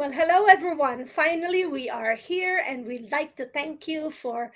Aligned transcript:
Well, 0.00 0.12
hello 0.12 0.46
everyone. 0.46 1.04
Finally, 1.04 1.66
we 1.66 1.90
are 1.90 2.14
here, 2.14 2.64
and 2.66 2.86
we'd 2.86 3.12
like 3.12 3.36
to 3.36 3.44
thank 3.52 3.86
you 3.86 4.10
for 4.10 4.50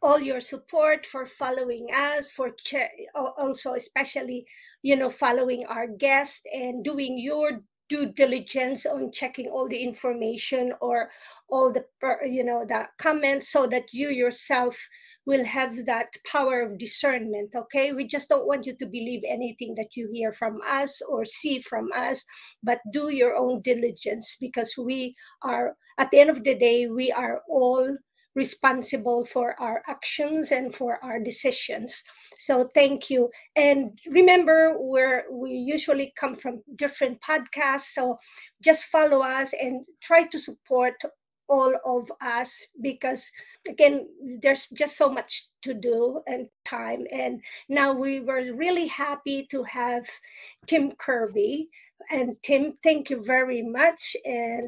all 0.00 0.20
your 0.20 0.40
support, 0.40 1.04
for 1.04 1.26
following 1.26 1.88
us, 1.92 2.30
for 2.30 2.54
also 3.12 3.74
especially, 3.74 4.46
you 4.82 4.94
know, 4.94 5.10
following 5.10 5.66
our 5.66 5.88
guest 5.88 6.46
and 6.54 6.84
doing 6.84 7.18
your 7.18 7.62
due 7.88 8.06
diligence 8.12 8.86
on 8.86 9.10
checking 9.10 9.48
all 9.48 9.66
the 9.66 9.82
information 9.82 10.72
or 10.80 11.10
all 11.48 11.72
the 11.72 11.84
you 12.24 12.44
know 12.44 12.64
the 12.64 12.86
comments 12.96 13.48
so 13.48 13.66
that 13.66 13.92
you 13.92 14.10
yourself 14.10 14.78
will 15.26 15.44
have 15.44 15.86
that 15.86 16.08
power 16.30 16.62
of 16.62 16.78
discernment 16.78 17.50
okay? 17.54 17.92
We 17.92 18.06
just 18.06 18.28
don't 18.28 18.46
want 18.46 18.66
you 18.66 18.76
to 18.76 18.86
believe 18.86 19.22
anything 19.26 19.74
that 19.76 19.96
you 19.96 20.08
hear 20.12 20.32
from 20.32 20.60
us 20.66 21.00
or 21.08 21.24
see 21.24 21.60
from 21.60 21.90
us 21.94 22.24
but 22.62 22.80
do 22.92 23.10
your 23.10 23.36
own 23.36 23.60
diligence 23.62 24.36
because 24.40 24.74
we 24.78 25.14
are 25.42 25.76
at 25.98 26.10
the 26.10 26.20
end 26.20 26.30
of 26.30 26.44
the 26.44 26.54
day 26.54 26.86
we 26.88 27.12
are 27.12 27.42
all 27.48 27.96
responsible 28.34 29.24
for 29.24 29.54
our 29.60 29.82
actions 29.86 30.50
and 30.50 30.74
for 30.74 31.02
our 31.04 31.20
decisions. 31.20 32.02
So 32.38 32.70
thank 32.74 33.08
you. 33.08 33.30
And 33.56 33.98
remember 34.10 34.76
where 34.78 35.24
we 35.30 35.50
usually 35.50 36.12
come 36.18 36.34
from 36.34 36.62
different 36.74 37.20
podcasts 37.20 37.92
so 37.94 38.18
just 38.62 38.86
follow 38.86 39.20
us 39.20 39.52
and 39.60 39.84
try 40.02 40.24
to 40.24 40.38
support 40.38 40.94
all 41.54 41.74
of 41.84 42.10
us 42.20 42.50
because 42.80 43.30
again 43.68 44.08
there's 44.42 44.68
just 44.68 44.98
so 44.98 45.08
much 45.08 45.48
to 45.62 45.72
do 45.74 46.20
and 46.26 46.48
time. 46.64 47.06
And 47.12 47.40
now 47.68 47.92
we 47.92 48.20
were 48.20 48.42
really 48.54 48.88
happy 48.88 49.46
to 49.52 49.62
have 49.62 50.04
tim 50.66 50.92
kirby. 50.92 51.68
And 52.10 52.36
tim 52.42 52.78
thank 52.82 53.10
you 53.10 53.22
very 53.22 53.62
much. 53.62 54.16
And 54.24 54.66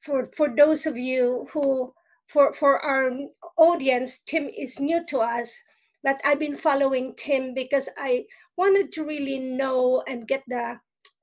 for 0.00 0.28
for 0.34 0.48
those 0.56 0.86
of 0.86 0.96
you 0.96 1.46
who 1.52 1.92
for 2.26 2.52
for 2.52 2.80
our 2.80 3.10
audience 3.56 4.20
tim 4.26 4.48
is 4.48 4.80
new 4.80 5.04
to 5.06 5.18
us 5.18 5.52
but 6.02 6.20
i've 6.24 6.38
been 6.38 6.56
following 6.56 7.12
tim 7.16 7.52
because 7.54 7.88
i 7.98 8.24
wanted 8.56 8.92
to 8.92 9.04
really 9.04 9.38
know 9.38 10.02
and 10.08 10.28
get 10.28 10.42
the 10.48 10.78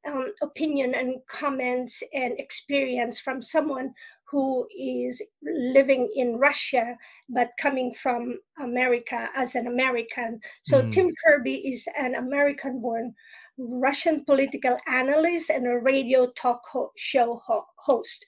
um, 0.08 0.34
opinion 0.42 0.96
and 0.96 1.16
comments 1.28 2.02
and 2.14 2.40
experience 2.40 3.20
from 3.20 3.42
someone 3.42 3.94
who 4.30 4.68
is 4.78 5.22
living 5.42 6.12
in 6.16 6.38
Russia 6.38 6.98
but 7.30 7.52
coming 7.60 7.94
from 7.94 8.38
America 8.60 9.30
as 9.36 9.56
an 9.56 9.68
American. 9.68 10.40
So 10.64 10.82
mm. 10.82 10.92
Tim 10.92 11.14
Kirby 11.26 11.56
is 11.68 11.88
an 11.98 12.16
American 12.16 12.82
born 12.82 13.16
Russian 13.58 14.24
political 14.26 14.78
analyst 14.88 15.50
and 15.50 15.66
a 15.66 15.80
radio 15.80 16.32
talk 16.32 16.62
ho- 16.72 16.92
show 16.96 17.42
ho- 17.46 17.66
host. 17.78 18.26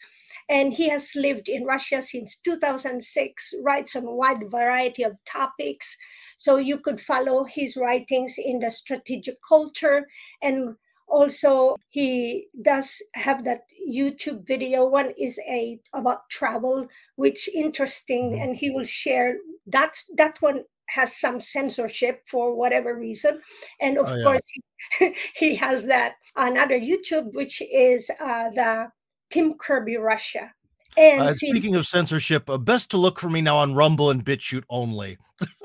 And 0.47 0.73
he 0.73 0.89
has 0.89 1.15
lived 1.15 1.47
in 1.47 1.65
Russia 1.65 2.01
since 2.01 2.37
2006, 2.37 3.53
writes 3.61 3.95
on 3.95 4.05
a 4.05 4.15
wide 4.15 4.49
variety 4.49 5.03
of 5.03 5.17
topics. 5.25 5.95
So 6.37 6.57
you 6.57 6.79
could 6.79 6.99
follow 6.99 7.43
his 7.43 7.77
writings 7.77 8.35
in 8.37 8.59
the 8.59 8.71
strategic 8.71 9.37
culture 9.47 10.07
and 10.41 10.75
also 11.09 11.75
he 11.89 12.47
does 12.61 13.01
have 13.15 13.43
that 13.43 13.61
youtube 13.89 14.45
video 14.45 14.87
one 14.87 15.11
is 15.17 15.39
a 15.47 15.79
about 15.93 16.29
travel 16.29 16.87
which 17.15 17.49
interesting 17.53 18.31
mm-hmm. 18.31 18.41
and 18.41 18.57
he 18.57 18.69
will 18.69 18.85
share 18.85 19.37
that 19.65 19.95
that 20.15 20.41
one 20.41 20.63
has 20.89 21.15
some 21.15 21.39
censorship 21.39 22.21
for 22.27 22.55
whatever 22.55 22.97
reason 22.97 23.41
and 23.79 23.97
of 23.97 24.07
oh, 24.07 24.15
yeah. 24.15 24.23
course 24.23 24.51
he, 24.97 25.13
he, 25.35 25.55
has 25.55 25.85
that 25.85 26.15
another 26.35 26.79
youtube 26.79 27.31
which 27.33 27.61
is 27.71 28.09
uh, 28.19 28.49
the 28.49 28.91
tim 29.29 29.53
kirby 29.53 29.97
russia 29.97 30.51
and 30.97 31.21
uh, 31.21 31.33
speaking 31.33 31.75
of 31.75 31.85
censorship 31.85 32.49
uh, 32.49 32.57
best 32.57 32.89
to 32.89 32.97
look 32.97 33.19
for 33.19 33.29
me 33.29 33.41
now 33.41 33.57
on 33.57 33.73
rumble 33.73 34.09
and 34.09 34.25
bitchute 34.25 34.63
only 34.69 35.17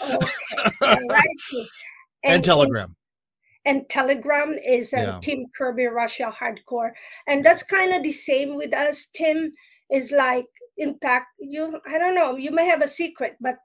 okay. 0.03 0.27
and, 0.83 1.11
and, 2.23 2.45
telegram 2.45 2.95
and 3.65 3.89
Telegram 3.89 4.53
is 4.53 4.93
um, 4.93 5.01
yeah. 5.01 5.19
Tim 5.23 5.47
Kirby 5.57 5.87
Russia 5.87 6.35
Hardcore, 6.39 6.93
and 7.27 7.45
that's 7.45 7.63
kind 7.63 7.93
of 7.93 8.03
the 8.03 8.13
same 8.13 8.57
with 8.57 8.75
us. 8.75 9.07
Tim 9.15 9.53
is 9.91 10.13
like, 10.13 10.47
in 10.77 10.99
fact, 10.99 11.27
you 11.39 11.81
I 11.87 11.99
don't 11.99 12.15
know, 12.15 12.37
you 12.37 12.51
may 12.51 12.67
have 12.67 12.83
a 12.83 12.89
secret, 12.89 13.37
but 13.41 13.57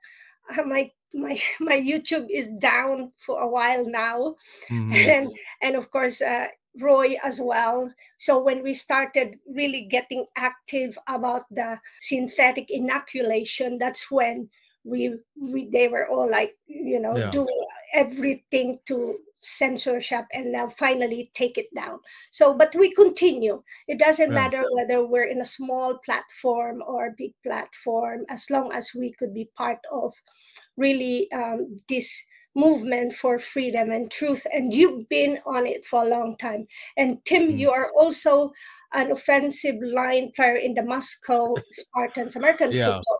uh, 0.57 0.63
my 0.63 0.91
my 1.13 1.39
my 1.59 1.79
YouTube 1.79 2.27
is 2.29 2.49
down 2.59 3.11
for 3.17 3.41
a 3.41 3.47
while 3.47 3.85
now, 3.85 4.35
mm-hmm. 4.69 4.93
and 4.95 5.31
and 5.61 5.75
of 5.75 5.91
course. 5.91 6.21
Uh, 6.21 6.47
Roy 6.79 7.15
as 7.23 7.41
well. 7.41 7.91
So 8.19 8.41
when 8.41 8.61
we 8.61 8.73
started 8.73 9.39
really 9.47 9.85
getting 9.89 10.25
active 10.37 10.97
about 11.07 11.43
the 11.49 11.79
synthetic 11.99 12.69
inoculation, 12.69 13.79
that's 13.79 14.11
when 14.11 14.49
we 14.83 15.15
we 15.35 15.69
they 15.69 15.87
were 15.87 16.07
all 16.07 16.29
like 16.29 16.55
you 16.67 16.99
know 16.99 17.17
yeah. 17.17 17.31
doing 17.31 17.65
everything 17.93 18.79
to 18.85 19.17
censorship 19.39 20.25
and 20.33 20.51
now 20.51 20.67
finally 20.67 21.31
take 21.33 21.57
it 21.57 21.73
down 21.73 21.99
so 22.31 22.53
but 22.53 22.73
we 22.75 22.93
continue 22.93 23.61
it 23.87 23.97
doesn't 23.97 24.29
yeah. 24.31 24.35
matter 24.35 24.63
whether 24.73 25.05
we're 25.05 25.31
in 25.31 25.41
a 25.41 25.45
small 25.45 25.97
platform 25.99 26.83
or 26.85 27.07
a 27.07 27.15
big 27.17 27.31
platform 27.43 28.25
as 28.29 28.49
long 28.49 28.71
as 28.73 28.91
we 28.93 29.13
could 29.13 29.33
be 29.33 29.49
part 29.55 29.79
of 29.91 30.13
really 30.75 31.31
um, 31.31 31.79
this 31.87 32.21
movement 32.55 33.13
for 33.13 33.39
freedom 33.39 33.91
and 33.91 34.11
truth 34.11 34.45
and 34.51 34.73
you've 34.73 35.07
been 35.07 35.39
on 35.45 35.65
it 35.65 35.85
for 35.85 36.03
a 36.03 36.07
long 36.07 36.35
time 36.37 36.67
and 36.97 37.23
tim 37.23 37.49
mm. 37.49 37.59
you 37.59 37.71
are 37.71 37.89
also 37.97 38.51
an 38.93 39.11
offensive 39.11 39.75
line 39.81 40.31
player 40.35 40.55
in 40.55 40.73
the 40.73 40.83
moscow 40.83 41.55
spartans 41.71 42.35
american 42.35 42.71
yeah. 42.71 42.87
football 42.87 43.19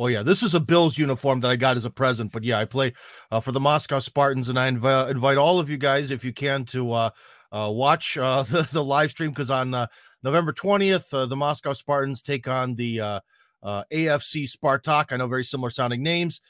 Oh 0.00 0.06
yeah, 0.06 0.22
this 0.22 0.44
is 0.44 0.54
a 0.54 0.60
Bills 0.60 0.96
uniform 0.96 1.40
that 1.40 1.48
I 1.48 1.56
got 1.56 1.76
as 1.76 1.84
a 1.84 1.90
present. 1.90 2.30
But 2.30 2.44
yeah, 2.44 2.60
I 2.60 2.64
play 2.64 2.92
uh, 3.32 3.40
for 3.40 3.50
the 3.50 3.58
Moscow 3.58 3.98
Spartans, 3.98 4.48
and 4.48 4.56
I 4.56 4.70
inv- 4.70 5.10
invite 5.10 5.38
all 5.38 5.58
of 5.58 5.68
you 5.68 5.76
guys, 5.76 6.12
if 6.12 6.24
you 6.24 6.32
can, 6.32 6.64
to 6.66 6.92
uh, 6.92 7.10
uh, 7.50 7.68
watch 7.74 8.16
uh, 8.16 8.42
the, 8.48 8.62
the 8.72 8.82
live 8.82 9.10
stream 9.10 9.30
because 9.30 9.50
on 9.50 9.74
uh, 9.74 9.88
November 10.22 10.52
twentieth, 10.52 11.12
uh, 11.12 11.26
the 11.26 11.34
Moscow 11.34 11.72
Spartans 11.72 12.22
take 12.22 12.46
on 12.46 12.76
the 12.76 13.20
AFC 13.64 14.48
Spartak. 14.48 15.12
I 15.12 15.16
know 15.16 15.26
very 15.26 15.42
similar 15.42 15.70
sounding 15.70 16.04
names 16.04 16.40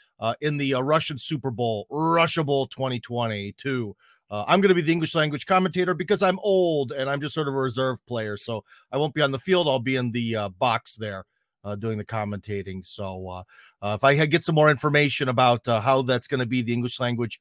in 0.42 0.58
the 0.58 0.75
Russian 0.75 1.16
Super 1.16 1.50
Bowl, 1.50 1.87
Russia 1.88 2.44
Bowl 2.44 2.66
2022. 2.66 3.97
Uh, 4.31 4.44
I'm 4.47 4.60
going 4.60 4.69
to 4.69 4.75
be 4.75 4.82
the 4.82 4.92
English 4.92 5.14
language 5.14 5.47
commentator 5.47 5.94
because 5.94 6.22
I'm 6.22 6.38
old 6.41 6.92
and 6.92 7.08
I'm 7.08 7.19
just 7.19 7.32
sort 7.32 7.48
of 7.48 7.54
a 7.54 7.58
reserve 7.58 8.04
player. 8.04 8.37
So 8.37 8.62
I 8.92 8.98
won't 8.98 9.14
be 9.14 9.22
on 9.22 9.31
the 9.31 9.38
field. 9.38 9.69
I'll 9.69 9.78
be 9.78 9.97
in 9.97 10.12
the 10.12 10.50
box 10.58 10.97
there 10.97 11.25
uh, 11.64 11.74
doing 11.74 11.98
the 11.98 12.04
commentating. 12.04 12.84
So 12.84 13.28
uh, 13.28 13.42
uh, 13.82 13.94
if 13.94 14.04
I 14.04 14.26
get 14.26 14.44
some 14.44 14.54
more 14.54 14.70
information 14.70 15.28
about 15.28 15.66
uh, 15.69 15.80
how 15.80 16.02
that's 16.02 16.26
going 16.26 16.41
to 16.41 16.46
be 16.46 16.62
the 16.62 16.72
English 16.72 17.00
language 17.00 17.41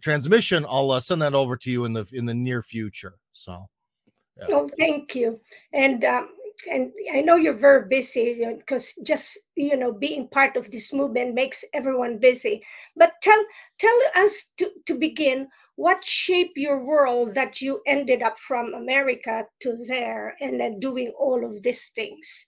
transmission, 0.00 0.64
I'll 0.68 1.00
send 1.00 1.22
that 1.22 1.34
over 1.34 1.56
to 1.56 1.70
you 1.70 1.84
in 1.84 1.92
the 1.92 2.08
in 2.12 2.26
the 2.26 2.34
near 2.34 2.62
future. 2.62 3.14
So. 3.32 3.68
Yeah. 4.38 4.46
Oh, 4.50 4.68
thank 4.78 5.14
you. 5.14 5.40
And 5.72 6.04
um, 6.04 6.28
and 6.70 6.92
I 7.12 7.20
know 7.20 7.36
you're 7.36 7.54
very 7.54 7.86
busy 7.88 8.44
because 8.56 8.94
just 9.02 9.38
you 9.54 9.76
know 9.76 9.92
being 9.92 10.28
part 10.28 10.56
of 10.56 10.70
this 10.70 10.92
movement 10.92 11.34
makes 11.34 11.64
everyone 11.72 12.18
busy. 12.18 12.62
But 12.96 13.12
tell 13.22 13.44
tell 13.78 13.98
us 14.16 14.52
to 14.58 14.70
to 14.86 14.94
begin 14.94 15.48
what 15.76 16.04
shaped 16.04 16.56
your 16.56 16.82
world 16.84 17.34
that 17.34 17.60
you 17.60 17.80
ended 17.86 18.22
up 18.22 18.38
from 18.38 18.72
America 18.74 19.46
to 19.60 19.76
there 19.86 20.34
and 20.40 20.58
then 20.58 20.80
doing 20.80 21.12
all 21.18 21.44
of 21.44 21.62
these 21.62 21.90
things. 21.94 22.46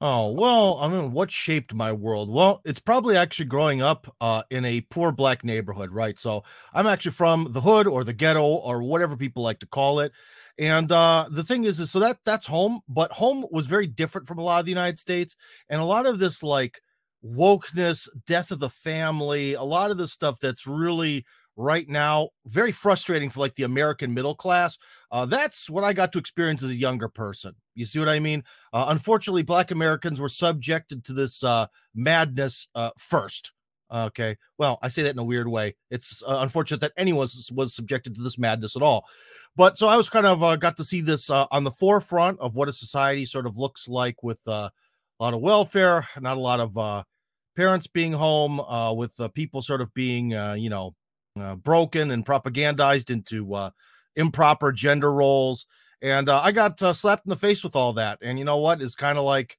Oh, 0.00 0.32
well, 0.32 0.78
I 0.80 0.88
mean, 0.88 1.12
what 1.12 1.30
shaped 1.30 1.72
my 1.72 1.92
world? 1.92 2.28
Well, 2.30 2.60
it's 2.64 2.80
probably 2.80 3.16
actually 3.16 3.46
growing 3.46 3.80
up 3.80 4.12
uh, 4.20 4.42
in 4.50 4.64
a 4.64 4.80
poor 4.82 5.12
black 5.12 5.44
neighborhood, 5.44 5.90
right? 5.92 6.18
So 6.18 6.42
I'm 6.72 6.86
actually 6.86 7.12
from 7.12 7.48
the 7.52 7.60
hood 7.60 7.86
or 7.86 8.04
the 8.04 8.12
ghetto 8.12 8.42
or 8.44 8.82
whatever 8.82 9.16
people 9.16 9.42
like 9.42 9.60
to 9.60 9.66
call 9.66 10.00
it. 10.00 10.12
And 10.58 10.90
uh, 10.92 11.26
the 11.30 11.44
thing 11.44 11.64
is, 11.64 11.80
is 11.80 11.90
so 11.90 12.00
that 12.00 12.18
that's 12.24 12.46
home, 12.46 12.80
but 12.88 13.12
home 13.12 13.46
was 13.50 13.66
very 13.66 13.86
different 13.86 14.26
from 14.28 14.38
a 14.38 14.42
lot 14.42 14.60
of 14.60 14.66
the 14.66 14.72
United 14.72 14.98
States. 14.98 15.36
And 15.68 15.80
a 15.80 15.84
lot 15.84 16.06
of 16.06 16.18
this 16.18 16.42
like 16.42 16.80
wokeness, 17.24 18.08
death 18.26 18.50
of 18.50 18.58
the 18.60 18.70
family, 18.70 19.54
a 19.54 19.62
lot 19.62 19.90
of 19.90 19.96
the 19.96 20.08
stuff 20.08 20.38
that's 20.40 20.66
really 20.66 21.24
right 21.56 21.88
now 21.88 22.28
very 22.46 22.72
frustrating 22.72 23.30
for 23.30 23.38
like 23.38 23.54
the 23.54 23.62
american 23.62 24.12
middle 24.12 24.34
class 24.34 24.76
uh, 25.14 25.24
that's 25.24 25.70
what 25.70 25.84
i 25.84 25.92
got 25.92 26.10
to 26.10 26.18
experience 26.18 26.60
as 26.64 26.70
a 26.70 26.74
younger 26.74 27.08
person. 27.08 27.54
You 27.76 27.84
see 27.84 28.00
what 28.00 28.08
i 28.08 28.18
mean? 28.18 28.42
Uh, 28.72 28.86
unfortunately 28.88 29.42
black 29.42 29.70
americans 29.70 30.20
were 30.20 30.28
subjected 30.28 31.04
to 31.04 31.12
this 31.12 31.44
uh, 31.44 31.68
madness 31.94 32.66
uh, 32.74 32.90
first. 32.98 33.52
Okay. 33.92 34.36
Well 34.58 34.80
i 34.82 34.88
say 34.88 35.02
that 35.02 35.12
in 35.12 35.18
a 35.20 35.24
weird 35.24 35.46
way. 35.46 35.76
It's 35.88 36.20
uh, 36.26 36.38
unfortunate 36.40 36.80
that 36.80 36.92
anyone 36.96 37.20
was, 37.20 37.48
was, 37.54 37.76
subjected 37.76 38.16
to 38.16 38.22
this 38.22 38.38
madness 38.38 38.74
at 38.74 38.82
all. 38.82 39.06
But 39.54 39.78
so 39.78 39.86
i 39.86 39.96
was 39.96 40.10
kind 40.10 40.26
of 40.26 40.42
uh, 40.42 40.56
got 40.56 40.76
to 40.78 40.84
see 40.84 41.00
this 41.00 41.30
on 41.30 41.62
the 41.62 41.70
forefront 41.70 42.40
of 42.40 42.56
what 42.56 42.68
a 42.68 42.72
society 42.72 43.24
sort 43.24 43.46
of 43.46 43.56
looks 43.56 43.86
like 43.86 44.24
with 44.24 44.40
a 44.48 44.72
lot 45.20 45.32
of 45.32 45.40
welfare 45.40 46.08
not 46.20 46.36
a 46.36 46.40
lot 46.40 46.58
of 46.58 47.04
parents 47.56 47.86
being 47.86 48.12
home 48.12 48.60
with 48.96 49.16
people 49.34 49.62
sort 49.62 49.80
of 49.80 49.94
being 49.94 50.30
you 50.30 50.70
know 50.70 50.92
broken 51.62 52.10
and 52.10 52.26
propagandized 52.26 53.10
into 53.10 53.70
improper 54.16 54.72
gender 54.72 55.12
roles. 55.12 55.66
And 56.02 56.28
uh, 56.28 56.40
I 56.42 56.52
got 56.52 56.80
uh, 56.82 56.92
slapped 56.92 57.26
in 57.26 57.30
the 57.30 57.36
face 57.36 57.64
with 57.64 57.76
all 57.76 57.94
that. 57.94 58.18
And 58.22 58.38
you 58.38 58.44
know 58.44 58.58
what? 58.58 58.82
It's 58.82 58.94
kind 58.94 59.16
of 59.16 59.24
like, 59.24 59.58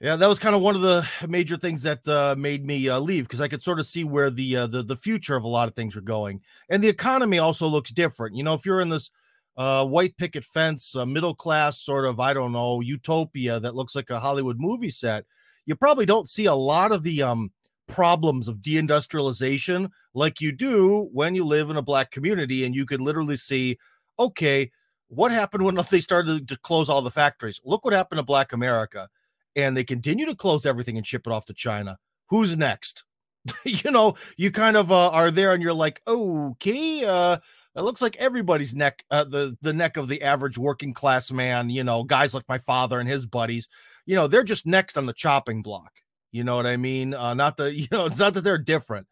yeah, 0.00 0.16
that 0.16 0.28
was 0.28 0.38
kind 0.38 0.54
of 0.54 0.60
one 0.60 0.74
of 0.74 0.82
the 0.82 1.08
major 1.28 1.56
things 1.56 1.82
that 1.82 2.06
uh, 2.08 2.34
made 2.36 2.66
me 2.66 2.88
uh, 2.88 2.98
leave 2.98 3.24
because 3.24 3.40
I 3.40 3.48
could 3.48 3.62
sort 3.62 3.78
of 3.78 3.86
see 3.86 4.04
where 4.04 4.30
the, 4.30 4.56
uh, 4.56 4.66
the 4.66 4.82
the 4.82 4.96
future 4.96 5.36
of 5.36 5.44
a 5.44 5.48
lot 5.48 5.68
of 5.68 5.74
things 5.74 5.94
were 5.94 6.02
going, 6.02 6.42
and 6.68 6.82
the 6.82 6.88
economy 6.88 7.38
also 7.38 7.66
looks 7.68 7.90
different. 7.90 8.36
You 8.36 8.42
know, 8.42 8.54
if 8.54 8.66
you're 8.66 8.80
in 8.80 8.90
this 8.90 9.10
uh, 9.56 9.86
white 9.86 10.16
picket 10.16 10.44
fence, 10.44 10.96
uh, 10.96 11.06
middle 11.06 11.34
class 11.34 11.78
sort 11.78 12.04
of, 12.04 12.20
I 12.20 12.34
don't 12.34 12.52
know, 12.52 12.80
utopia 12.80 13.60
that 13.60 13.76
looks 13.76 13.94
like 13.94 14.10
a 14.10 14.20
Hollywood 14.20 14.58
movie 14.58 14.90
set, 14.90 15.24
you 15.64 15.76
probably 15.76 16.06
don't 16.06 16.28
see 16.28 16.46
a 16.46 16.54
lot 16.54 16.92
of 16.92 17.02
the 17.02 17.22
um, 17.22 17.52
problems 17.86 18.48
of 18.48 18.58
deindustrialization 18.58 19.90
like 20.14 20.40
you 20.40 20.52
do 20.52 21.08
when 21.12 21.34
you 21.34 21.44
live 21.44 21.70
in 21.70 21.76
a 21.76 21.82
black 21.82 22.10
community 22.10 22.64
and 22.64 22.74
you 22.74 22.86
could 22.86 23.00
literally 23.00 23.36
see, 23.36 23.78
okay, 24.18 24.70
what 25.08 25.32
happened 25.32 25.64
when 25.64 25.78
they 25.90 26.00
started 26.00 26.48
to 26.48 26.58
close 26.58 26.88
all 26.88 27.02
the 27.02 27.10
factories? 27.10 27.60
Look 27.64 27.84
what 27.84 27.94
happened 27.94 28.18
to 28.18 28.24
Black 28.24 28.52
America. 28.52 29.08
And 29.56 29.76
they 29.76 29.84
continue 29.84 30.26
to 30.26 30.34
close 30.34 30.66
everything 30.66 30.96
and 30.96 31.06
ship 31.06 31.26
it 31.26 31.32
off 31.32 31.44
to 31.46 31.54
China. 31.54 31.98
Who's 32.28 32.56
next? 32.56 33.04
you 33.64 33.90
know, 33.90 34.14
you 34.36 34.50
kind 34.50 34.76
of 34.76 34.90
uh, 34.90 35.10
are 35.10 35.30
there 35.30 35.52
and 35.52 35.62
you're 35.62 35.72
like, 35.72 36.00
okay, 36.08 37.04
uh, 37.04 37.36
it 37.76 37.82
looks 37.82 38.02
like 38.02 38.16
everybody's 38.16 38.74
neck, 38.74 39.04
uh, 39.10 39.24
the 39.24 39.56
the 39.60 39.72
neck 39.72 39.96
of 39.96 40.08
the 40.08 40.22
average 40.22 40.56
working 40.56 40.92
class 40.92 41.30
man. 41.30 41.70
You 41.70 41.84
know, 41.84 42.04
guys 42.04 42.32
like 42.32 42.48
my 42.48 42.58
father 42.58 43.00
and 43.00 43.08
his 43.08 43.26
buddies. 43.26 43.68
You 44.06 44.16
know, 44.16 44.26
they're 44.26 44.44
just 44.44 44.66
next 44.66 44.96
on 44.96 45.06
the 45.06 45.12
chopping 45.12 45.62
block. 45.62 45.90
You 46.34 46.42
know 46.42 46.56
what 46.56 46.66
I 46.66 46.76
mean? 46.76 47.14
Uh, 47.14 47.32
not 47.32 47.56
that 47.58 47.74
you 47.78 47.86
know, 47.92 48.06
it's 48.06 48.18
not 48.18 48.34
that 48.34 48.42
they're 48.42 48.58
different. 48.58 49.06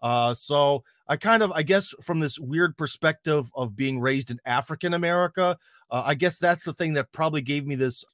Uh, 0.00 0.32
so 0.32 0.84
I 1.08 1.16
kind 1.16 1.42
of, 1.42 1.50
I 1.52 1.64
guess, 1.64 1.92
from 2.02 2.20
this 2.20 2.38
weird 2.38 2.76
perspective 2.76 3.50
of 3.56 3.74
being 3.74 3.98
raised 3.98 4.30
in 4.30 4.38
African 4.46 4.94
America, 4.94 5.58
uh, 5.90 6.02
I 6.06 6.14
guess 6.14 6.38
that's 6.38 6.64
the 6.64 6.72
thing 6.72 6.92
that 6.92 7.10
probably 7.10 7.42
gave 7.42 7.66
me 7.66 7.74
this 7.74 8.04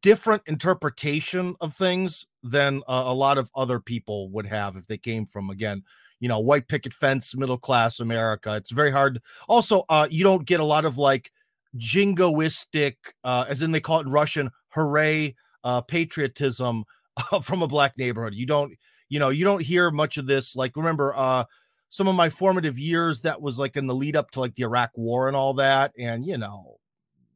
different 0.00 0.42
interpretation 0.46 1.54
of 1.60 1.74
things 1.74 2.26
than 2.42 2.82
uh, 2.88 3.04
a 3.06 3.12
lot 3.14 3.36
of 3.36 3.50
other 3.54 3.78
people 3.78 4.30
would 4.30 4.46
have 4.46 4.76
if 4.76 4.86
they 4.86 4.98
came 4.98 5.26
from 5.26 5.48
again 5.48 5.84
you 6.18 6.28
know 6.28 6.40
white 6.40 6.66
picket 6.66 6.92
fence 6.92 7.36
middle 7.36 7.56
class 7.56 8.00
america 8.00 8.56
it's 8.56 8.72
very 8.72 8.90
hard 8.90 9.20
also 9.48 9.84
uh 9.88 10.08
you 10.10 10.24
don't 10.24 10.44
get 10.44 10.58
a 10.58 10.64
lot 10.64 10.84
of 10.84 10.98
like 10.98 11.30
jingoistic 11.76 12.96
uh 13.22 13.44
as 13.48 13.62
in 13.62 13.70
they 13.70 13.78
call 13.78 14.00
it 14.00 14.06
in 14.06 14.12
russian 14.12 14.50
hooray 14.70 15.32
uh 15.62 15.80
patriotism 15.82 16.84
from 17.42 17.62
a 17.62 17.66
black 17.66 17.96
neighborhood. 17.98 18.34
You 18.34 18.46
don't 18.46 18.72
you 19.08 19.18
know 19.18 19.28
you 19.28 19.44
don't 19.44 19.62
hear 19.62 19.90
much 19.90 20.16
of 20.16 20.26
this 20.26 20.56
like 20.56 20.76
remember 20.76 21.14
uh 21.16 21.44
some 21.88 22.08
of 22.08 22.14
my 22.14 22.28
formative 22.28 22.78
years 22.78 23.22
that 23.22 23.40
was 23.40 23.58
like 23.58 23.76
in 23.76 23.86
the 23.86 23.94
lead 23.94 24.16
up 24.16 24.30
to 24.32 24.40
like 24.40 24.54
the 24.54 24.64
iraq 24.64 24.90
war 24.96 25.28
and 25.28 25.36
all 25.36 25.54
that 25.54 25.92
and 25.98 26.24
you 26.26 26.36
know 26.36 26.76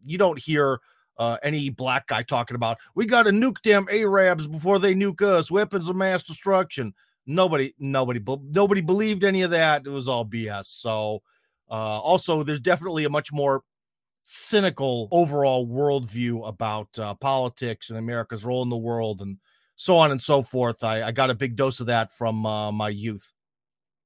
you 0.05 0.19
don't 0.19 0.39
hear 0.39 0.81
uh, 1.19 1.37
any 1.43 1.69
black 1.69 2.07
guy 2.07 2.23
talking 2.23 2.55
about 2.55 2.79
we 2.95 3.05
got 3.05 3.25
to 3.25 3.31
nuke 3.31 3.59
damn 3.63 3.87
arabs 3.91 4.47
before 4.47 4.79
they 4.79 4.95
nuke 4.95 5.21
us. 5.21 5.51
Weapons 5.51 5.91
of 5.91 5.97
mass 5.97 6.23
destruction. 6.23 6.95
Nobody 7.27 7.75
nobody 7.79 8.21
nobody 8.51 8.81
believed 8.81 9.23
any 9.23 9.43
of 9.43 9.51
that. 9.51 9.83
It 9.87 9.91
was 9.91 10.09
all 10.09 10.25
bs 10.25 10.65
so 10.65 11.23
uh 11.71 12.01
also 12.01 12.43
there's 12.43 12.61
definitely 12.61 13.05
a 13.05 13.11
much 13.11 13.33
more 13.33 13.63
cynical 14.25 15.09
overall 15.11 15.67
worldview 15.67 16.49
about 16.49 16.89
uh, 16.99 17.15
politics 17.15 17.91
and 17.91 17.99
america's 17.99 18.45
role 18.45 18.63
in 18.63 18.69
the 18.69 18.77
world 18.77 19.21
and 19.23 19.37
so 19.81 19.97
on 19.97 20.11
and 20.11 20.21
so 20.21 20.43
forth 20.43 20.85
i, 20.85 21.03
I 21.03 21.13
got 21.13 21.31
a 21.31 21.35
big 21.35 21.57
dose 21.57 21.81
of 21.81 21.87
that 21.87 22.13
from 22.13 22.45
uh, 22.45 22.71
my 22.71 22.91
youth 22.91 23.33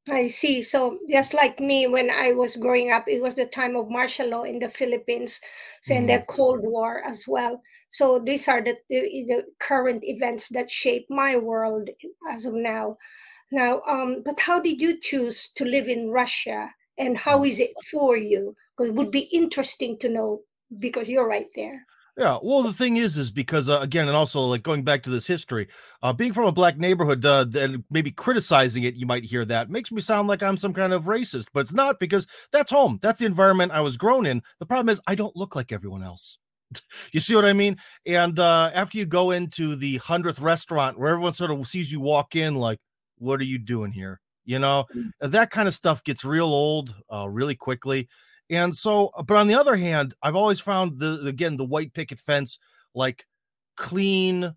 I 0.09 0.29
see. 0.29 0.61
So 0.61 0.99
just 1.09 1.32
like 1.32 1.61
me, 1.61 1.87
when 1.87 2.11
I 2.11 2.32
was 2.32 2.56
growing 2.56 2.91
up, 2.93 3.09
it 3.09 3.23
was 3.23 3.35
the 3.35 3.47
time 3.47 3.75
of 3.75 3.88
martial 3.88 4.29
law 4.29 4.43
in 4.43 4.59
the 4.59 4.69
Philippines, 4.69 5.41
so 5.82 5.94
mm. 5.94 5.99
and 5.99 6.09
the 6.09 6.12
mm-hmm. 6.15 6.29
Cold 6.29 6.61
War 6.62 7.03
as 7.06 7.25
well. 7.26 7.62
So 7.91 8.19
these 8.19 8.49
are 8.49 8.61
the, 8.61 8.76
the, 8.91 9.25
the 9.29 9.44
current 9.61 10.03
events 10.05 10.49
that 10.50 10.71
shape 10.71 11.06
my 11.09 11.37
world 11.37 11.88
as 12.31 12.44
of 12.44 12.53
now. 12.53 12.99
Now, 13.50 13.81
um, 13.88 14.23
but 14.25 14.41
how 14.41 14.61
did 14.61 14.81
you 14.81 15.00
choose 15.00 15.49
to 15.55 15.65
live 15.65 15.88
in 15.88 16.11
Russia, 16.11 16.71
and 16.99 17.17
how 17.17 17.38
mm. 17.38 17.59
it 17.59 17.71
for 17.91 18.17
you? 18.17 18.56
Because 18.76 18.91
it 18.91 18.97
would 18.97 19.11
be 19.11 19.31
interesting 19.32 19.97
to 20.00 20.09
know 20.09 20.41
because 20.79 21.09
you're 21.09 21.29
right 21.29 21.49
there. 21.56 21.87
Yeah, 22.16 22.38
well, 22.43 22.62
the 22.62 22.72
thing 22.72 22.96
is, 22.96 23.19
is 23.19 23.32
because 23.32 23.69
uh, 23.69 23.81
again, 23.81 24.06
and 24.06 24.16
also 24.16 24.40
like 24.43 24.62
going 24.62 24.84
back 24.84 25.02
to 25.02 25.11
this 25.11 25.26
history, 25.26 25.66
uh, 26.00 26.12
being 26.12 26.32
from 26.32 26.46
a 26.46 26.52
black 26.52 26.78
neighborhood 26.78 27.25
uh, 27.26 27.44
and 27.58 27.82
maybe 27.90 28.12
criticizing 28.12 28.84
it, 28.84 28.94
you 28.94 29.05
might 29.05 29.25
hear 29.25 29.44
that 29.44 29.69
makes 29.69 29.90
me 29.90 30.00
sound 30.00 30.28
like 30.28 30.40
I'm 30.40 30.56
some 30.56 30.72
kind 30.72 30.93
of 30.93 31.05
racist, 31.05 31.46
but 31.52 31.61
it's 31.61 31.75
not 31.75 31.99
because 31.99 32.28
that's 32.52 32.70
home. 32.70 33.00
That's 33.02 33.19
the 33.19 33.26
environment 33.26 33.72
I 33.72 33.81
was 33.81 33.96
grown 33.96 34.26
in. 34.26 34.43
The 34.61 34.66
problem 34.66 34.90
is 34.90 35.00
I 35.08 35.16
don't 35.16 35.34
look 35.34 35.56
like 35.56 35.72
everyone 35.72 36.05
else. 36.05 36.38
you 37.12 37.19
see 37.19 37.34
what 37.34 37.44
I 37.44 37.52
mean? 37.52 37.78
And 38.06 38.38
uh, 38.38 38.70
after 38.72 38.96
you 38.96 39.06
go 39.06 39.32
into 39.32 39.75
the 39.75 39.96
hundredth 39.96 40.40
restaurant 40.40 40.99
where 40.99 41.11
everyone 41.11 41.32
sort 41.32 41.50
of 41.50 41.66
sees 41.66 41.90
you 41.90 41.99
walk 41.99 42.37
in, 42.37 42.55
like, 42.55 42.78
what 43.19 43.40
are 43.40 43.44
you 43.44 43.58
doing 43.58 43.90
here? 43.90 44.20
You 44.44 44.61
know, 44.61 44.84
mm. 44.94 45.11
that 45.20 45.50
kind 45.50 45.66
of 45.66 45.75
stuff 45.75 46.05
gets 46.05 46.25
real 46.25 46.46
old 46.46 46.94
uh, 47.12 47.28
really 47.28 47.56
quickly. 47.56 48.08
And 48.50 48.75
so, 48.75 49.11
uh, 49.17 49.23
but 49.23 49.37
on 49.37 49.46
the 49.46 49.55
other 49.55 49.76
hand, 49.76 50.14
I've 50.23 50.37
always 50.37 50.61
found 50.61 50.99
the 50.99 51.20
again 51.26 51.56
the 51.56 51.64
white 51.64 51.94
picket 51.94 52.19
fence 52.19 52.58
like 52.94 53.26
clean, 53.76 54.55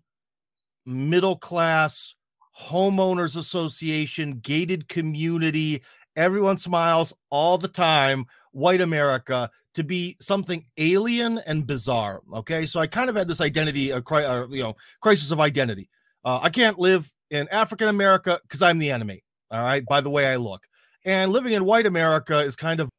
middle 0.86 1.36
class, 1.36 2.14
homeowners 2.58 3.36
association, 3.36 4.38
gated 4.40 4.88
community, 4.88 5.82
everyone 6.16 6.58
smiles 6.58 7.14
all 7.30 7.56
the 7.58 7.68
time, 7.68 8.26
white 8.52 8.80
America 8.80 9.50
to 9.74 9.84
be 9.84 10.16
something 10.20 10.64
alien 10.76 11.38
and 11.46 11.66
bizarre. 11.66 12.20
Okay, 12.34 12.66
so 12.66 12.80
I 12.80 12.86
kind 12.86 13.08
of 13.08 13.16
had 13.16 13.28
this 13.28 13.40
identity, 13.40 13.90
a 13.90 14.02
cri- 14.02 14.24
uh, 14.24 14.46
you 14.48 14.62
know, 14.62 14.74
crisis 15.00 15.30
of 15.30 15.40
identity. 15.40 15.88
Uh, 16.24 16.40
I 16.42 16.50
can't 16.50 16.78
live 16.78 17.10
in 17.30 17.48
African 17.50 17.88
America 17.88 18.40
because 18.42 18.60
I'm 18.60 18.78
the 18.78 18.90
enemy. 18.90 19.22
All 19.50 19.62
right, 19.62 19.84
by 19.88 20.00
the 20.00 20.10
way 20.10 20.26
I 20.26 20.36
look, 20.36 20.62
and 21.04 21.32
living 21.32 21.52
in 21.52 21.64
white 21.64 21.86
America 21.86 22.38
is 22.40 22.56
kind 22.56 22.80
of 22.80 22.90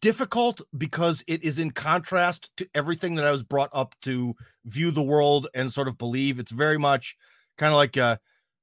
difficult 0.00 0.60
because 0.76 1.24
it 1.26 1.42
is 1.42 1.58
in 1.58 1.70
contrast 1.70 2.50
to 2.56 2.68
everything 2.74 3.14
that 3.16 3.26
I 3.26 3.30
was 3.30 3.42
brought 3.42 3.70
up 3.72 3.94
to 4.02 4.34
view 4.64 4.90
the 4.90 5.02
world 5.02 5.48
and 5.54 5.70
sort 5.70 5.88
of 5.88 5.98
believe. 5.98 6.38
It's 6.38 6.52
very 6.52 6.78
much 6.78 7.16
kind 7.58 7.72
of 7.72 7.76
like 7.76 7.96
uh, 7.96 8.16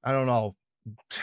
I 0.03 0.11
don't 0.11 0.27
know. 0.27 0.55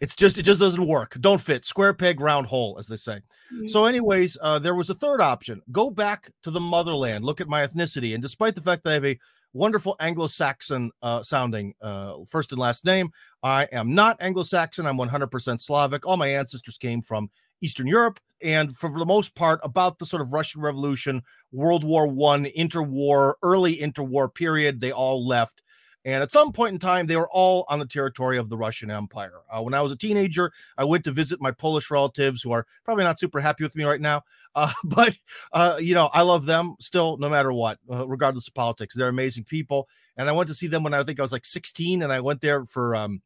It's 0.00 0.16
just 0.16 0.36
it 0.36 0.42
just 0.42 0.60
doesn't 0.60 0.86
work. 0.86 1.16
Don't 1.20 1.40
fit. 1.40 1.64
Square 1.64 1.94
peg, 1.94 2.20
round 2.20 2.46
hole, 2.46 2.76
as 2.78 2.86
they 2.86 2.96
say. 2.96 3.22
Mm-hmm. 3.54 3.68
So, 3.68 3.86
anyways, 3.86 4.36
uh, 4.42 4.58
there 4.58 4.74
was 4.74 4.90
a 4.90 4.94
third 4.94 5.22
option. 5.22 5.62
Go 5.72 5.88
back 5.88 6.30
to 6.42 6.50
the 6.50 6.60
motherland. 6.60 7.24
Look 7.24 7.40
at 7.40 7.48
my 7.48 7.66
ethnicity, 7.66 8.12
and 8.12 8.20
despite 8.20 8.54
the 8.54 8.60
fact 8.60 8.84
that 8.84 8.90
I 8.90 8.94
have 8.94 9.04
a 9.06 9.18
wonderful 9.54 9.96
Anglo-Saxon 10.00 10.90
uh, 11.00 11.22
sounding 11.22 11.74
uh, 11.80 12.16
first 12.28 12.52
and 12.52 12.60
last 12.60 12.84
name, 12.84 13.08
I 13.42 13.66
am 13.72 13.94
not 13.94 14.18
Anglo-Saxon. 14.20 14.84
I'm 14.84 14.98
100% 14.98 15.60
Slavic. 15.60 16.06
All 16.06 16.18
my 16.18 16.28
ancestors 16.28 16.76
came 16.76 17.00
from 17.00 17.30
Eastern 17.64 17.86
Europe, 17.86 18.20
and 18.42 18.76
for 18.76 18.90
the 18.90 19.06
most 19.06 19.34
part, 19.34 19.60
about 19.62 19.98
the 19.98 20.06
sort 20.06 20.20
of 20.20 20.32
Russian 20.32 20.60
Revolution, 20.60 21.22
World 21.50 21.82
War 21.82 22.06
One, 22.06 22.44
interwar, 22.44 23.34
early 23.42 23.76
interwar 23.78 24.32
period, 24.32 24.80
they 24.80 24.92
all 24.92 25.26
left. 25.26 25.62
And 26.04 26.22
at 26.22 26.30
some 26.30 26.52
point 26.52 26.74
in 26.74 26.78
time, 26.78 27.06
they 27.06 27.16
were 27.16 27.30
all 27.30 27.64
on 27.68 27.78
the 27.78 27.86
territory 27.86 28.36
of 28.36 28.50
the 28.50 28.58
Russian 28.58 28.90
Empire. 28.90 29.40
Uh, 29.50 29.62
when 29.62 29.72
I 29.72 29.80
was 29.80 29.90
a 29.90 29.96
teenager, 29.96 30.52
I 30.76 30.84
went 30.84 31.04
to 31.04 31.12
visit 31.12 31.40
my 31.40 31.50
Polish 31.50 31.90
relatives 31.90 32.42
who 32.42 32.52
are 32.52 32.66
probably 32.84 33.04
not 33.04 33.18
super 33.18 33.40
happy 33.40 33.64
with 33.64 33.76
me 33.76 33.84
right 33.84 34.00
now. 34.00 34.22
Uh, 34.56 34.70
but, 34.84 35.18
uh, 35.52 35.78
you 35.80 35.96
know, 35.96 36.08
I 36.12 36.22
love 36.22 36.46
them 36.46 36.76
still, 36.78 37.16
no 37.16 37.28
matter 37.28 37.52
what, 37.52 37.80
uh, 37.92 38.06
regardless 38.06 38.46
of 38.46 38.54
politics. 38.54 38.94
They're 38.94 39.08
amazing 39.08 39.42
people. 39.42 39.88
And 40.16 40.28
I 40.28 40.32
went 40.32 40.46
to 40.46 40.54
see 40.54 40.68
them 40.68 40.84
when 40.84 40.94
I 40.94 41.02
think 41.02 41.18
I 41.18 41.22
was 41.22 41.32
like 41.32 41.44
16, 41.44 42.02
and 42.02 42.12
I 42.12 42.20
went 42.20 42.40
there 42.40 42.64
for 42.64 42.94
um, 42.94 43.20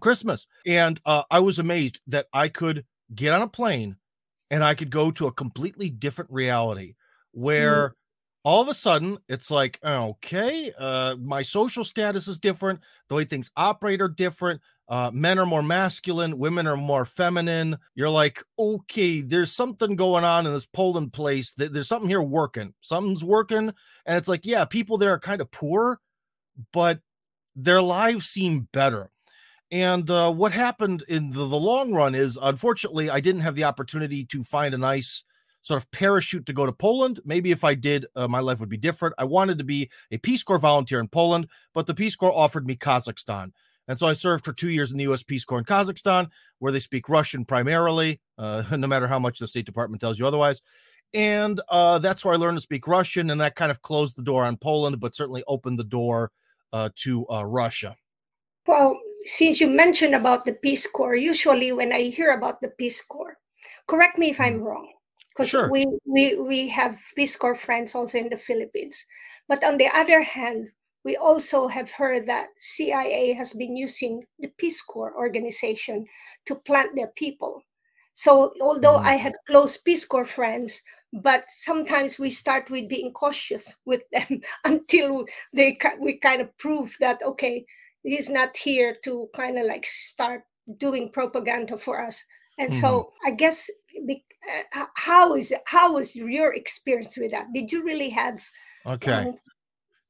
Christmas. 0.00 0.46
And 0.64 0.98
uh, 1.04 1.24
I 1.30 1.40
was 1.40 1.58
amazed 1.58 2.00
that 2.06 2.28
I 2.32 2.48
could 2.48 2.86
get 3.14 3.32
on 3.32 3.42
a 3.42 3.48
plane 3.48 3.96
and 4.50 4.64
I 4.64 4.74
could 4.74 4.90
go 4.90 5.10
to 5.12 5.26
a 5.26 5.32
completely 5.32 5.90
different 5.90 6.30
reality 6.30 6.94
where 7.32 7.90
mm. 7.90 7.92
all 8.44 8.60
of 8.60 8.68
a 8.68 8.74
sudden 8.74 9.18
it's 9.28 9.50
like, 9.50 9.78
okay, 9.84 10.72
uh, 10.78 11.16
my 11.16 11.42
social 11.42 11.84
status 11.84 12.28
is 12.28 12.38
different. 12.38 12.80
The 13.08 13.14
way 13.14 13.24
things 13.24 13.50
operate 13.56 14.00
are 14.00 14.08
different. 14.08 14.60
Uh, 14.88 15.08
men 15.14 15.38
are 15.38 15.46
more 15.46 15.62
masculine, 15.62 16.36
women 16.36 16.66
are 16.66 16.76
more 16.76 17.04
feminine. 17.04 17.78
You're 17.94 18.10
like, 18.10 18.42
okay, 18.58 19.20
there's 19.20 19.52
something 19.52 19.94
going 19.94 20.24
on 20.24 20.46
in 20.46 20.52
this 20.52 20.66
Poland 20.66 21.12
place. 21.12 21.52
There's 21.52 21.86
something 21.86 22.08
here 22.08 22.22
working. 22.22 22.74
Something's 22.80 23.22
working. 23.22 23.72
And 24.04 24.18
it's 24.18 24.26
like, 24.26 24.44
yeah, 24.44 24.64
people 24.64 24.98
there 24.98 25.12
are 25.12 25.20
kind 25.20 25.40
of 25.40 25.50
poor, 25.52 26.00
but 26.72 26.98
their 27.54 27.80
lives 27.80 28.26
seem 28.26 28.66
better. 28.72 29.12
And 29.72 30.10
uh, 30.10 30.32
what 30.32 30.52
happened 30.52 31.04
in 31.08 31.30
the, 31.30 31.46
the, 31.46 31.56
long 31.56 31.92
run 31.92 32.14
is, 32.14 32.38
unfortunately, 32.40 33.08
I 33.08 33.20
didn't 33.20 33.42
have 33.42 33.54
the 33.54 33.64
opportunity 33.64 34.24
to 34.26 34.42
find 34.42 34.74
a 34.74 34.78
nice 34.78 35.22
sort 35.62 35.80
of 35.80 35.90
parachute 35.92 36.46
to 36.46 36.52
go 36.52 36.66
to 36.66 36.72
Poland. 36.72 37.20
Maybe 37.24 37.52
if 37.52 37.62
I 37.62 37.74
did, 37.74 38.06
uh, 38.16 38.26
my 38.26 38.40
life 38.40 38.58
would 38.60 38.68
be 38.68 38.76
different. 38.76 39.14
I 39.18 39.24
wanted 39.24 39.58
to 39.58 39.64
be 39.64 39.90
a 40.10 40.18
Peace 40.18 40.42
Corps 40.42 40.58
volunteer 40.58 40.98
in 40.98 41.08
Poland, 41.08 41.48
but 41.72 41.86
the 41.86 41.94
Peace 41.94 42.16
Corps 42.16 42.36
offered 42.36 42.66
me 42.66 42.76
Kazakhstan. 42.76 43.52
And 43.86 43.98
so 43.98 44.06
I 44.06 44.12
served 44.12 44.44
for 44.44 44.52
two 44.52 44.70
years 44.70 44.92
in 44.92 44.98
the 44.98 45.04
U.S. 45.04 45.22
Peace 45.22 45.44
Corps 45.44 45.58
in 45.58 45.64
Kazakhstan, 45.64 46.30
where 46.58 46.72
they 46.72 46.78
speak 46.78 47.08
Russian 47.08 47.44
primarily, 47.44 48.20
uh, 48.38 48.64
no 48.76 48.86
matter 48.86 49.06
how 49.06 49.18
much 49.18 49.38
the 49.38 49.46
State 49.46 49.66
Department 49.66 50.00
tells 50.00 50.18
you 50.18 50.26
otherwise. 50.26 50.60
And 51.12 51.60
uh, 51.68 51.98
that's 51.98 52.24
where 52.24 52.34
I 52.34 52.36
learned 52.36 52.58
to 52.58 52.62
speak 52.62 52.86
Russian, 52.86 53.30
and 53.30 53.40
that 53.40 53.56
kind 53.56 53.70
of 53.70 53.82
closed 53.82 54.16
the 54.16 54.22
door 54.22 54.44
on 54.44 54.56
Poland, 54.56 55.00
but 55.00 55.14
certainly 55.14 55.42
opened 55.48 55.78
the 55.78 55.84
door 55.84 56.30
uh, 56.72 56.90
to 56.96 57.26
uh, 57.28 57.44
Russia. 57.44 57.96
Well, 58.66 58.96
since 59.26 59.60
you 59.60 59.66
mentioned 59.66 60.14
about 60.14 60.44
the 60.44 60.54
Peace 60.54 60.86
Corps, 60.86 61.14
usually 61.14 61.72
when 61.72 61.92
I 61.92 62.04
hear 62.04 62.32
about 62.32 62.60
the 62.60 62.68
Peace 62.68 63.02
Corps, 63.02 63.36
correct 63.86 64.18
me 64.18 64.30
if 64.30 64.40
I'm 64.40 64.54
mm-hmm. 64.54 64.64
wrong, 64.64 64.88
because 65.30 65.50
sure. 65.50 65.70
we, 65.70 65.84
we 66.04 66.38
we 66.38 66.68
have 66.68 67.00
Peace 67.14 67.36
Corps 67.36 67.54
friends 67.54 67.94
also 67.94 68.18
in 68.18 68.28
the 68.28 68.36
Philippines. 68.36 69.04
But 69.48 69.64
on 69.64 69.78
the 69.78 69.88
other 69.88 70.22
hand, 70.22 70.68
we 71.04 71.16
also 71.16 71.66
have 71.66 71.90
heard 71.90 72.26
that 72.26 72.48
CIA 72.58 73.32
has 73.32 73.52
been 73.52 73.76
using 73.76 74.24
the 74.38 74.48
Peace 74.58 74.80
Corps 74.82 75.14
organization 75.16 76.06
to 76.46 76.54
plant 76.54 76.94
their 76.94 77.08
people. 77.16 77.62
So 78.14 78.52
although 78.60 78.98
mm-hmm. 78.98 79.06
I 79.06 79.16
had 79.16 79.32
close 79.46 79.76
Peace 79.76 80.04
Corps 80.04 80.26
friends, 80.26 80.82
but 81.12 81.44
sometimes 81.58 82.18
we 82.18 82.30
start 82.30 82.70
with 82.70 82.88
being 82.88 83.12
cautious 83.12 83.74
with 83.86 84.02
them 84.12 84.40
until 84.64 85.24
they 85.54 85.78
we 85.98 86.18
kind 86.18 86.40
of 86.40 86.56
prove 86.58 86.96
that 87.00 87.22
okay, 87.22 87.64
he's 88.02 88.30
not 88.30 88.56
here 88.56 88.96
to 89.04 89.28
kind 89.34 89.58
of 89.58 89.66
like 89.66 89.86
start 89.86 90.42
doing 90.78 91.10
propaganda 91.10 91.76
for 91.78 92.02
us. 92.02 92.24
And 92.58 92.70
mm-hmm. 92.70 92.80
so 92.80 93.12
I 93.24 93.30
guess 93.32 93.70
uh, 94.76 94.86
how 94.94 95.34
is 95.34 95.50
it, 95.50 95.60
how 95.66 95.94
was 95.94 96.14
your 96.14 96.54
experience 96.54 97.16
with 97.16 97.30
that? 97.32 97.46
Did 97.52 97.72
you 97.72 97.84
really 97.84 98.10
have 98.10 98.42
okay? 98.86 99.12
Um, 99.12 99.38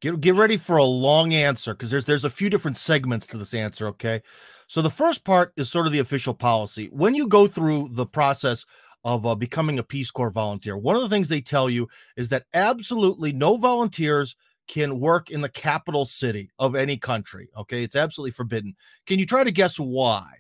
Get 0.01 0.19
get 0.21 0.35
ready 0.35 0.57
for 0.57 0.79
a 0.79 0.85
long 0.85 1.35
answer 1.35 1.75
because 1.75 1.91
there's 1.91 2.07
there's 2.07 2.25
a 2.25 2.31
few 2.31 2.49
different 2.49 2.79
segments 2.79 3.27
to 3.27 3.37
this 3.37 3.53
answer. 3.53 3.87
Okay, 3.89 4.23
so 4.67 4.81
the 4.81 4.89
first 4.89 5.25
part 5.25 5.53
is 5.57 5.71
sort 5.71 5.85
of 5.85 5.93
the 5.93 5.99
official 5.99 6.33
policy. 6.33 6.89
When 6.91 7.15
you 7.15 7.29
go 7.29 7.47
through 7.47 7.89
the 7.91 8.07
process 8.07 8.65
of 9.05 9.27
uh, 9.27 9.35
becoming 9.35 9.79
a 9.79 9.83
Peace 9.83 10.11
Corps 10.11 10.31
volunteer, 10.31 10.79
one 10.79 10.97
of 10.97 11.03
the 11.03 11.09
things 11.11 11.29
they 11.29 11.43
tell 11.43 11.69
you 11.69 11.87
is 12.17 12.31
that 12.31 12.47
absolutely 12.55 13.35
no 13.35 13.59
volunteers 13.59 14.37
can 14.71 15.01
work 15.01 15.31
in 15.31 15.41
the 15.41 15.49
capital 15.49 16.05
city 16.05 16.49
of 16.61 16.77
any 16.77 16.97
country. 16.97 17.51
Okay, 17.57 17.83
it's 17.83 17.97
absolutely 17.97 18.31
forbidden. 18.31 18.77
Can 19.05 19.19
you 19.19 19.27
try 19.27 19.43
to 19.43 19.51
guess 19.51 19.79
why? 19.79 20.31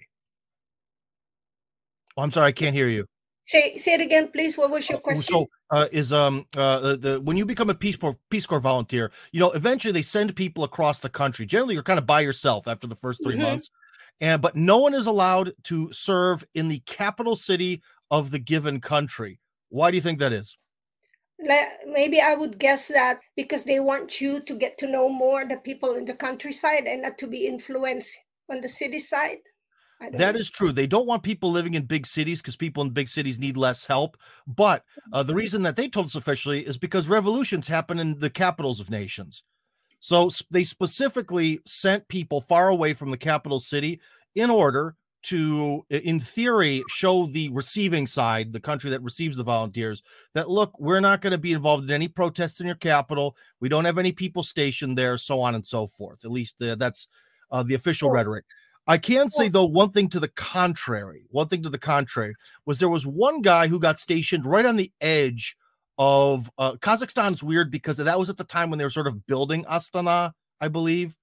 Oh, 2.16 2.22
I'm 2.22 2.30
sorry, 2.30 2.46
I 2.46 2.52
can't 2.52 2.74
hear 2.74 2.88
you. 2.88 3.06
Say 3.44 3.76
say 3.78 3.94
it 3.94 4.00
again, 4.00 4.28
please. 4.28 4.56
What 4.56 4.70
was 4.70 4.88
your 4.88 4.98
uh, 4.98 5.00
question? 5.00 5.22
So 5.22 5.46
uh, 5.72 5.88
is 5.90 6.12
um 6.12 6.46
uh 6.56 6.94
the 6.94 7.20
when 7.24 7.36
you 7.36 7.44
become 7.44 7.70
a 7.70 7.74
Peace 7.74 7.96
Corps 7.96 8.16
Peace 8.30 8.46
Corps 8.46 8.60
volunteer, 8.60 9.10
you 9.32 9.40
know, 9.40 9.50
eventually 9.50 9.90
they 9.90 10.02
send 10.02 10.36
people 10.36 10.62
across 10.62 11.00
the 11.00 11.08
country. 11.08 11.44
Generally, 11.44 11.74
you're 11.74 11.82
kind 11.82 11.98
of 11.98 12.06
by 12.06 12.20
yourself 12.20 12.68
after 12.68 12.86
the 12.86 12.94
first 12.94 13.24
3 13.24 13.34
mm-hmm. 13.34 13.42
months, 13.42 13.70
and 14.20 14.40
but 14.40 14.54
no 14.54 14.78
one 14.78 14.94
is 14.94 15.08
allowed 15.08 15.52
to 15.64 15.92
serve 15.92 16.44
in 16.54 16.68
the 16.68 16.78
capital 16.86 17.34
city 17.34 17.82
of 18.12 18.30
the 18.30 18.38
given 18.38 18.80
country. 18.80 19.40
Why 19.70 19.90
do 19.90 19.96
you 19.96 20.02
think 20.02 20.20
that 20.20 20.32
is? 20.32 20.56
Maybe 21.40 22.20
I 22.20 22.34
would 22.34 22.58
guess 22.58 22.88
that 22.88 23.20
because 23.36 23.64
they 23.64 23.80
want 23.80 24.20
you 24.20 24.40
to 24.40 24.54
get 24.54 24.76
to 24.78 24.86
know 24.86 25.08
more 25.08 25.44
the 25.46 25.56
people 25.56 25.94
in 25.94 26.04
the 26.04 26.14
countryside 26.14 26.84
and 26.84 27.02
not 27.02 27.18
to 27.18 27.26
be 27.26 27.46
influenced 27.46 28.14
on 28.50 28.60
the 28.60 28.68
city 28.68 29.00
side. 29.00 29.38
That 30.12 30.34
know. 30.34 30.40
is 30.40 30.50
true. 30.50 30.72
They 30.72 30.86
don't 30.86 31.06
want 31.06 31.22
people 31.22 31.50
living 31.50 31.74
in 31.74 31.84
big 31.84 32.06
cities 32.06 32.40
because 32.40 32.56
people 32.56 32.82
in 32.82 32.90
big 32.90 33.08
cities 33.08 33.38
need 33.38 33.56
less 33.56 33.84
help. 33.84 34.16
But 34.46 34.84
uh, 35.12 35.22
the 35.22 35.34
reason 35.34 35.62
that 35.62 35.76
they 35.76 35.88
told 35.88 36.06
us 36.06 36.14
officially 36.14 36.66
is 36.66 36.78
because 36.78 37.08
revolutions 37.08 37.68
happen 37.68 37.98
in 37.98 38.18
the 38.18 38.30
capitals 38.30 38.80
of 38.80 38.90
nations. 38.90 39.42
So 40.00 40.30
they 40.50 40.64
specifically 40.64 41.60
sent 41.66 42.08
people 42.08 42.40
far 42.40 42.70
away 42.70 42.94
from 42.94 43.10
the 43.10 43.18
capital 43.18 43.60
city 43.60 44.00
in 44.34 44.48
order 44.48 44.96
to, 45.22 45.84
in 45.90 46.18
theory, 46.20 46.82
show 46.88 47.26
the 47.26 47.48
receiving 47.50 48.06
side, 48.06 48.52
the 48.52 48.60
country 48.60 48.90
that 48.90 49.02
receives 49.02 49.36
the 49.36 49.44
volunteers, 49.44 50.02
that 50.34 50.48
look, 50.48 50.78
we're 50.78 51.00
not 51.00 51.20
going 51.20 51.32
to 51.32 51.38
be 51.38 51.52
involved 51.52 51.84
in 51.84 51.90
any 51.90 52.08
protests 52.08 52.60
in 52.60 52.66
your 52.66 52.76
capital. 52.76 53.36
We 53.60 53.68
don't 53.68 53.84
have 53.84 53.98
any 53.98 54.12
people 54.12 54.42
stationed 54.42 54.96
there, 54.96 55.16
so 55.16 55.40
on 55.40 55.54
and 55.54 55.66
so 55.66 55.86
forth. 55.86 56.24
At 56.24 56.30
least 56.30 56.62
uh, 56.62 56.76
that's 56.76 57.08
uh, 57.50 57.62
the 57.62 57.74
official 57.74 58.10
rhetoric. 58.10 58.44
I 58.86 58.98
can 58.98 59.30
say 59.30 59.48
though 59.48 59.66
one 59.66 59.90
thing 59.90 60.08
to 60.08 60.20
the 60.20 60.28
contrary. 60.28 61.24
One 61.30 61.48
thing 61.48 61.62
to 61.62 61.68
the 61.68 61.78
contrary 61.78 62.34
was 62.64 62.78
there 62.78 62.88
was 62.88 63.06
one 63.06 63.42
guy 63.42 63.68
who 63.68 63.78
got 63.78 64.00
stationed 64.00 64.46
right 64.46 64.66
on 64.66 64.76
the 64.76 64.90
edge 65.00 65.56
of 65.98 66.50
uh, 66.58 66.72
Kazakhstan's 66.76 67.42
weird 67.42 67.70
because 67.70 67.98
that 67.98 68.18
was 68.18 68.30
at 68.30 68.38
the 68.38 68.44
time 68.44 68.70
when 68.70 68.78
they 68.78 68.84
were 68.84 68.90
sort 68.90 69.06
of 69.06 69.26
building 69.26 69.64
Astana, 69.64 70.32
I 70.60 70.68
believe. 70.68 71.14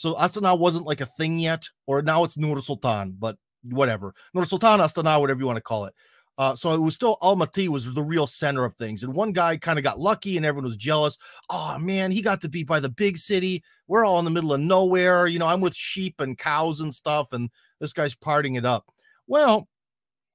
So 0.00 0.14
Astana 0.14 0.58
wasn't 0.58 0.86
like 0.86 1.02
a 1.02 1.06
thing 1.06 1.38
yet, 1.38 1.68
or 1.86 2.00
now 2.00 2.24
it's 2.24 2.38
Nur 2.38 2.58
Sultan, 2.62 3.14
but 3.18 3.36
whatever. 3.70 4.14
Nur 4.32 4.46
Sultan, 4.46 4.80
Astana, 4.80 5.20
whatever 5.20 5.40
you 5.40 5.46
want 5.46 5.58
to 5.58 5.62
call 5.62 5.84
it. 5.84 5.94
Uh, 6.38 6.54
so 6.54 6.72
it 6.72 6.80
was 6.80 6.94
still 6.94 7.18
Almaty 7.20 7.68
was 7.68 7.92
the 7.92 8.02
real 8.02 8.26
center 8.26 8.64
of 8.64 8.72
things. 8.76 9.02
And 9.02 9.12
one 9.12 9.32
guy 9.32 9.58
kind 9.58 9.78
of 9.78 9.82
got 9.82 10.00
lucky 10.00 10.38
and 10.38 10.46
everyone 10.46 10.64
was 10.64 10.78
jealous. 10.78 11.18
Oh 11.50 11.76
man, 11.78 12.10
he 12.10 12.22
got 12.22 12.40
to 12.40 12.48
be 12.48 12.64
by 12.64 12.80
the 12.80 12.88
big 12.88 13.18
city. 13.18 13.62
We're 13.88 14.06
all 14.06 14.18
in 14.18 14.24
the 14.24 14.30
middle 14.30 14.54
of 14.54 14.60
nowhere. 14.60 15.26
You 15.26 15.38
know, 15.38 15.46
I'm 15.46 15.60
with 15.60 15.76
sheep 15.76 16.18
and 16.18 16.38
cows 16.38 16.80
and 16.80 16.94
stuff, 16.94 17.34
and 17.34 17.50
this 17.78 17.92
guy's 17.92 18.14
parting 18.14 18.54
it 18.54 18.64
up. 18.64 18.86
Well, 19.26 19.68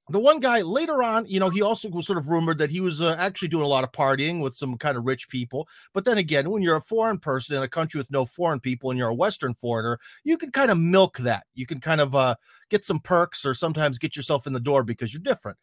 the 0.08 0.20
one 0.20 0.38
guy 0.38 0.60
later 0.62 1.02
on, 1.02 1.26
you 1.26 1.40
know, 1.40 1.48
he 1.48 1.62
also 1.62 1.88
was 1.88 2.06
sort 2.06 2.18
of 2.18 2.28
rumored 2.28 2.58
that 2.58 2.70
he 2.70 2.80
was 2.80 3.02
uh, 3.02 3.16
actually 3.18 3.48
doing 3.48 3.64
a 3.64 3.68
lot 3.68 3.82
of 3.82 3.90
partying 3.90 4.40
with 4.40 4.54
some 4.54 4.78
kind 4.78 4.96
of 4.96 5.04
rich 5.04 5.28
people. 5.28 5.66
But 5.92 6.04
then 6.04 6.18
again, 6.18 6.48
when 6.48 6.62
you're 6.62 6.76
a 6.76 6.80
foreign 6.80 7.18
person 7.18 7.56
in 7.56 7.62
a 7.62 7.68
country 7.68 7.98
with 7.98 8.10
no 8.10 8.24
foreign 8.24 8.60
people 8.60 8.90
and 8.90 8.98
you're 8.98 9.08
a 9.08 9.14
Western 9.14 9.54
foreigner, 9.54 9.98
you 10.22 10.38
can 10.38 10.52
kind 10.52 10.70
of 10.70 10.78
milk 10.78 11.18
that. 11.18 11.44
You 11.54 11.66
can 11.66 11.80
kind 11.80 12.00
of 12.00 12.14
uh, 12.14 12.36
get 12.70 12.84
some 12.84 13.00
perks 13.00 13.44
or 13.44 13.52
sometimes 13.52 13.98
get 13.98 14.16
yourself 14.16 14.46
in 14.46 14.52
the 14.52 14.60
door 14.60 14.84
because 14.84 15.12
you're 15.12 15.22
different. 15.22 15.58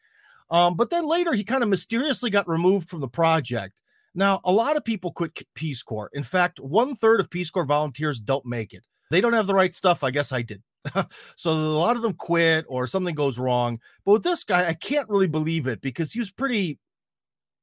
Um, 0.49 0.75
but 0.75 0.89
then 0.89 1.07
later, 1.07 1.33
he 1.33 1.45
kind 1.45 1.63
of 1.63 1.69
mysteriously 1.69 2.29
got 2.29 2.47
removed 2.47 2.89
from 2.89 2.99
the 2.99 3.07
project. 3.07 3.81
Now, 4.13 4.41
a 4.43 4.51
lot 4.51 4.75
of 4.75 4.83
people 4.83 5.11
quit 5.11 5.41
Peace 5.55 5.81
Corps. 5.81 6.09
In 6.13 6.21
fact, 6.21 6.59
one 6.59 6.95
third 6.95 7.19
of 7.19 7.29
Peace 7.29 7.49
Corps 7.49 7.65
volunteers 7.65 8.19
don't 8.19 8.45
make 8.45 8.73
it. 8.73 8.83
They 9.09 9.21
don't 9.21 9.33
have 9.33 9.47
the 9.47 9.55
right 9.55 9.73
stuff. 9.73 10.03
I 10.03 10.11
guess 10.11 10.31
I 10.31 10.41
did. 10.41 10.61
so 11.35 11.51
a 11.51 11.53
lot 11.53 11.95
of 11.95 12.01
them 12.01 12.13
quit 12.13 12.65
or 12.67 12.87
something 12.87 13.15
goes 13.15 13.39
wrong. 13.39 13.79
But 14.05 14.11
with 14.13 14.23
this 14.23 14.43
guy, 14.43 14.67
I 14.67 14.73
can't 14.73 15.09
really 15.09 15.27
believe 15.27 15.67
it 15.67 15.81
because 15.81 16.11
he 16.11 16.19
was 16.19 16.31
pretty 16.31 16.79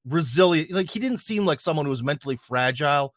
resilient. 0.06 0.70
Like 0.72 0.90
he 0.90 0.98
didn't 0.98 1.18
seem 1.18 1.44
like 1.46 1.60
someone 1.60 1.86
who 1.86 1.90
was 1.90 2.02
mentally 2.02 2.36
fragile. 2.36 3.14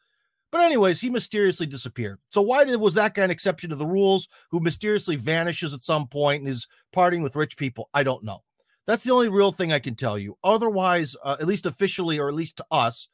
But 0.51 0.61
anyways, 0.61 1.01
he 1.01 1.09
mysteriously 1.09 1.65
disappeared. 1.65 2.19
So 2.29 2.41
why 2.41 2.63
did 2.63 2.79
was 2.79 2.93
that 2.93 3.15
guy 3.15 3.23
an 3.23 3.31
exception 3.31 3.71
to 3.71 3.75
the 3.75 3.87
rules 3.87 4.27
who 4.51 4.59
mysteriously 4.59 5.15
vanishes 5.15 5.73
at 5.73 5.83
some 5.83 6.07
point 6.07 6.41
and 6.41 6.49
is 6.49 6.67
partying 6.95 7.23
with 7.23 7.35
rich 7.35 7.57
people? 7.57 7.89
I 7.93 8.03
don't 8.03 8.23
know. 8.23 8.43
That's 8.85 9.03
the 9.03 9.13
only 9.13 9.29
real 9.29 9.51
thing 9.51 9.73
I 9.73 9.79
can 9.79 9.95
tell 9.95 10.19
you. 10.19 10.37
Otherwise, 10.43 11.15
uh, 11.23 11.37
at 11.39 11.47
least 11.47 11.65
officially, 11.65 12.19
or 12.19 12.27
at 12.27 12.35
least 12.35 12.57
to 12.57 12.65
us, 12.69 13.07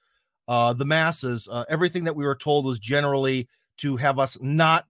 uh, 0.50 0.74
the 0.74 0.84
masses, 0.84 1.48
uh, 1.50 1.64
everything 1.70 2.04
that 2.06 2.16
we 2.16 2.26
were 2.26 2.36
told 2.36 2.66
was 2.66 2.80
generally 2.80 3.48
to 3.78 3.96
have 3.96 4.20
us 4.20 4.38
not 4.42 4.86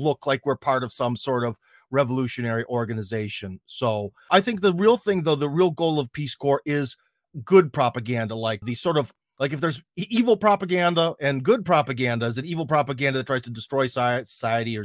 look 0.00 0.26
like 0.26 0.44
we're 0.44 0.56
part 0.56 0.82
of 0.82 0.92
some 0.92 1.16
sort 1.16 1.44
of 1.44 1.58
revolutionary 1.90 2.64
organization. 2.66 3.60
So 3.66 4.12
I 4.30 4.40
think 4.40 4.60
the 4.60 4.74
real 4.74 4.96
thing, 4.96 5.22
though, 5.22 5.34
the 5.34 5.48
real 5.48 5.70
goal 5.70 5.98
of 5.98 6.12
Peace 6.12 6.34
Corps 6.34 6.62
is 6.64 6.96
good 7.44 7.72
propaganda, 7.72 8.34
like 8.34 8.60
the 8.62 8.74
sort 8.74 8.96
of 8.96 9.12
like 9.38 9.52
if 9.52 9.60
there's 9.60 9.82
evil 9.96 10.36
propaganda 10.36 11.14
and 11.20 11.42
good 11.42 11.64
propaganda, 11.64 12.26
is 12.26 12.38
it 12.38 12.44
evil 12.44 12.66
propaganda 12.66 13.18
that 13.18 13.26
tries 13.26 13.42
to 13.42 13.50
destroy 13.50 13.86
society 13.86 14.76
or 14.76 14.84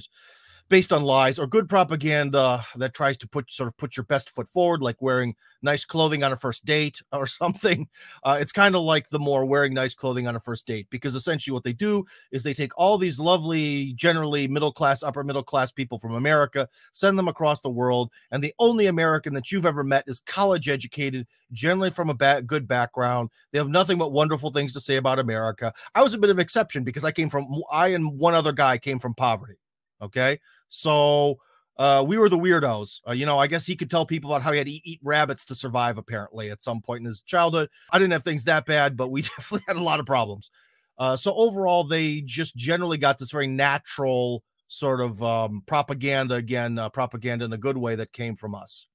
based 0.68 0.92
on 0.92 1.04
lies 1.04 1.38
or 1.38 1.46
good 1.46 1.70
propaganda 1.70 2.64
that 2.76 2.94
tries 2.94 3.18
to 3.18 3.28
put 3.28 3.52
sort 3.52 3.68
of 3.68 3.78
put 3.78 3.96
your 3.96 4.04
best 4.06 4.32
foot 4.32 4.50
forward, 4.50 4.82
like 4.82 5.02
wearing 5.02 5.36
nice 5.62 5.86
clothing 5.86 6.24
on 6.24 6.32
a 6.32 6.36
first 6.36 6.66
date 6.66 7.02
or 7.12 7.28
something. 7.28 7.88
Uh, 8.24 8.38
it's 8.40 8.52
kind 8.52 8.76
of 8.76 8.82
like 8.82 9.10
the 9.10 9.20
more 9.20 9.46
wearing 9.46 9.74
nice 9.74 9.94
clothing 9.94 10.28
on 10.28 10.36
a 10.36 10.40
first 10.40 10.66
date 10.66 10.88
because 10.90 11.16
essentially 11.16 11.54
what 11.54 11.64
they 11.64 11.74
do 11.74 12.04
is 12.32 12.44
they 12.44 12.54
take 12.54 12.72
all 12.78 12.98
these 12.98 13.20
lovely, 13.20 13.94
generally 13.94 14.48
middle 14.48 14.72
class, 14.72 15.04
upper 15.04 15.24
middle 15.24 15.44
class 15.44 15.72
people 15.72 16.00
from 16.00 16.16
America, 16.16 16.68
send 16.94 17.18
them 17.18 17.28
across 17.28 17.62
the 17.62 17.70
world, 17.70 18.12
and 18.32 18.44
the 18.44 18.54
only 18.60 18.88
American 18.88 19.34
that 19.34 19.52
you've 19.52 19.66
ever 19.66 19.84
met 19.84 20.04
is 20.08 20.20
college 20.22 20.68
educated, 20.68 21.28
generally 21.52 21.92
from 21.92 22.10
a 22.10 22.14
bad, 22.14 22.48
good 22.48 22.68
background. 22.68 23.30
They 23.52 23.60
have 23.60 23.70
nothing 23.70 23.98
but 23.98 24.12
wonderful 24.12 24.50
things 24.50 24.74
to 24.74 24.80
say 24.80 24.96
about 24.96 25.20
America. 25.20 25.74
I 25.94 26.02
was 26.02 26.14
a 26.14 26.18
bit 26.18 26.30
of 26.30 26.38
an 26.38 26.42
exception 26.42 26.84
because 26.84 27.06
I 27.06 27.12
came 27.12 27.30
from 27.30 27.62
I 27.72 27.90
and 27.90 28.18
one 28.18 28.34
other 28.34 28.52
guy 28.52 28.78
came 28.78 29.00
from 29.00 29.14
poverty. 29.14 29.56
Okay. 30.02 30.40
So 30.68 31.40
uh, 31.78 32.04
we 32.08 32.18
were 32.18 32.30
the 32.30 32.38
weirdos. 32.38 33.02
Uh, 33.08 33.12
you 33.12 33.26
know, 33.26 33.38
I 33.38 33.48
guess 33.48 33.66
he 33.66 33.76
could 33.76 33.90
tell 33.90 34.06
people 34.06 34.32
about 34.32 34.42
how 34.42 34.52
he 34.52 34.58
had 34.58 34.68
to 34.68 34.74
eat, 34.74 34.82
eat, 34.86 35.00
rabbits 35.04 35.46
to 35.46 35.56
survive, 35.56 35.98
apparently, 35.98 36.50
at 36.50 36.62
some 36.62 36.82
point 36.82 37.00
in 37.00 37.06
his 37.06 37.22
childhood. 37.22 37.70
I 37.92 38.00
didn't 38.00 38.14
have 38.14 38.24
things 38.24 38.46
that 38.46 38.66
bad, 38.66 38.96
but 38.96 39.10
we 39.10 39.22
definitely 39.38 39.66
had 39.68 39.78
a 39.78 39.84
lot 39.84 40.00
of 40.00 40.06
problems. 40.06 40.50
Uh, 40.98 41.16
so 41.16 41.34
overall, 41.36 41.84
they 41.84 42.22
just 42.22 42.56
generally 42.56 42.98
got 42.98 43.18
this 43.18 43.32
very 43.32 43.48
natural 43.48 44.44
sort 44.68 45.02
of 45.02 45.22
um, 45.22 45.64
propaganda, 45.66 46.36
again, 46.36 46.80
uh, 46.80 46.90
propaganda 46.90 47.46
in 47.46 47.54
a 47.54 47.58
good 47.58 47.78
way 47.78 47.96
that 47.96 48.14
came 48.14 48.36
from 48.36 48.56
us. 48.56 48.88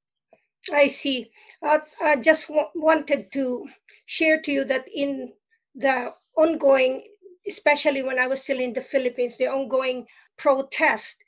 I 0.73 0.89
see. 0.89 1.31
Uh, 1.63 1.79
I 2.03 2.17
just 2.17 2.49
w- 2.49 2.69
wanted 2.75 3.33
to 3.33 3.67
share 4.07 4.41
to 4.43 4.53
you 4.53 4.65
that 4.65 4.87
in 4.93 5.33
the 5.75 6.13
ongoing, 6.37 7.05
especially 7.47 8.03
when 8.03 8.19
I 8.19 8.27
was 8.27 8.43
still 8.43 8.61
in 8.61 8.73
the 8.73 8.83
Philippines, 8.83 9.37
the 9.37 9.49
ongoing 9.49 10.07
protest 10.37 11.25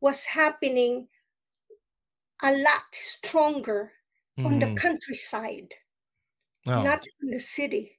was 0.00 0.24
happening 0.24 1.08
a 2.42 2.52
lot 2.52 2.82
stronger 2.92 3.92
mm-hmm. 4.38 4.46
on 4.46 4.58
the 4.58 4.66
mm-hmm. 4.66 4.74
countryside 4.74 5.74
oh. 6.66 6.82
not 6.82 7.04
in 7.22 7.30
the 7.30 7.40
city. 7.40 7.98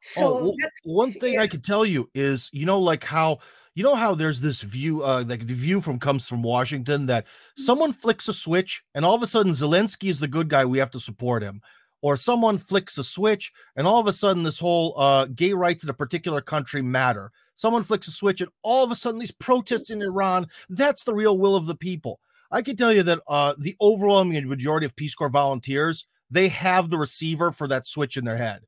So 0.00 0.38
oh, 0.38 0.44
well, 0.44 0.54
one 0.84 1.12
thing 1.12 1.34
yeah. 1.34 1.42
I 1.42 1.46
could 1.46 1.62
tell 1.62 1.84
you 1.84 2.10
is, 2.14 2.50
you 2.52 2.66
know, 2.66 2.78
like 2.78 3.04
how 3.04 3.38
you 3.74 3.82
know 3.82 3.94
how 3.94 4.14
there's 4.14 4.40
this 4.40 4.60
view, 4.60 5.02
uh, 5.04 5.24
like 5.26 5.46
the 5.46 5.54
view 5.54 5.80
from 5.80 5.98
comes 5.98 6.28
from 6.28 6.42
Washington 6.42 7.06
that 7.06 7.24
mm-hmm. 7.24 7.62
someone 7.62 7.92
flicks 7.92 8.28
a 8.28 8.34
switch 8.34 8.82
and 8.94 9.04
all 9.04 9.14
of 9.14 9.22
a 9.22 9.26
sudden 9.26 9.52
Zelensky 9.52 10.08
is 10.08 10.20
the 10.20 10.28
good 10.28 10.48
guy. 10.48 10.64
We 10.64 10.78
have 10.78 10.90
to 10.90 11.00
support 11.00 11.42
him. 11.42 11.62
Or 12.02 12.16
someone 12.16 12.58
flicks 12.58 12.98
a 12.98 13.04
switch 13.04 13.52
and 13.76 13.86
all 13.86 14.00
of 14.00 14.08
a 14.08 14.12
sudden 14.12 14.42
this 14.42 14.58
whole 14.58 14.94
uh, 15.00 15.26
gay 15.26 15.52
rights 15.52 15.84
in 15.84 15.90
a 15.90 15.94
particular 15.94 16.40
country 16.40 16.82
matter. 16.82 17.30
Someone 17.54 17.84
flicks 17.84 18.08
a 18.08 18.10
switch 18.10 18.40
and 18.40 18.50
all 18.62 18.84
of 18.84 18.90
a 18.90 18.94
sudden 18.94 19.20
these 19.20 19.30
protests 19.30 19.90
in 19.90 20.02
Iran, 20.02 20.48
that's 20.68 21.04
the 21.04 21.14
real 21.14 21.38
will 21.38 21.54
of 21.54 21.66
the 21.66 21.76
people. 21.76 22.18
I 22.50 22.60
can 22.60 22.76
tell 22.76 22.92
you 22.92 23.02
that 23.04 23.20
uh, 23.28 23.54
the 23.56 23.76
overwhelming 23.80 24.48
majority 24.48 24.84
of 24.84 24.96
Peace 24.96 25.14
Corps 25.14 25.30
volunteers, 25.30 26.06
they 26.30 26.48
have 26.48 26.90
the 26.90 26.98
receiver 26.98 27.52
for 27.52 27.68
that 27.68 27.86
switch 27.86 28.16
in 28.16 28.24
their 28.24 28.36
head. 28.36 28.62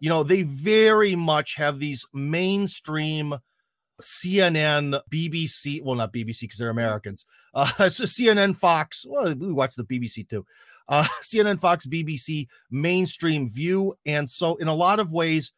You 0.00 0.10
know, 0.10 0.22
they 0.22 0.42
very 0.42 1.14
much 1.14 1.54
have 1.56 1.78
these 1.78 2.04
mainstream 2.12 3.36
CNN, 4.00 5.00
BBC, 5.10 5.82
well, 5.82 5.94
not 5.94 6.12
BBC 6.12 6.42
because 6.42 6.58
they're 6.58 6.70
Americans. 6.70 7.24
Uh, 7.54 7.70
it's 7.80 8.00
CNN, 8.00 8.54
Fox. 8.54 9.06
Well, 9.08 9.34
we 9.34 9.52
watch 9.52 9.74
the 9.74 9.84
BBC 9.84 10.28
too. 10.28 10.44
Uh, 10.88 11.04
CNN, 11.22 11.58
Fox, 11.58 11.86
BBC, 11.86 12.46
mainstream 12.70 13.48
view. 13.48 13.94
And 14.06 14.28
so, 14.28 14.56
in 14.56 14.68
a 14.68 14.74
lot 14.74 15.00
of 15.00 15.12
ways, 15.12 15.52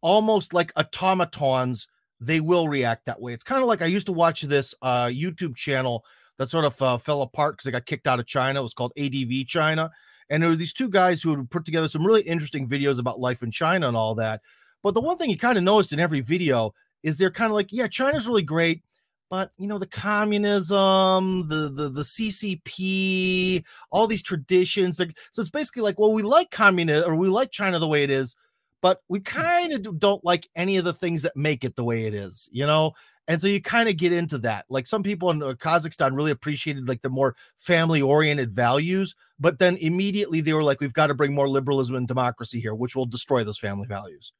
almost 0.00 0.54
like 0.54 0.72
automatons, 0.76 1.88
they 2.20 2.40
will 2.40 2.68
react 2.68 3.06
that 3.06 3.20
way. 3.20 3.32
It's 3.32 3.44
kind 3.44 3.62
of 3.62 3.68
like 3.68 3.82
I 3.82 3.86
used 3.86 4.06
to 4.06 4.12
watch 4.12 4.42
this 4.42 4.74
uh, 4.82 5.06
YouTube 5.06 5.56
channel 5.56 6.04
that 6.38 6.48
sort 6.48 6.64
of 6.64 6.80
uh, 6.82 6.98
fell 6.98 7.22
apart 7.22 7.54
because 7.54 7.64
they 7.64 7.72
got 7.72 7.86
kicked 7.86 8.06
out 8.06 8.20
of 8.20 8.26
China. 8.26 8.60
It 8.60 8.62
was 8.62 8.74
called 8.74 8.92
ADV 8.98 9.46
China. 9.46 9.90
And 10.28 10.42
there 10.42 10.50
were 10.50 10.56
these 10.56 10.72
two 10.72 10.88
guys 10.88 11.22
who 11.22 11.44
put 11.46 11.64
together 11.64 11.88
some 11.88 12.06
really 12.06 12.22
interesting 12.22 12.68
videos 12.68 12.98
about 12.98 13.20
life 13.20 13.42
in 13.42 13.50
China 13.50 13.88
and 13.88 13.96
all 13.96 14.14
that. 14.16 14.40
But 14.82 14.94
the 14.94 15.00
one 15.00 15.16
thing 15.16 15.30
you 15.30 15.38
kind 15.38 15.58
of 15.58 15.64
noticed 15.64 15.92
in 15.92 16.00
every 16.00 16.20
video 16.20 16.74
is 17.02 17.16
they're 17.16 17.30
kind 17.30 17.50
of 17.50 17.54
like, 17.54 17.68
yeah, 17.70 17.86
China's 17.86 18.26
really 18.26 18.42
great, 18.42 18.82
but 19.30 19.50
you 19.58 19.66
know, 19.66 19.78
the 19.78 19.86
communism, 19.86 21.48
the 21.48 21.70
the 21.74 21.88
the 21.88 22.02
CCP, 22.02 23.64
all 23.90 24.06
these 24.06 24.22
traditions. 24.22 24.96
So 24.96 25.40
it's 25.40 25.50
basically 25.50 25.82
like, 25.82 25.98
well, 25.98 26.12
we 26.12 26.22
like 26.22 26.50
communism 26.50 27.10
or 27.10 27.16
we 27.16 27.28
like 27.28 27.50
China 27.50 27.78
the 27.78 27.88
way 27.88 28.02
it 28.02 28.10
is, 28.10 28.36
but 28.80 29.00
we 29.08 29.20
kind 29.20 29.72
of 29.72 29.98
don't 29.98 30.24
like 30.24 30.48
any 30.54 30.76
of 30.76 30.84
the 30.84 30.92
things 30.92 31.22
that 31.22 31.36
make 31.36 31.64
it 31.64 31.76
the 31.76 31.84
way 31.84 32.04
it 32.04 32.14
is, 32.14 32.48
you 32.52 32.66
know. 32.66 32.92
And 33.28 33.42
so 33.42 33.48
you 33.48 33.60
kind 33.60 33.88
of 33.88 33.96
get 33.96 34.12
into 34.12 34.38
that. 34.38 34.66
Like 34.68 34.86
some 34.86 35.02
people 35.02 35.30
in 35.30 35.42
uh, 35.42 35.54
Kazakhstan 35.54 36.14
really 36.14 36.30
appreciated 36.30 36.86
like 36.86 37.02
the 37.02 37.10
more 37.10 37.34
family 37.56 38.00
oriented 38.00 38.52
values, 38.52 39.16
but 39.40 39.58
then 39.58 39.76
immediately 39.78 40.40
they 40.40 40.52
were 40.52 40.62
like, 40.62 40.80
we've 40.80 40.92
got 40.92 41.08
to 41.08 41.14
bring 41.14 41.34
more 41.34 41.48
liberalism 41.48 41.96
and 41.96 42.06
democracy 42.06 42.60
here, 42.60 42.74
which 42.74 42.94
will 42.94 43.06
destroy 43.06 43.42
those 43.42 43.58
family 43.58 43.88
values. 43.88 44.32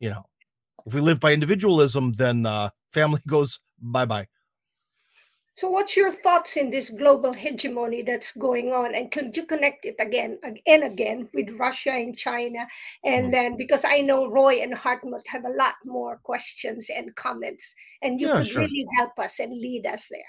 You 0.00 0.10
know, 0.10 0.26
if 0.84 0.92
we 0.92 1.00
live 1.00 1.20
by 1.20 1.32
individualism, 1.32 2.12
then 2.12 2.44
uh, 2.44 2.68
family 2.92 3.20
goes 3.26 3.60
bye 3.80 4.04
bye. 4.04 4.26
So, 5.58 5.68
what's 5.68 5.96
your 5.96 6.12
thoughts 6.12 6.56
in 6.56 6.70
this 6.70 6.88
global 6.88 7.32
hegemony 7.32 8.02
that's 8.02 8.30
going 8.30 8.70
on? 8.70 8.94
And 8.94 9.10
could 9.10 9.36
you 9.36 9.44
connect 9.44 9.84
it 9.86 9.96
again 9.98 10.38
and 10.44 10.84
again 10.84 11.28
with 11.34 11.50
Russia 11.58 11.90
and 11.90 12.16
China? 12.16 12.64
And 13.02 13.24
mm-hmm. 13.24 13.32
then, 13.32 13.56
because 13.56 13.84
I 13.84 14.02
know 14.02 14.30
Roy 14.30 14.60
and 14.62 14.72
Hartmut 14.72 15.26
have 15.26 15.44
a 15.44 15.50
lot 15.50 15.74
more 15.84 16.20
questions 16.22 16.90
and 16.94 17.12
comments, 17.16 17.74
and 18.02 18.20
you 18.20 18.28
yeah, 18.28 18.38
could 18.38 18.46
sure. 18.46 18.62
really 18.62 18.86
help 18.96 19.18
us 19.18 19.40
and 19.40 19.50
lead 19.50 19.84
us 19.84 20.06
there. 20.08 20.20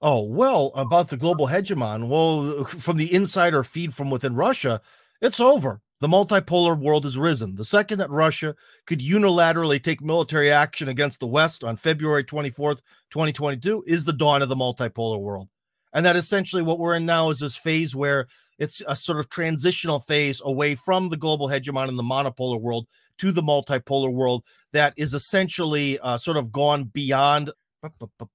Oh, 0.00 0.22
well, 0.22 0.72
about 0.74 1.08
the 1.08 1.18
global 1.18 1.48
hegemon. 1.48 2.08
Well, 2.08 2.64
from 2.64 2.96
the 2.96 3.12
insider 3.12 3.62
feed 3.62 3.92
from 3.92 4.08
within 4.08 4.34
Russia, 4.34 4.80
it's 5.20 5.40
over. 5.40 5.82
The 6.00 6.08
multipolar 6.08 6.78
world 6.78 7.04
has 7.04 7.18
risen. 7.18 7.56
The 7.56 7.64
second 7.64 7.98
that 7.98 8.08
Russia 8.08 8.54
could 8.86 9.00
unilaterally 9.00 9.82
take 9.82 10.00
military 10.00 10.50
action 10.50 10.88
against 10.88 11.20
the 11.20 11.26
West 11.26 11.62
on 11.62 11.76
February 11.76 12.24
24th, 12.24 12.80
2022, 13.10 13.84
is 13.86 14.04
the 14.04 14.14
dawn 14.14 14.40
of 14.40 14.48
the 14.48 14.56
multipolar 14.56 15.20
world. 15.20 15.48
And 15.92 16.06
that 16.06 16.16
essentially 16.16 16.62
what 16.62 16.78
we're 16.78 16.94
in 16.94 17.04
now 17.04 17.28
is 17.28 17.40
this 17.40 17.56
phase 17.56 17.94
where 17.94 18.28
it's 18.58 18.80
a 18.88 18.96
sort 18.96 19.18
of 19.18 19.28
transitional 19.28 20.00
phase 20.00 20.40
away 20.42 20.74
from 20.74 21.10
the 21.10 21.18
global 21.18 21.48
hegemon 21.48 21.88
in 21.88 21.96
the 21.96 22.02
monopolar 22.02 22.58
world 22.58 22.86
to 23.18 23.30
the 23.30 23.42
multipolar 23.42 24.10
world 24.10 24.42
that 24.72 24.94
is 24.96 25.12
essentially 25.12 25.98
uh, 25.98 26.16
sort 26.16 26.38
of 26.38 26.50
gone 26.50 26.84
beyond 26.84 27.50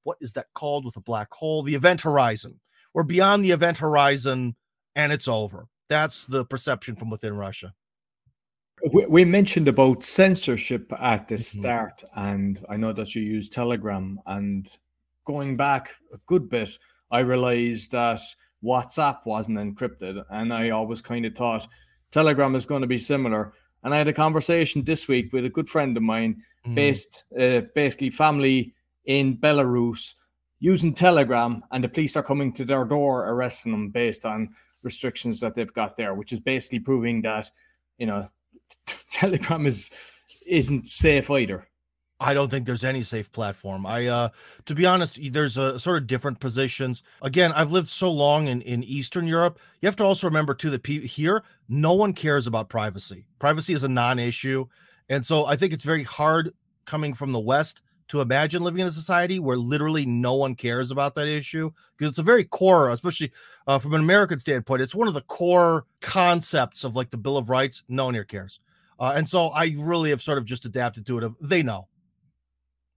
what 0.04 0.18
is 0.22 0.34
that 0.34 0.48
called 0.54 0.86
with 0.86 0.98
a 0.98 1.02
black 1.02 1.32
hole? 1.32 1.64
The 1.64 1.76
event 1.76 2.02
horizon. 2.02 2.60
We're 2.94 3.04
beyond 3.04 3.44
the 3.44 3.52
event 3.52 3.78
horizon 3.78 4.56
and 4.96 5.12
it's 5.12 5.28
over. 5.28 5.68
That's 5.90 6.26
the 6.26 6.46
perception 6.46 6.96
from 6.96 7.10
within 7.10 7.36
Russia. 7.36 7.74
We, 8.92 9.06
we 9.06 9.26
mentioned 9.26 9.68
about 9.68 10.04
censorship 10.04 10.92
at 11.00 11.28
the 11.28 11.36
mm-hmm. 11.36 11.60
start, 11.60 12.04
and 12.16 12.64
I 12.70 12.78
know 12.78 12.94
that 12.94 13.16
you 13.16 13.22
use 13.22 13.50
Telegram. 13.50 14.20
And 14.26 14.68
going 15.26 15.58
back 15.58 15.92
a 16.14 16.18
good 16.26 16.50
bit, 16.50 16.78
I 17.12 17.20
realized 17.20 17.92
that 17.92 18.22
WhatsApp 18.64 19.26
wasn't 19.26 19.58
encrypted, 19.58 20.24
and 20.30 20.54
I 20.54 20.72
always 20.72 21.02
kind 21.02 21.26
of 21.26 21.36
thought 21.36 21.68
Telegram 22.12 22.56
is 22.56 22.66
going 22.66 22.82
to 22.82 22.88
be 22.88 22.98
similar. 22.98 23.54
And 23.84 23.94
I 23.94 23.98
had 23.98 24.08
a 24.08 24.14
conversation 24.14 24.84
this 24.84 25.08
week 25.08 25.32
with 25.32 25.46
a 25.46 25.50
good 25.50 25.70
friend 25.70 25.96
of 25.96 26.04
mine, 26.04 26.42
mm. 26.66 26.76
based 26.76 27.26
uh, 27.40 27.62
basically 27.76 28.10
family 28.10 28.74
in 29.06 29.38
Belarus, 29.38 30.16
using 30.60 30.94
Telegram, 30.94 31.64
and 31.72 31.84
the 31.84 31.90
police 31.90 32.16
are 32.16 32.24
coming 32.24 32.52
to 32.54 32.66
their 32.66 32.86
door 32.86 33.30
arresting 33.30 33.72
them 33.72 33.90
based 33.90 34.26
on 34.26 34.50
restrictions 34.86 35.42
that 35.42 35.56
they've 35.56 35.74
got 35.74 35.98
there, 35.98 36.14
which 36.14 36.32
is 36.32 36.40
basically 36.40 36.80
proving 36.80 37.24
that 37.24 37.52
you 37.98 38.06
know 38.06 38.30
Telegram 39.10 39.66
is 39.66 39.92
isn't 40.48 40.88
safe 40.88 41.30
either. 41.30 41.68
I 42.18 42.34
don't 42.34 42.50
think 42.50 42.66
there's 42.66 42.86
any 42.86 43.02
safe 43.02 43.32
platform. 43.32 43.86
I 43.86 44.08
uh 44.08 44.30
to 44.66 44.76
be 44.76 44.86
honest, 44.86 45.20
there's 45.32 45.58
a 45.58 45.78
sort 45.78 45.98
of 45.98 46.08
different 46.08 46.40
positions. 46.40 47.04
Again, 47.22 47.52
I've 47.52 47.74
lived 47.74 47.90
so 47.90 48.10
long 48.10 48.48
in 48.48 48.62
in 48.62 48.84
Eastern 48.84 49.28
Europe. 49.28 49.60
You 49.82 49.88
have 49.88 49.98
to 49.98 50.06
also 50.06 50.28
remember 50.28 50.54
too 50.54 50.70
that 50.70 50.84
pe- 50.84 51.06
here 51.06 51.44
no 51.68 51.94
one 51.94 52.14
cares 52.14 52.48
about 52.48 52.70
privacy. 52.70 53.26
Privacy 53.40 53.74
is 53.74 53.84
a 53.84 53.90
non-issue. 53.90 54.66
And 55.10 55.26
so 55.26 55.46
I 55.46 55.56
think 55.56 55.74
it's 55.74 55.84
very 55.84 56.04
hard 56.04 56.54
coming 56.86 57.14
from 57.14 57.32
the 57.32 57.40
West 57.40 57.82
to 58.08 58.22
imagine 58.22 58.64
living 58.64 58.82
in 58.82 58.88
a 58.88 58.92
society 58.92 59.40
where 59.40 59.58
literally 59.58 60.06
no 60.06 60.36
one 60.36 60.56
cares 60.56 60.92
about 60.92 61.16
that 61.16 61.28
issue 61.28 61.72
because 61.98 62.12
it's 62.12 62.20
a 62.20 62.24
very 62.24 62.44
core, 62.44 62.92
especially 62.92 63.32
uh, 63.68 63.80
from 63.80 63.94
an 63.94 64.02
American 64.02 64.38
standpoint, 64.38 64.82
it's 64.82 64.96
one 64.96 65.08
of 65.08 65.14
the 65.14 65.22
core 65.22 65.86
concepts 66.02 66.84
of 66.84 66.96
like 66.96 67.10
the 67.10 67.18
Bill 67.18 67.38
of 67.38 67.50
Rights. 67.50 67.84
No 67.88 68.06
one 68.06 68.14
here 68.14 68.24
cares. 68.24 68.60
Uh, 69.00 69.14
and 69.16 69.28
so 69.28 69.48
I 69.48 69.76
really 69.78 70.12
have 70.12 70.22
sort 70.22 70.38
of 70.38 70.46
just 70.46 70.66
adapted 70.66 71.06
to 71.08 71.18
it. 71.18 71.24
Of 71.24 71.36
they 71.42 71.64
know, 71.64 71.88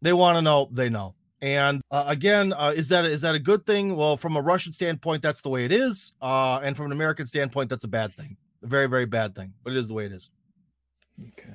they 0.02 0.12
want 0.12 0.36
to 0.36 0.42
know, 0.42 0.68
they 0.70 0.88
know. 0.88 1.14
And 1.40 1.80
uh, 1.90 2.04
again, 2.06 2.52
uh, 2.52 2.72
is 2.74 2.88
that 2.88 3.04
is 3.04 3.20
that 3.22 3.34
a 3.34 3.38
good 3.38 3.64
thing? 3.64 3.96
Well, 3.96 4.16
from 4.16 4.36
a 4.36 4.40
Russian 4.40 4.72
standpoint, 4.72 5.22
that's 5.22 5.40
the 5.40 5.48
way 5.48 5.64
it 5.64 5.72
is, 5.72 6.12
uh, 6.20 6.60
and 6.62 6.76
from 6.76 6.86
an 6.86 6.92
American 6.92 7.26
standpoint, 7.26 7.70
that's 7.70 7.84
a 7.84 7.88
bad 7.88 8.14
thing, 8.14 8.36
a 8.62 8.66
very 8.66 8.88
very 8.88 9.06
bad 9.06 9.34
thing. 9.34 9.52
But 9.64 9.72
it 9.72 9.76
is 9.76 9.88
the 9.88 9.94
way 9.94 10.06
it 10.06 10.12
is. 10.12 10.30
Okay. 11.20 11.50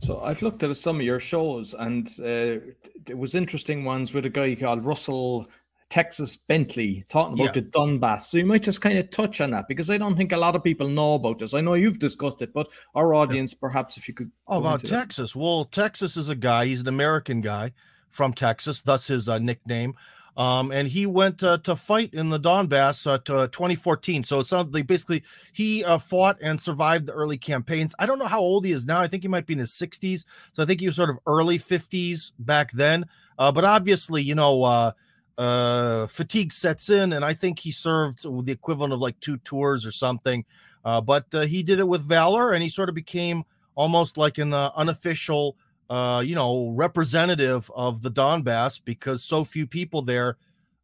So 0.00 0.20
I've 0.20 0.42
looked 0.42 0.62
at 0.62 0.76
some 0.76 0.96
of 0.96 1.02
your 1.02 1.20
shows, 1.20 1.74
and 1.74 2.08
uh, 2.20 2.60
it 3.08 3.16
was 3.16 3.34
interesting 3.34 3.84
ones 3.84 4.12
with 4.12 4.26
a 4.26 4.30
guy 4.30 4.54
called 4.54 4.84
Russell 4.84 5.48
Texas 5.88 6.36
Bentley 6.36 7.04
talking 7.08 7.34
about 7.34 7.54
yeah. 7.54 7.62
the 7.62 7.68
Donbass. 7.68 8.22
So 8.22 8.38
you 8.38 8.46
might 8.46 8.62
just 8.62 8.80
kind 8.80 8.98
of 8.98 9.10
touch 9.10 9.40
on 9.40 9.50
that 9.52 9.68
because 9.68 9.90
I 9.90 9.98
don't 9.98 10.16
think 10.16 10.32
a 10.32 10.36
lot 10.36 10.56
of 10.56 10.64
people 10.64 10.88
know 10.88 11.14
about 11.14 11.38
this. 11.38 11.54
I 11.54 11.60
know 11.60 11.74
you've 11.74 11.98
discussed 11.98 12.42
it, 12.42 12.52
but 12.52 12.68
our 12.94 13.14
audience, 13.14 13.54
perhaps, 13.54 13.96
if 13.96 14.08
you 14.08 14.14
could. 14.14 14.30
Oh, 14.48 14.58
about 14.58 14.84
Texas. 14.84 15.32
That. 15.32 15.38
Well, 15.38 15.64
Texas 15.64 16.16
is 16.16 16.28
a 16.28 16.34
guy. 16.34 16.66
He's 16.66 16.80
an 16.80 16.88
American 16.88 17.40
guy 17.40 17.72
from 18.10 18.32
Texas. 18.32 18.82
Thus 18.82 19.06
his 19.06 19.28
uh, 19.28 19.38
nickname. 19.38 19.94
Um, 20.36 20.72
and 20.72 20.88
he 20.88 21.06
went 21.06 21.42
uh, 21.42 21.58
to 21.58 21.76
fight 21.76 22.12
in 22.12 22.28
the 22.28 22.40
Donbass 22.40 23.06
uh, 23.06 23.18
to 23.18 23.48
2014. 23.48 24.24
So 24.24 24.42
like 24.70 24.86
basically 24.86 25.22
he 25.52 25.84
uh, 25.84 25.98
fought 25.98 26.38
and 26.42 26.60
survived 26.60 27.06
the 27.06 27.12
early 27.12 27.38
campaigns. 27.38 27.94
I 27.98 28.06
don't 28.06 28.18
know 28.18 28.26
how 28.26 28.40
old 28.40 28.64
he 28.64 28.72
is 28.72 28.86
now. 28.86 29.00
I 29.00 29.06
think 29.06 29.22
he 29.22 29.28
might 29.28 29.46
be 29.46 29.52
in 29.52 29.60
his 29.60 29.70
60s. 29.70 30.24
So 30.52 30.62
I 30.62 30.66
think 30.66 30.80
he 30.80 30.86
was 30.86 30.96
sort 30.96 31.10
of 31.10 31.18
early 31.26 31.58
50s 31.58 32.32
back 32.40 32.72
then. 32.72 33.04
Uh, 33.38 33.52
but 33.52 33.64
obviously, 33.64 34.22
you 34.22 34.34
know, 34.34 34.64
uh, 34.64 34.92
uh, 35.38 36.06
fatigue 36.06 36.52
sets 36.52 36.90
in, 36.90 37.12
and 37.12 37.24
I 37.24 37.34
think 37.34 37.58
he 37.58 37.72
served 37.72 38.22
the 38.22 38.52
equivalent 38.52 38.92
of 38.92 39.00
like 39.00 39.18
two 39.18 39.36
tours 39.38 39.84
or 39.84 39.90
something. 39.90 40.44
but 40.84 41.26
he 41.32 41.64
did 41.64 41.80
it 41.80 41.88
with 41.88 42.02
valor, 42.02 42.52
and 42.52 42.62
he 42.62 42.68
sort 42.68 42.88
of 42.88 42.94
became 42.94 43.44
almost 43.74 44.16
like 44.16 44.38
an 44.38 44.54
unofficial 44.54 45.56
uh, 45.90 46.22
you 46.24 46.34
know, 46.34 46.70
representative 46.70 47.70
of 47.74 48.02
the 48.02 48.10
Donbass 48.10 48.80
because 48.84 49.22
so 49.22 49.44
few 49.44 49.66
people 49.66 50.02
there 50.02 50.36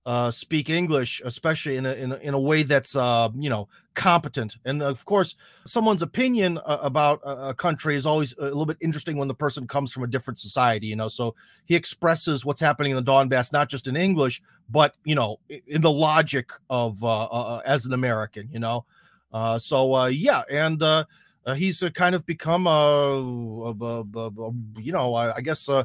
uh, 0.07 0.31
speak 0.31 0.71
English, 0.71 1.21
especially 1.25 1.77
in 1.77 1.85
a, 1.85 1.93
in 1.93 2.13
a, 2.13 2.17
in 2.17 2.35
a 2.35 2.41
way 2.41 2.63
that's, 2.63 2.97
uh, 2.97 3.29
you 3.35 3.51
know, 3.51 3.69
competent. 3.95 4.57
And 4.65 4.83
of 4.83 5.05
course, 5.05 5.37
someone's 5.67 6.03
opinion 6.03 6.59
uh, 6.59 6.79
about 6.81 7.21
a, 7.23 7.49
a, 7.51 7.55
country 7.55 7.97
is 7.97 8.07
always 8.07 8.35
a 8.39 8.45
little 8.45 8.65
bit 8.65 8.79
interesting 8.81 9.19
when 9.19 9.29
the 9.29 9.35
person 9.35 9.67
comes 9.67 9.93
from 9.93 10.03
a 10.03 10.07
different 10.07 10.39
society, 10.39 10.87
you 10.87 10.97
know. 10.97 11.09
So 11.09 11.35
he 11.67 11.75
expresses 11.75 12.47
what's 12.47 12.61
happening 12.61 12.93
in 12.93 12.97
the 12.97 13.11
Donbass, 13.11 13.53
not 13.53 13.69
just 13.69 13.89
in 13.89 13.97
English, 13.97 14.43
but, 14.71 14.95
you 15.05 15.15
know, 15.15 15.39
in 15.49 15.83
the 15.83 15.91
logic 15.91 16.51
of 16.71 17.03
uh, 17.05 17.25
uh, 17.25 17.57
uh 17.57 17.63
as 17.67 17.85
an 17.85 17.93
American, 17.93 18.49
you 18.51 18.59
know. 18.59 18.87
Uh, 19.33 19.59
so, 19.59 19.95
uh, 19.95 20.07
yeah. 20.07 20.43
And, 20.51 20.83
uh, 20.83 21.05
uh, 21.47 21.55
he's 21.55 21.83
uh, 21.83 21.91
kind 21.91 22.15
of 22.15 22.27
become 22.27 22.67
a, 22.67 22.71
a, 22.71 24.05
a, 24.15 24.27
a 24.27 24.53
you 24.79 24.93
know, 24.93 25.15
I, 25.15 25.37
I 25.37 25.41
guess 25.41 25.69
uh, 25.69 25.85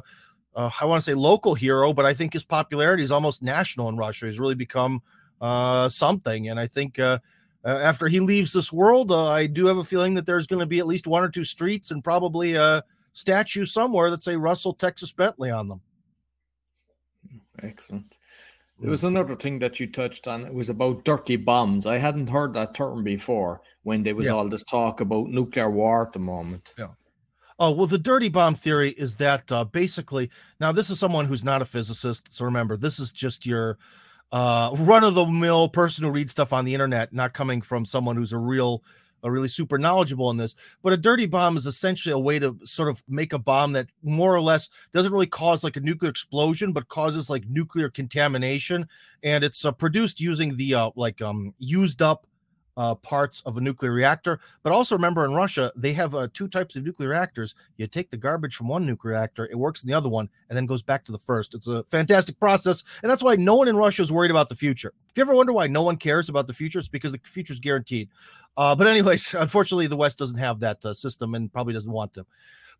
uh, 0.54 0.70
I 0.80 0.84
want 0.84 1.02
to 1.02 1.04
say 1.04 1.14
local 1.14 1.54
hero, 1.54 1.92
but 1.92 2.04
I 2.04 2.14
think 2.14 2.32
his 2.32 2.44
popularity 2.44 3.02
is 3.02 3.10
almost 3.10 3.42
national 3.42 3.88
in 3.88 3.96
Russia. 3.96 4.26
He's 4.26 4.40
really 4.40 4.54
become 4.54 5.02
uh, 5.40 5.88
something, 5.88 6.48
and 6.48 6.58
I 6.58 6.66
think 6.66 6.98
after 7.64 8.06
he 8.06 8.20
leaves 8.20 8.52
this 8.52 8.72
world, 8.72 9.10
I 9.10 9.46
do 9.46 9.66
have 9.66 9.78
a 9.78 9.84
feeling 9.84 10.14
that 10.14 10.24
there's 10.24 10.46
going 10.46 10.60
to 10.60 10.66
be 10.66 10.78
at 10.78 10.86
least 10.86 11.06
one 11.06 11.24
or 11.24 11.28
two 11.28 11.44
streets 11.44 11.90
and 11.90 12.02
probably 12.02 12.54
a 12.54 12.84
statue 13.12 13.64
somewhere 13.64 14.10
that 14.10 14.22
say 14.22 14.36
Russell 14.36 14.72
Texas 14.72 15.10
Bentley 15.10 15.50
on 15.50 15.68
them. 15.68 15.80
Excellent. 17.62 18.18
There 18.78 18.90
was 18.90 19.04
another 19.04 19.36
thing 19.36 19.58
that 19.60 19.80
you 19.80 19.86
touched 19.86 20.28
on. 20.28 20.44
It 20.44 20.52
was 20.52 20.68
about 20.68 21.04
dirty 21.04 21.36
bombs. 21.36 21.86
I 21.86 21.98
hadn't 21.98 22.28
heard 22.28 22.52
that 22.54 22.74
term 22.74 23.02
before 23.04 23.62
when 23.84 24.02
there 24.02 24.14
was 24.14 24.26
yeah. 24.26 24.32
all 24.32 24.48
this 24.48 24.64
talk 24.64 25.00
about 25.00 25.28
nuclear 25.28 25.70
war 25.70 26.06
at 26.06 26.12
the 26.12 26.18
moment. 26.18 26.74
Yeah. 26.78 26.88
Oh, 27.58 27.70
well, 27.70 27.86
the 27.86 27.98
dirty 27.98 28.28
bomb 28.28 28.54
theory 28.54 28.90
is 28.90 29.16
that 29.16 29.50
uh, 29.50 29.64
basically, 29.64 30.30
now 30.60 30.72
this 30.72 30.90
is 30.90 30.98
someone 30.98 31.24
who's 31.24 31.44
not 31.44 31.62
a 31.62 31.64
physicist. 31.64 32.34
So 32.34 32.44
remember, 32.44 32.76
this 32.76 32.98
is 32.98 33.12
just 33.12 33.46
your 33.46 33.78
uh, 34.30 34.72
run 34.78 35.04
of 35.04 35.14
the 35.14 35.24
mill 35.24 35.70
person 35.70 36.04
who 36.04 36.10
reads 36.10 36.32
stuff 36.32 36.52
on 36.52 36.66
the 36.66 36.74
internet, 36.74 37.14
not 37.14 37.32
coming 37.32 37.62
from 37.62 37.86
someone 37.86 38.16
who's 38.16 38.34
a 38.34 38.38
real 38.38 38.82
are 39.26 39.32
really 39.32 39.48
super 39.48 39.78
knowledgeable 39.78 40.30
in 40.30 40.36
this. 40.36 40.54
But 40.82 40.92
a 40.92 40.96
dirty 40.96 41.26
bomb 41.26 41.56
is 41.56 41.66
essentially 41.66 42.12
a 42.12 42.18
way 42.18 42.38
to 42.38 42.58
sort 42.64 42.88
of 42.88 43.02
make 43.08 43.32
a 43.32 43.38
bomb 43.38 43.72
that 43.72 43.88
more 44.02 44.34
or 44.34 44.40
less 44.40 44.68
doesn't 44.92 45.12
really 45.12 45.26
cause 45.26 45.64
like 45.64 45.76
a 45.76 45.80
nuclear 45.80 46.10
explosion, 46.10 46.72
but 46.72 46.88
causes 46.88 47.28
like 47.28 47.46
nuclear 47.48 47.90
contamination. 47.90 48.86
And 49.22 49.42
it's 49.42 49.64
uh, 49.64 49.72
produced 49.72 50.20
using 50.20 50.56
the 50.56 50.74
uh, 50.74 50.90
like 50.94 51.20
um, 51.20 51.54
used 51.58 52.02
up 52.02 52.26
uh, 52.76 52.94
parts 52.96 53.42
of 53.46 53.56
a 53.56 53.60
nuclear 53.60 53.92
reactor. 53.92 54.38
But 54.62 54.72
also 54.72 54.94
remember, 54.94 55.24
in 55.24 55.34
Russia, 55.34 55.72
they 55.76 55.92
have 55.94 56.14
uh, 56.14 56.28
two 56.32 56.48
types 56.48 56.76
of 56.76 56.84
nuclear 56.84 57.08
reactors. 57.10 57.54
You 57.76 57.86
take 57.86 58.10
the 58.10 58.16
garbage 58.16 58.54
from 58.54 58.68
one 58.68 58.84
nuclear 58.84 59.14
reactor, 59.14 59.46
it 59.50 59.58
works 59.58 59.82
in 59.82 59.88
the 59.88 59.94
other 59.94 60.08
one, 60.08 60.28
and 60.48 60.56
then 60.56 60.66
goes 60.66 60.82
back 60.82 61.04
to 61.04 61.12
the 61.12 61.18
first. 61.18 61.54
It's 61.54 61.66
a 61.66 61.84
fantastic 61.84 62.38
process, 62.38 62.84
and 63.02 63.10
that's 63.10 63.22
why 63.22 63.36
no 63.36 63.56
one 63.56 63.68
in 63.68 63.76
Russia 63.76 64.02
is 64.02 64.12
worried 64.12 64.30
about 64.30 64.48
the 64.48 64.54
future. 64.54 64.92
If 65.10 65.16
you 65.16 65.22
ever 65.22 65.34
wonder 65.34 65.52
why 65.52 65.66
no 65.66 65.82
one 65.82 65.96
cares 65.96 66.28
about 66.28 66.46
the 66.46 66.54
future, 66.54 66.78
it's 66.78 66.88
because 66.88 67.12
the 67.12 67.20
future 67.24 67.52
is 67.52 67.60
guaranteed. 67.60 68.08
Uh, 68.56 68.74
but 68.74 68.86
anyways, 68.86 69.34
unfortunately, 69.38 69.86
the 69.86 69.96
West 69.96 70.18
doesn't 70.18 70.38
have 70.38 70.60
that 70.60 70.84
uh, 70.84 70.92
system 70.92 71.34
and 71.34 71.52
probably 71.52 71.72
doesn't 71.74 71.92
want 71.92 72.12
to. 72.14 72.26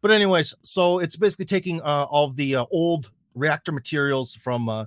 But 0.03 0.11
anyways, 0.11 0.55
so 0.63 0.99
it's 0.99 1.17
basically 1.17 1.47
taking 1.47 1.81
uh, 1.81 2.07
all 2.11 2.27
of 2.27 2.37
the 2.37 2.57
uh, 2.57 2.67
old 2.71 3.11
reactor 3.35 3.73
materials 3.73 4.35
from 4.35 4.87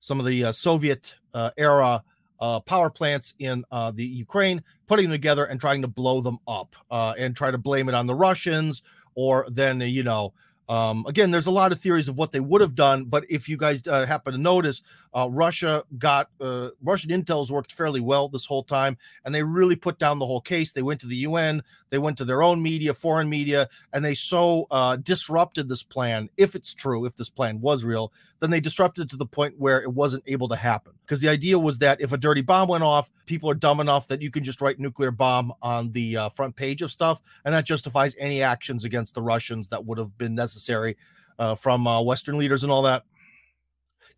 some 0.00 0.20
of 0.20 0.26
the 0.26 0.52
Soviet 0.52 1.16
era 1.56 2.02
uh, 2.40 2.60
power 2.60 2.90
plants 2.90 3.34
in 3.38 3.64
uh, 3.70 3.90
the 3.90 4.04
Ukraine, 4.04 4.62
putting 4.86 5.06
them 5.06 5.12
together 5.12 5.44
and 5.44 5.60
trying 5.60 5.82
to 5.82 5.88
blow 5.88 6.20
them 6.20 6.38
up 6.46 6.76
uh, 6.90 7.14
and 7.18 7.34
try 7.36 7.50
to 7.50 7.58
blame 7.58 7.88
it 7.88 7.94
on 7.94 8.06
the 8.06 8.14
Russians 8.14 8.82
or 9.14 9.46
then, 9.50 9.80
you 9.80 10.02
know, 10.02 10.32
um, 10.68 11.06
again, 11.08 11.30
there's 11.30 11.46
a 11.46 11.50
lot 11.50 11.72
of 11.72 11.80
theories 11.80 12.08
of 12.08 12.18
what 12.18 12.30
they 12.32 12.40
would 12.40 12.60
have 12.60 12.74
done, 12.74 13.06
but 13.06 13.24
if 13.30 13.48
you 13.48 13.56
guys 13.56 13.86
uh, 13.88 14.04
happen 14.04 14.34
to 14.34 14.38
notice, 14.38 14.82
uh, 15.14 15.28
Russia 15.30 15.84
got 15.98 16.30
uh, 16.40 16.70
Russian 16.82 17.10
intel's 17.10 17.50
worked 17.50 17.72
fairly 17.72 18.00
well 18.00 18.28
this 18.28 18.46
whole 18.46 18.62
time, 18.62 18.96
and 19.24 19.34
they 19.34 19.42
really 19.42 19.76
put 19.76 19.98
down 19.98 20.18
the 20.18 20.26
whole 20.26 20.40
case. 20.40 20.72
They 20.72 20.82
went 20.82 21.00
to 21.00 21.06
the 21.06 21.16
UN, 21.16 21.62
they 21.90 21.98
went 21.98 22.18
to 22.18 22.24
their 22.24 22.42
own 22.42 22.62
media, 22.62 22.94
foreign 22.94 23.28
media, 23.28 23.68
and 23.92 24.04
they 24.04 24.14
so 24.14 24.66
uh, 24.70 24.96
disrupted 24.96 25.68
this 25.68 25.82
plan. 25.82 26.28
If 26.36 26.54
it's 26.54 26.74
true, 26.74 27.04
if 27.04 27.16
this 27.16 27.30
plan 27.30 27.60
was 27.60 27.84
real, 27.84 28.12
then 28.40 28.50
they 28.50 28.60
disrupted 28.60 29.04
it 29.04 29.10
to 29.10 29.16
the 29.16 29.26
point 29.26 29.54
where 29.58 29.80
it 29.80 29.92
wasn't 29.92 30.24
able 30.26 30.48
to 30.48 30.56
happen. 30.56 30.92
Because 31.04 31.20
the 31.20 31.28
idea 31.28 31.58
was 31.58 31.78
that 31.78 32.00
if 32.00 32.12
a 32.12 32.18
dirty 32.18 32.42
bomb 32.42 32.68
went 32.68 32.84
off, 32.84 33.10
people 33.26 33.50
are 33.50 33.54
dumb 33.54 33.80
enough 33.80 34.06
that 34.08 34.22
you 34.22 34.30
can 34.30 34.44
just 34.44 34.60
write 34.60 34.78
nuclear 34.78 35.10
bomb 35.10 35.52
on 35.62 35.92
the 35.92 36.16
uh, 36.16 36.28
front 36.28 36.54
page 36.56 36.82
of 36.82 36.92
stuff, 36.92 37.22
and 37.44 37.54
that 37.54 37.64
justifies 37.64 38.14
any 38.18 38.42
actions 38.42 38.84
against 38.84 39.14
the 39.14 39.22
Russians 39.22 39.68
that 39.68 39.84
would 39.84 39.98
have 39.98 40.16
been 40.18 40.34
necessary 40.34 40.96
uh, 41.38 41.54
from 41.54 41.86
uh, 41.86 42.02
Western 42.02 42.38
leaders 42.38 42.62
and 42.62 42.72
all 42.72 42.82
that. 42.82 43.04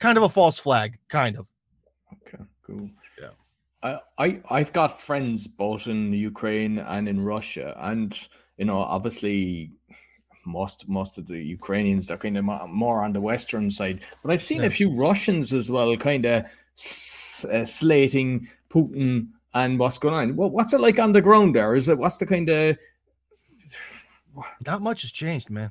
Kind 0.00 0.18
of 0.18 0.24
a 0.24 0.28
false 0.28 0.58
flag, 0.58 0.98
kind 1.08 1.36
of. 1.36 1.46
Okay, 2.26 2.42
cool. 2.66 2.90
Yeah. 3.20 3.30
I, 3.82 3.98
I 4.18 4.40
I've 4.50 4.72
got 4.72 5.00
friends 5.00 5.46
both 5.46 5.86
in 5.86 6.12
Ukraine 6.12 6.78
and 6.78 7.08
in 7.08 7.24
Russia, 7.24 7.76
and 7.78 8.18
you 8.56 8.64
know, 8.64 8.78
obviously 8.78 9.70
most 10.46 10.88
most 10.88 11.18
of 11.18 11.26
the 11.26 11.38
Ukrainians 11.38 12.06
they're 12.06 12.16
kind 12.16 12.38
of 12.38 12.44
more 12.68 13.04
on 13.04 13.12
the 13.12 13.20
western 13.20 13.70
side, 13.70 14.02
but 14.22 14.32
I've 14.32 14.42
seen 14.42 14.62
yeah. 14.62 14.68
a 14.68 14.70
few 14.70 14.94
Russians 14.94 15.52
as 15.52 15.70
well, 15.70 15.96
kind 15.96 16.24
of 16.24 16.44
uh, 16.44 17.64
slating 17.64 18.48
Putin 18.70 19.28
and 19.54 19.78
what's 19.78 19.98
going 19.98 20.14
on. 20.14 20.36
Well, 20.36 20.50
what's 20.50 20.72
it 20.72 20.80
like 20.80 20.98
on 20.98 21.12
the 21.12 21.20
ground 21.20 21.54
there? 21.54 21.74
Is 21.74 21.88
it 21.88 21.98
what's 21.98 22.18
the 22.18 22.26
kind 22.26 22.48
of 22.48 22.78
not 24.66 24.82
much 24.82 25.02
has 25.02 25.12
changed, 25.12 25.50
man. 25.50 25.70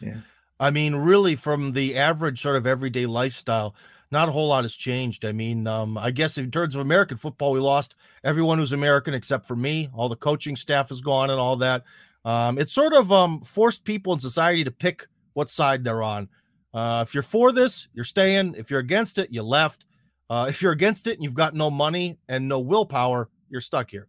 Yeah. 0.00 0.18
I 0.60 0.70
mean, 0.70 0.94
really, 0.94 1.36
from 1.36 1.72
the 1.72 1.96
average 1.96 2.42
sort 2.42 2.56
of 2.56 2.66
everyday 2.66 3.06
lifestyle, 3.06 3.74
not 4.12 4.28
a 4.28 4.32
whole 4.32 4.48
lot 4.48 4.64
has 4.64 4.76
changed. 4.76 5.24
I 5.24 5.32
mean, 5.32 5.66
um, 5.66 5.96
I 5.96 6.10
guess 6.10 6.36
in 6.36 6.50
terms 6.50 6.74
of 6.74 6.82
American 6.82 7.16
football, 7.16 7.52
we 7.52 7.60
lost 7.60 7.96
everyone 8.24 8.58
who's 8.58 8.72
American 8.72 9.14
except 9.14 9.46
for 9.46 9.56
me. 9.56 9.88
All 9.94 10.08
the 10.08 10.16
coaching 10.16 10.56
staff 10.56 10.90
is 10.90 11.00
gone 11.00 11.30
and 11.30 11.40
all 11.40 11.56
that. 11.56 11.84
Um, 12.26 12.58
it 12.58 12.68
sort 12.68 12.92
of 12.92 13.10
um, 13.10 13.40
forced 13.40 13.84
people 13.84 14.12
in 14.12 14.18
society 14.18 14.62
to 14.64 14.70
pick 14.70 15.06
what 15.32 15.48
side 15.48 15.82
they're 15.82 16.02
on. 16.02 16.28
Uh, 16.74 17.04
if 17.06 17.14
you're 17.14 17.22
for 17.22 17.52
this, 17.52 17.88
you're 17.94 18.04
staying. 18.04 18.54
If 18.56 18.70
you're 18.70 18.80
against 18.80 19.16
it, 19.18 19.32
you 19.32 19.42
left. 19.42 19.86
Uh, 20.28 20.46
if 20.48 20.60
you're 20.60 20.72
against 20.72 21.06
it 21.06 21.14
and 21.14 21.24
you've 21.24 21.34
got 21.34 21.54
no 21.54 21.70
money 21.70 22.18
and 22.28 22.46
no 22.46 22.60
willpower, 22.60 23.30
you're 23.48 23.60
stuck 23.62 23.90
here. 23.90 24.08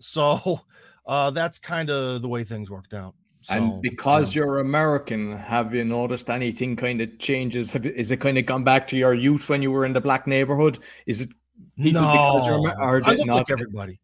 So 0.00 0.60
uh, 1.06 1.30
that's 1.30 1.58
kind 1.58 1.88
of 1.88 2.20
the 2.22 2.28
way 2.28 2.44
things 2.44 2.70
worked 2.70 2.92
out. 2.92 3.14
So, 3.48 3.54
and 3.54 3.80
because 3.80 4.36
yeah. 4.36 4.42
you're 4.42 4.58
American, 4.58 5.32
have 5.32 5.74
you 5.74 5.82
noticed 5.82 6.28
anything 6.28 6.76
kind 6.76 7.00
of 7.00 7.18
changes? 7.18 7.72
Have, 7.72 7.86
is 7.86 8.10
it 8.10 8.18
kind 8.18 8.36
of 8.36 8.44
gone 8.44 8.62
back 8.62 8.86
to 8.88 8.96
your 8.96 9.14
youth 9.14 9.48
when 9.48 9.62
you 9.62 9.70
were 9.70 9.86
in 9.86 9.94
the 9.94 10.02
black 10.02 10.26
neighborhood? 10.26 10.78
Is 11.06 11.22
it 11.22 11.30
no? 11.78 12.44
Or 12.78 13.00
I 13.02 13.14
look 13.14 13.26
not? 13.26 13.36
like 13.36 13.50
everybody. 13.50 14.00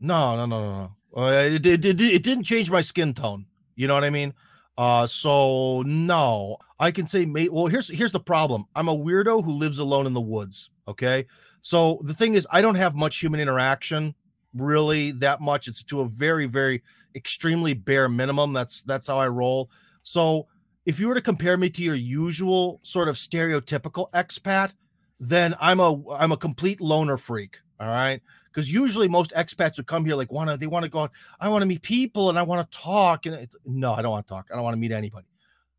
no, 0.00 0.34
no, 0.34 0.46
no, 0.46 0.60
no, 0.60 0.90
no. 1.14 1.22
Uh, 1.22 1.30
it, 1.30 1.64
it, 1.64 1.84
it, 1.84 2.00
it 2.00 2.22
didn't 2.24 2.42
change 2.42 2.72
my 2.72 2.80
skin 2.80 3.14
tone. 3.14 3.46
You 3.76 3.86
know 3.86 3.94
what 3.94 4.02
I 4.02 4.10
mean? 4.10 4.34
Uh, 4.76 5.06
so 5.06 5.82
no, 5.82 6.56
I 6.80 6.90
can 6.90 7.06
say, 7.06 7.26
mate. 7.26 7.52
Well, 7.52 7.66
here's 7.66 7.88
here's 7.88 8.10
the 8.10 8.18
problem. 8.18 8.64
I'm 8.74 8.88
a 8.88 8.96
weirdo 8.96 9.44
who 9.44 9.52
lives 9.52 9.78
alone 9.78 10.08
in 10.08 10.12
the 10.12 10.20
woods. 10.20 10.70
Okay, 10.88 11.26
so 11.62 12.00
the 12.02 12.14
thing 12.14 12.34
is, 12.34 12.48
I 12.50 12.62
don't 12.62 12.74
have 12.74 12.96
much 12.96 13.20
human 13.20 13.38
interaction, 13.38 14.12
really 14.54 15.12
that 15.12 15.40
much. 15.40 15.68
It's 15.68 15.84
to 15.84 16.00
a 16.00 16.08
very 16.08 16.46
very 16.46 16.82
extremely 17.14 17.74
bare 17.74 18.08
minimum. 18.08 18.52
That's 18.52 18.82
that's 18.82 19.06
how 19.06 19.18
I 19.18 19.28
roll. 19.28 19.70
So 20.02 20.46
if 20.86 20.98
you 20.98 21.08
were 21.08 21.14
to 21.14 21.20
compare 21.20 21.56
me 21.56 21.70
to 21.70 21.82
your 21.82 21.94
usual 21.94 22.80
sort 22.82 23.08
of 23.08 23.16
stereotypical 23.16 24.10
expat, 24.12 24.74
then 25.18 25.54
I'm 25.60 25.80
a 25.80 26.14
I'm 26.14 26.32
a 26.32 26.36
complete 26.36 26.80
loner 26.80 27.16
freak. 27.16 27.58
All 27.78 27.88
right. 27.88 28.20
Because 28.52 28.72
usually 28.72 29.06
most 29.06 29.32
expats 29.32 29.76
who 29.76 29.84
come 29.84 30.04
here 30.04 30.16
like 30.16 30.32
wanna 30.32 30.56
they 30.56 30.66
want 30.66 30.84
to 30.84 30.90
go, 30.90 31.08
I 31.38 31.48
want 31.48 31.62
to 31.62 31.66
meet 31.66 31.82
people 31.82 32.30
and 32.30 32.38
I 32.38 32.42
want 32.42 32.68
to 32.68 32.78
talk. 32.78 33.26
And 33.26 33.34
it's 33.36 33.56
no, 33.64 33.92
I 33.92 34.02
don't 34.02 34.10
want 34.10 34.26
to 34.26 34.32
talk. 34.32 34.48
I 34.50 34.54
don't 34.54 34.64
want 34.64 34.74
to 34.74 34.80
meet 34.80 34.92
anybody. 34.92 35.26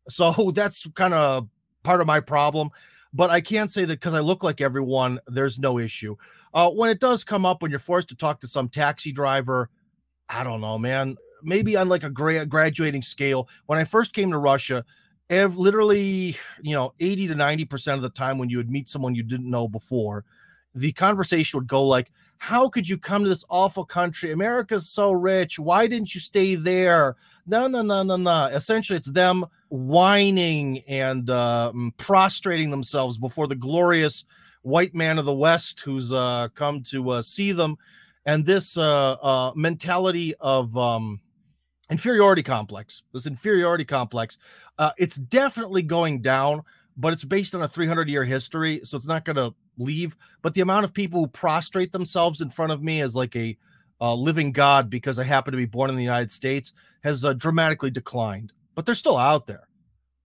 So 0.08 0.50
that's 0.54 0.86
kind 0.94 1.14
of 1.14 1.48
part 1.82 2.00
of 2.00 2.06
my 2.06 2.20
problem. 2.20 2.70
But 3.12 3.30
I 3.30 3.40
can't 3.42 3.70
say 3.70 3.84
that 3.84 4.00
because 4.00 4.14
I 4.14 4.20
look 4.20 4.42
like 4.42 4.60
everyone, 4.60 5.20
there's 5.26 5.58
no 5.58 5.78
issue. 5.78 6.16
Uh, 6.54 6.70
when 6.70 6.90
it 6.90 7.00
does 7.00 7.24
come 7.24 7.44
up 7.44 7.62
when 7.62 7.70
you're 7.70 7.80
forced 7.80 8.08
to 8.08 8.16
talk 8.16 8.40
to 8.40 8.46
some 8.46 8.68
taxi 8.68 9.12
driver, 9.12 9.68
I 10.32 10.44
don't 10.44 10.60
know, 10.60 10.78
man. 10.78 11.16
Maybe 11.42 11.76
on 11.76 11.88
like 11.88 12.04
a 12.04 12.10
gra- 12.10 12.46
graduating 12.46 13.02
scale. 13.02 13.48
When 13.66 13.78
I 13.78 13.84
first 13.84 14.12
came 14.14 14.30
to 14.30 14.38
Russia, 14.38 14.84
ev- 15.28 15.56
literally, 15.56 16.36
you 16.62 16.74
know, 16.74 16.94
80 17.00 17.28
to 17.28 17.34
90% 17.34 17.94
of 17.94 18.02
the 18.02 18.10
time 18.10 18.38
when 18.38 18.48
you 18.48 18.56
would 18.56 18.70
meet 18.70 18.88
someone 18.88 19.14
you 19.14 19.22
didn't 19.22 19.50
know 19.50 19.68
before, 19.68 20.24
the 20.74 20.92
conversation 20.92 21.58
would 21.58 21.66
go 21.66 21.84
like, 21.84 22.10
How 22.38 22.68
could 22.68 22.88
you 22.88 22.96
come 22.96 23.24
to 23.24 23.28
this 23.28 23.44
awful 23.50 23.84
country? 23.84 24.32
America's 24.32 24.88
so 24.88 25.12
rich. 25.12 25.58
Why 25.58 25.86
didn't 25.86 26.14
you 26.14 26.20
stay 26.20 26.54
there? 26.54 27.16
No, 27.46 27.66
no, 27.66 27.82
no, 27.82 28.02
no, 28.02 28.16
no. 28.16 28.44
Essentially, 28.46 28.96
it's 28.96 29.10
them 29.10 29.44
whining 29.68 30.80
and 30.88 31.28
uh, 31.28 31.72
prostrating 31.98 32.70
themselves 32.70 33.18
before 33.18 33.48
the 33.48 33.54
glorious 33.56 34.24
white 34.62 34.94
man 34.94 35.18
of 35.18 35.24
the 35.24 35.34
West 35.34 35.80
who's 35.80 36.12
uh, 36.12 36.48
come 36.54 36.82
to 36.84 37.10
uh, 37.10 37.22
see 37.22 37.52
them 37.52 37.76
and 38.26 38.44
this 38.46 38.76
uh, 38.76 39.12
uh, 39.14 39.52
mentality 39.54 40.34
of 40.40 40.76
um, 40.76 41.20
inferiority 41.90 42.42
complex, 42.42 43.02
this 43.12 43.26
inferiority 43.26 43.84
complex, 43.84 44.38
uh, 44.78 44.90
it's 44.98 45.16
definitely 45.16 45.82
going 45.82 46.20
down, 46.20 46.62
but 46.96 47.12
it's 47.12 47.24
based 47.24 47.54
on 47.54 47.62
a 47.62 47.68
300 47.68 48.08
year 48.08 48.24
history, 48.24 48.80
so 48.84 48.96
it's 48.96 49.08
not 49.08 49.24
going 49.24 49.36
to 49.36 49.54
leave. 49.78 50.16
But 50.42 50.54
the 50.54 50.60
amount 50.60 50.84
of 50.84 50.94
people 50.94 51.20
who 51.20 51.28
prostrate 51.28 51.92
themselves 51.92 52.40
in 52.40 52.50
front 52.50 52.72
of 52.72 52.82
me 52.82 53.00
as 53.00 53.16
like 53.16 53.34
a 53.36 53.56
living 54.00 54.50
god 54.50 54.90
because 54.90 55.18
I 55.18 55.24
happen 55.24 55.52
to 55.52 55.58
be 55.58 55.66
born 55.66 55.88
in 55.88 55.96
the 55.96 56.02
United 56.02 56.32
States 56.32 56.72
has 57.04 57.24
uh, 57.24 57.32
dramatically 57.34 57.90
declined, 57.90 58.52
but 58.74 58.84
they're 58.84 58.94
still 58.94 59.16
out 59.16 59.46
there. 59.46 59.68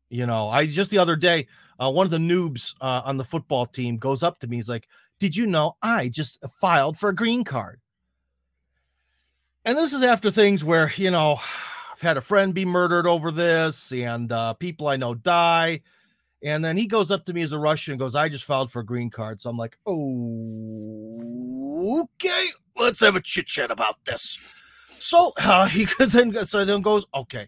You 0.10 0.26
know, 0.26 0.50
I 0.50 0.66
just 0.66 0.90
the 0.90 0.98
other 0.98 1.16
day, 1.16 1.48
uh, 1.80 1.92
one 1.92 2.06
of 2.06 2.12
the 2.12 2.18
noobs 2.18 2.74
uh, 2.82 3.02
on 3.06 3.18
the 3.18 3.24
football 3.24 3.66
team 3.66 3.98
goes 3.98 4.24
up 4.24 4.40
to 4.40 4.48
me. 4.48 4.56
He's 4.56 4.70
like, 4.70 4.88
"Did 5.20 5.36
you 5.36 5.48
know 5.48 5.76
I 5.82 6.08
just 6.08 6.40
filed 6.60 6.98
for 6.98 7.10
a 7.10 7.16
green 7.16 7.44
card?" 7.44 7.82
And 9.68 9.78
this 9.78 9.92
is 9.92 10.02
after 10.02 10.32
things 10.32 10.64
where 10.64 10.92
you 10.96 11.12
know 11.12 11.40
I've 11.92 12.02
had 12.02 12.16
a 12.16 12.22
friend 12.22 12.54
be 12.54 12.64
murdered 12.64 13.06
over 13.06 13.32
this, 13.32 13.92
and 13.92 14.32
uh, 14.32 14.54
people 14.54 14.88
I 14.88 14.96
know 14.96 15.14
die. 15.14 15.82
And 16.44 16.64
then 16.64 16.78
he 16.78 16.88
goes 16.88 17.12
up 17.12 17.26
to 17.26 17.34
me 17.34 17.42
as 17.42 17.52
a 17.52 17.60
Russian 17.60 17.94
and 17.94 18.00
goes, 18.00 18.16
I 18.16 18.30
just 18.30 18.46
filed 18.46 18.72
for 18.72 18.80
a 18.80 18.86
green 18.86 19.10
card. 19.10 19.42
So 19.42 19.50
I'm 19.50 19.58
like, 19.58 19.76
oh, 19.88 21.20
okay, 22.04 22.46
let's 22.78 23.00
have 23.00 23.16
a 23.16 23.22
chit 23.22 23.48
chat 23.48 23.72
about 23.72 24.06
this. 24.06 24.38
So 25.00 25.34
uh, 25.38 25.66
he 25.70 25.86
then 26.00 26.34
so 26.46 26.64
then 26.64 26.82
goes, 26.82 27.06
okay. 27.14 27.48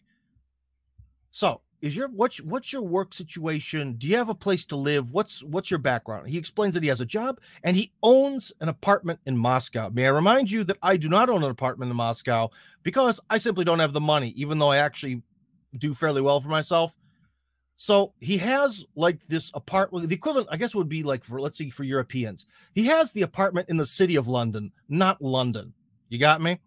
So 1.32 1.62
is 1.82 1.96
your 1.96 2.10
what's 2.10 2.42
what's 2.42 2.74
your 2.74 2.82
work 2.82 3.14
situation? 3.14 3.94
Do 3.94 4.08
you 4.08 4.18
have 4.18 4.30
a 4.30 4.36
place 4.36 4.66
to 4.68 4.76
live? 4.76 5.14
What's 5.14 5.44
what's 5.44 5.72
your 5.72 5.80
background? 5.80 6.30
He 6.30 6.38
explains 6.38 6.74
that 6.74 6.84
he 6.84 6.90
has 6.90 7.02
a 7.02 7.06
job 7.06 7.40
and 7.64 7.76
he 7.76 7.92
owns 8.04 8.52
an 8.60 8.70
apartment 8.70 9.20
in 9.26 9.38
Moscow. 9.38 9.90
May 9.90 10.06
I 10.06 10.10
remind 10.10 10.52
you 10.52 10.64
that 10.66 10.78
I 10.82 10.98
do 10.98 11.10
not 11.10 11.30
own 11.30 11.44
an 11.44 11.52
apartment 11.52 11.90
in 11.90 11.98
Moscow 11.98 12.50
because 12.84 13.20
I 13.30 13.38
simply 13.38 13.64
don't 13.64 13.80
have 13.80 13.94
the 13.94 14.02
money, 14.02 14.34
even 14.36 14.60
though 14.60 14.72
I 14.72 14.78
actually 14.78 15.22
do 15.78 15.94
fairly 15.94 16.22
well 16.22 16.42
for 16.42 16.50
myself. 16.50 16.98
So 17.78 18.12
he 18.20 18.38
has 18.40 18.86
like 18.96 19.26
this 19.28 19.52
apartment, 19.54 20.10
the 20.10 20.16
equivalent, 20.16 20.50
I 20.52 20.58
guess, 20.58 20.76
would 20.76 20.90
be 20.90 21.02
like 21.04 21.24
for 21.24 21.40
let's 21.40 21.58
see, 21.58 21.70
for 21.70 21.86
Europeans. 21.86 22.46
He 22.74 22.88
has 22.88 23.14
the 23.14 23.22
apartment 23.22 23.70
in 23.70 23.78
the 23.78 23.86
city 23.86 24.18
of 24.18 24.28
London, 24.28 24.74
not 24.90 25.22
London. 25.22 25.74
You 26.10 26.20
got 26.20 26.42
me? 26.42 26.60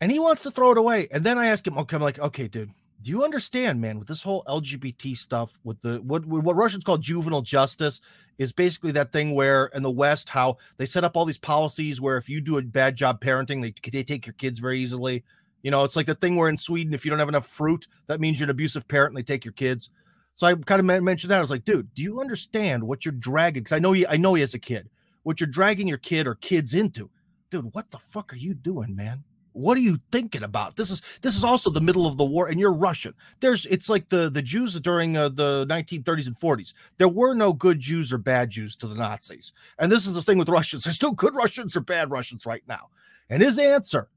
And 0.00 0.10
he 0.10 0.18
wants 0.18 0.42
to 0.42 0.50
throw 0.50 0.72
it 0.72 0.78
away. 0.78 1.06
And 1.12 1.22
then 1.22 1.38
I 1.38 1.48
ask 1.48 1.64
him, 1.64 1.78
okay, 1.78 1.94
I'm 1.94 2.02
like, 2.02 2.18
okay, 2.18 2.48
dude, 2.48 2.72
do 3.02 3.10
you 3.10 3.24
understand, 3.24 3.80
man, 3.80 3.98
with 3.98 4.08
this 4.08 4.22
whole 4.22 4.44
LGBT 4.44 5.16
stuff, 5.16 5.58
with 5.64 5.80
the 5.80 6.02
what 6.02 6.24
what 6.26 6.56
Russians 6.56 6.84
call 6.84 6.98
juvenile 6.98 7.42
justice, 7.42 8.00
is 8.38 8.52
basically 8.52 8.92
that 8.92 9.12
thing 9.12 9.34
where 9.34 9.66
in 9.66 9.82
the 9.82 9.90
West, 9.90 10.28
how 10.28 10.56
they 10.76 10.86
set 10.86 11.04
up 11.04 11.16
all 11.16 11.24
these 11.24 11.38
policies 11.38 12.00
where 12.00 12.16
if 12.16 12.28
you 12.28 12.40
do 12.40 12.58
a 12.58 12.62
bad 12.62 12.96
job 12.96 13.20
parenting, 13.20 13.62
they, 13.62 13.90
they 13.90 14.02
take 14.02 14.26
your 14.26 14.34
kids 14.34 14.58
very 14.58 14.80
easily. 14.80 15.24
You 15.62 15.70
know, 15.70 15.84
it's 15.84 15.96
like 15.96 16.06
the 16.06 16.14
thing 16.14 16.36
where 16.36 16.48
in 16.48 16.56
Sweden, 16.56 16.94
if 16.94 17.04
you 17.04 17.10
don't 17.10 17.18
have 17.18 17.28
enough 17.28 17.46
fruit, 17.46 17.86
that 18.06 18.20
means 18.20 18.38
you're 18.38 18.46
an 18.46 18.50
abusive 18.50 18.88
parent 18.88 19.10
and 19.10 19.18
they 19.18 19.22
take 19.22 19.44
your 19.44 19.52
kids. 19.52 19.90
So 20.36 20.46
I 20.46 20.54
kind 20.54 20.80
of 20.80 21.02
mentioned 21.02 21.30
that. 21.30 21.36
I 21.36 21.42
was 21.42 21.50
like, 21.50 21.66
dude, 21.66 21.92
do 21.92 22.02
you 22.02 22.20
understand 22.20 22.82
what 22.82 23.04
you're 23.04 23.12
dragging? 23.12 23.62
Because 23.62 23.76
I 23.76 23.78
know 23.78 23.92
he, 23.92 24.06
I 24.06 24.16
know 24.16 24.32
he 24.32 24.40
has 24.40 24.54
a 24.54 24.58
kid. 24.58 24.88
What 25.22 25.38
you're 25.38 25.46
dragging 25.46 25.86
your 25.86 25.98
kid 25.98 26.26
or 26.26 26.36
kids 26.36 26.72
into, 26.72 27.10
dude. 27.50 27.74
What 27.74 27.90
the 27.90 27.98
fuck 27.98 28.32
are 28.32 28.38
you 28.38 28.54
doing, 28.54 28.96
man? 28.96 29.22
What 29.52 29.76
are 29.76 29.80
you 29.80 29.98
thinking 30.12 30.42
about? 30.42 30.76
This 30.76 30.90
is 30.90 31.02
this 31.22 31.36
is 31.36 31.44
also 31.44 31.70
the 31.70 31.80
middle 31.80 32.06
of 32.06 32.16
the 32.16 32.24
war 32.24 32.48
and 32.48 32.60
you're 32.60 32.72
russian. 32.72 33.14
There's 33.40 33.66
it's 33.66 33.88
like 33.88 34.08
the 34.08 34.30
the 34.30 34.42
jews 34.42 34.78
during 34.80 35.16
uh, 35.16 35.28
the 35.28 35.66
1930s 35.68 36.26
and 36.26 36.36
40s 36.36 36.72
there 36.98 37.08
were 37.08 37.34
no 37.34 37.52
good 37.52 37.80
jews 37.80 38.12
or 38.12 38.18
bad 38.18 38.50
jews 38.50 38.76
to 38.76 38.86
the 38.86 38.94
nazis. 38.94 39.52
And 39.78 39.90
this 39.90 40.06
is 40.06 40.14
the 40.14 40.22
thing 40.22 40.38
with 40.38 40.48
russians. 40.48 40.84
There's 40.84 41.02
no 41.02 41.12
good 41.12 41.34
russians 41.34 41.76
or 41.76 41.80
bad 41.80 42.10
russians 42.10 42.46
right 42.46 42.62
now. 42.68 42.90
And 43.28 43.42
his 43.42 43.58
answer 43.58 44.08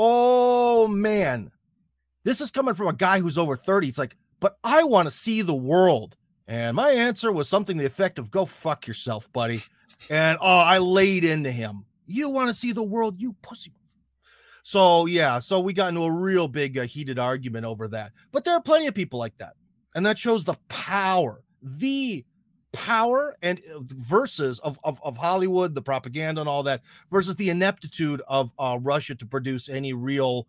oh 0.00 0.86
man 0.86 1.50
this 2.22 2.40
is 2.40 2.52
coming 2.52 2.74
from 2.74 2.86
a 2.86 2.92
guy 2.92 3.18
who's 3.18 3.36
over 3.36 3.56
30 3.56 3.88
it's 3.88 3.98
like 3.98 4.16
but 4.38 4.56
i 4.62 4.84
want 4.84 5.06
to 5.06 5.10
see 5.10 5.42
the 5.42 5.54
world 5.54 6.16
and 6.46 6.76
my 6.76 6.90
answer 6.90 7.32
was 7.32 7.48
something 7.48 7.76
the 7.76 7.84
effect 7.84 8.18
of 8.18 8.30
go 8.30 8.44
fuck 8.46 8.86
yourself 8.86 9.30
buddy. 9.32 9.60
And 10.08 10.38
oh 10.40 10.58
i 10.58 10.78
laid 10.78 11.24
into 11.24 11.50
him. 11.50 11.84
You 12.06 12.30
want 12.30 12.48
to 12.48 12.54
see 12.54 12.72
the 12.72 12.82
world 12.82 13.20
you 13.20 13.34
pussy 13.42 13.72
so 14.68 15.06
yeah, 15.06 15.38
so 15.38 15.60
we 15.60 15.72
got 15.72 15.88
into 15.88 16.02
a 16.02 16.12
real 16.12 16.46
big 16.46 16.76
uh, 16.76 16.82
heated 16.82 17.18
argument 17.18 17.64
over 17.64 17.88
that. 17.88 18.12
But 18.32 18.44
there 18.44 18.52
are 18.52 18.60
plenty 18.60 18.86
of 18.86 18.94
people 18.94 19.18
like 19.18 19.38
that, 19.38 19.54
and 19.94 20.04
that 20.04 20.18
shows 20.18 20.44
the 20.44 20.56
power, 20.68 21.42
the 21.62 22.22
power 22.74 23.34
and 23.40 23.62
uh, 23.74 23.78
versus 23.86 24.58
of, 24.58 24.78
of, 24.84 25.00
of 25.02 25.16
Hollywood, 25.16 25.74
the 25.74 25.80
propaganda 25.80 26.42
and 26.42 26.50
all 26.50 26.64
that, 26.64 26.82
versus 27.10 27.34
the 27.36 27.48
ineptitude 27.48 28.20
of 28.28 28.52
uh, 28.58 28.78
Russia 28.82 29.14
to 29.14 29.24
produce 29.24 29.70
any 29.70 29.94
real 29.94 30.46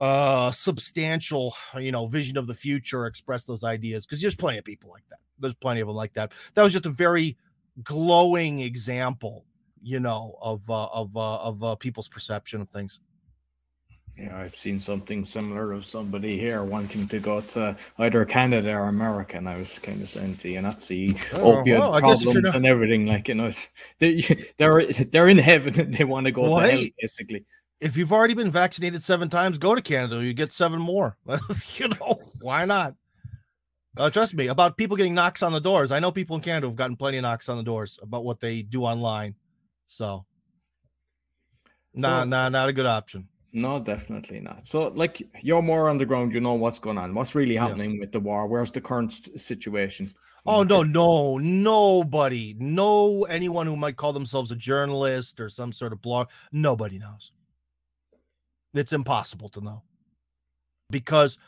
uh 0.00 0.50
substantial 0.50 1.54
you 1.78 1.92
know 1.92 2.06
vision 2.06 2.38
of 2.38 2.46
the 2.46 2.54
future 2.54 3.04
express 3.04 3.44
those 3.44 3.62
ideas 3.64 4.06
because 4.06 4.22
there's 4.22 4.34
plenty 4.34 4.56
of 4.56 4.64
people 4.64 4.88
like 4.88 5.04
that. 5.10 5.18
There's 5.38 5.52
plenty 5.52 5.82
of 5.82 5.88
them 5.88 5.96
like 5.96 6.14
that. 6.14 6.32
That 6.54 6.62
was 6.62 6.72
just 6.72 6.86
a 6.86 6.90
very 6.90 7.36
glowing 7.82 8.60
example 8.60 9.44
you 9.82 10.00
know 10.00 10.38
of 10.40 10.70
uh, 10.70 10.86
of 10.86 11.14
uh, 11.18 11.36
of 11.40 11.62
uh, 11.62 11.74
people's 11.74 12.08
perception 12.08 12.62
of 12.62 12.70
things 12.70 12.98
yeah, 14.16 14.38
I've 14.38 14.54
seen 14.54 14.78
something 14.78 15.24
similar 15.24 15.72
of 15.72 15.86
somebody 15.86 16.38
here 16.38 16.62
wanting 16.62 17.08
to 17.08 17.18
go 17.18 17.40
to 17.40 17.76
either 17.98 18.24
Canada 18.26 18.72
or 18.72 18.88
America, 18.88 19.38
and 19.38 19.48
I 19.48 19.56
was 19.56 19.78
kind 19.78 20.02
of 20.02 20.08
saying 20.08 20.36
to 20.36 20.50
you, 20.50 20.60
not 20.60 20.82
see 20.82 21.16
oh, 21.32 21.62
opioid 21.62 21.78
well, 21.78 21.98
problems 21.98 22.54
and 22.54 22.66
everything. 22.66 23.06
Like 23.06 23.28
you 23.28 23.34
know, 23.34 23.50
they're 23.98 24.20
they're, 24.58 24.86
they're 24.86 25.28
in 25.28 25.38
heaven 25.38 25.80
and 25.80 25.94
they 25.94 26.04
want 26.04 26.26
to 26.26 26.32
go 26.32 26.50
well, 26.50 26.60
to 26.60 26.70
hell, 26.70 26.84
basically. 27.00 27.44
If 27.80 27.96
you've 27.96 28.12
already 28.12 28.34
been 28.34 28.50
vaccinated 28.50 29.02
seven 29.02 29.28
times, 29.28 29.58
go 29.58 29.74
to 29.74 29.82
Canada. 29.82 30.22
You 30.22 30.34
get 30.34 30.52
seven 30.52 30.80
more. 30.80 31.16
you 31.74 31.88
know 31.88 32.20
why 32.40 32.64
not? 32.66 32.94
Uh, 33.96 34.08
trust 34.08 34.34
me 34.34 34.46
about 34.46 34.76
people 34.76 34.96
getting 34.96 35.14
knocks 35.14 35.42
on 35.42 35.52
the 35.52 35.60
doors. 35.60 35.90
I 35.90 36.00
know 36.00 36.12
people 36.12 36.36
in 36.36 36.42
Canada 36.42 36.66
have 36.66 36.76
gotten 36.76 36.96
plenty 36.96 37.18
of 37.18 37.22
knocks 37.22 37.48
on 37.48 37.56
the 37.56 37.62
doors 37.62 37.98
about 38.02 38.24
what 38.24 38.40
they 38.40 38.62
do 38.62 38.84
online. 38.84 39.34
So, 39.86 40.24
so 41.64 42.00
nah, 42.00 42.24
nah, 42.24 42.48
not 42.48 42.68
a 42.68 42.72
good 42.72 42.86
option. 42.86 43.28
No, 43.54 43.78
definitely 43.78 44.40
not. 44.40 44.66
So, 44.66 44.88
like, 44.88 45.28
you're 45.42 45.60
more 45.60 45.90
on 45.90 45.98
the 45.98 46.06
ground. 46.06 46.32
You 46.32 46.40
know 46.40 46.54
what's 46.54 46.78
going 46.78 46.96
on. 46.96 47.14
What's 47.14 47.34
really 47.34 47.56
happening 47.56 47.94
yeah. 47.94 48.00
with 48.00 48.12
the 48.12 48.20
war? 48.20 48.46
Where's 48.46 48.70
the 48.70 48.80
current 48.80 49.12
situation? 49.12 50.10
Oh 50.44 50.64
no, 50.64 50.82
no, 50.82 51.38
nobody, 51.38 52.56
no 52.58 53.24
anyone 53.24 53.66
who 53.66 53.76
might 53.76 53.96
call 53.96 54.12
themselves 54.12 54.50
a 54.50 54.56
journalist 54.56 55.38
or 55.38 55.48
some 55.48 55.70
sort 55.70 55.92
of 55.92 56.02
blog. 56.02 56.30
Nobody 56.50 56.98
knows. 56.98 57.30
It's 58.74 58.92
impossible 58.92 59.50
to 59.50 59.60
know 59.60 59.82
because 60.90 61.38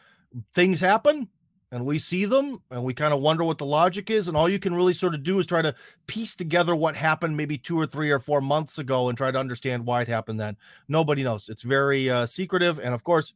things 0.53 0.79
happen 0.79 1.29
and 1.73 1.85
we 1.85 1.99
see 1.99 2.25
them 2.25 2.61
and 2.71 2.83
we 2.83 2.95
kind 2.95 3.13
of 3.13 3.21
wonder 3.21 3.45
what 3.45 3.59
the 3.59 3.67
logic 3.67 4.11
is 4.11 4.29
and 4.29 4.37
all 4.37 4.49
you 4.49 4.59
can 4.59 4.75
really 4.75 4.93
sort 4.93 5.15
of 5.15 5.23
do 5.23 5.39
is 5.39 5.47
try 5.47 5.63
to 5.63 5.75
piece 6.07 6.35
together 6.35 6.77
what 6.77 6.97
happened 6.97 7.37
maybe 7.37 7.59
two 7.59 7.79
or 7.79 7.87
three 7.87 8.11
or 8.11 8.19
four 8.19 8.41
months 8.41 8.79
ago 8.79 9.09
and 9.09 9.19
try 9.19 9.31
to 9.31 9.39
understand 9.39 9.85
why 9.85 10.03
it 10.03 10.09
happened 10.09 10.39
then. 10.39 10.57
Nobody 10.89 11.23
knows. 11.23 11.49
It's 11.49 11.63
very 11.63 12.09
uh, 12.09 12.27
secretive 12.27 12.79
and 12.79 12.95
of 12.95 13.03
course 13.03 13.35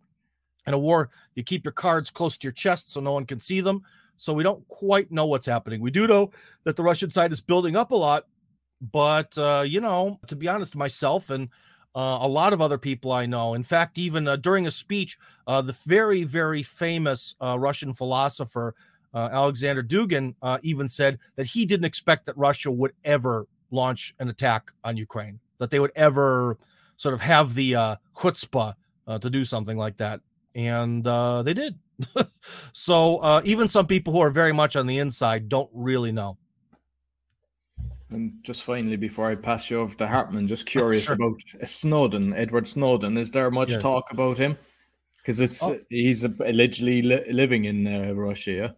in 0.67 0.75
a 0.75 0.79
war 0.79 1.11
you 1.35 1.43
keep 1.43 1.65
your 1.65 1.73
cards 1.73 2.11
close 2.11 2.37
to 2.39 2.47
your 2.47 2.53
chest 2.53 2.93
so 2.93 3.01
no 3.01 3.13
one 3.13 3.27
can 3.27 3.39
see 3.39 3.61
them 3.61 3.83
so 4.17 4.33
we 4.33 4.43
don't 4.43 4.67
quite 4.69 5.11
know 5.11 5.27
what's 5.27 5.47
happening. 5.47 5.81
We 5.81 5.91
do 5.91 6.07
know 6.07 6.31
that 6.65 6.77
the 6.77 6.83
russian 6.83 7.11
side 7.11 7.33
is 7.33 7.41
building 7.41 7.77
up 7.77 7.91
a 7.91 7.97
lot 7.97 8.27
but 8.81 9.37
uh, 9.39 9.65
you 9.67 9.81
know 9.81 10.21
to 10.27 10.37
be 10.37 10.49
honest 10.49 10.77
myself 10.77 11.31
and 11.31 11.49
uh, 11.99 12.19
a 12.21 12.29
lot 12.29 12.53
of 12.53 12.63
other 12.63 12.79
people 12.79 13.11
I 13.11 13.27
know. 13.27 13.55
In 13.55 13.65
fact, 13.65 13.99
even 13.99 14.29
uh, 14.29 14.37
during 14.37 14.67
a 14.67 14.71
speech, 14.71 15.19
uh, 15.49 15.63
the 15.63 15.73
very, 15.85 16.23
very 16.23 16.63
famous 16.63 17.35
uh, 17.41 17.59
Russian 17.59 17.93
philosopher 17.93 18.77
uh, 19.15 19.31
Alexander 19.33 19.83
Dugin 19.83 20.37
uh, 20.41 20.59
even 20.63 20.87
said 20.87 21.19
that 21.35 21.47
he 21.47 21.67
didn't 21.67 21.87
expect 21.87 22.27
that 22.27 22.39
Russia 22.39 22.71
would 22.71 22.93
ever 23.05 23.49
launch 23.73 24.15
an 24.21 24.29
attack 24.29 24.71
on 24.85 24.97
Ukraine, 24.97 25.41
that 25.59 25.71
they 25.71 25.81
would 25.81 25.91
ever 25.97 26.57
sort 26.99 27.15
of 27.15 27.21
have 27.21 27.57
the 27.57 27.73
chutzpah 28.15 28.75
to 29.21 29.31
do 29.31 29.45
something 29.45 29.77
like 29.77 29.97
that. 29.97 30.21
And 30.55 31.05
they 31.05 31.55
did. 31.55 31.81
so 32.73 33.41
even 33.45 33.67
some 33.67 33.89
people 33.89 34.13
who 34.13 34.21
are 34.21 34.31
very 34.31 34.53
much 34.53 34.77
on 34.77 34.87
the 34.87 35.01
inside 35.01 35.49
don't 35.49 35.71
really 35.73 36.13
know. 36.13 36.39
And 38.11 38.39
just 38.43 38.63
finally, 38.63 38.97
before 38.97 39.31
I 39.31 39.35
pass 39.35 39.71
you 39.71 39.81
over 39.81 39.95
to 39.97 40.07
Hartman, 40.07 40.47
just 40.47 40.67
curious 40.77 41.05
sure. 41.05 41.15
about 41.15 41.41
Snowden, 41.65 42.33
Edward 42.35 42.67
Snowden. 42.67 43.17
Is 43.17 43.31
there 43.31 43.51
much 43.51 43.73
yeah. 43.73 43.79
talk 43.79 44.11
about 44.11 44.39
him? 44.39 44.57
Because 45.19 45.41
it's 45.41 45.63
oh. 45.63 45.79
he's 45.91 46.25
allegedly 46.25 47.03
li- 47.03 47.31
living 47.31 47.67
in 47.67 47.87
uh, 47.87 48.13
Russia. 48.13 48.53
Yeah? 48.53 48.71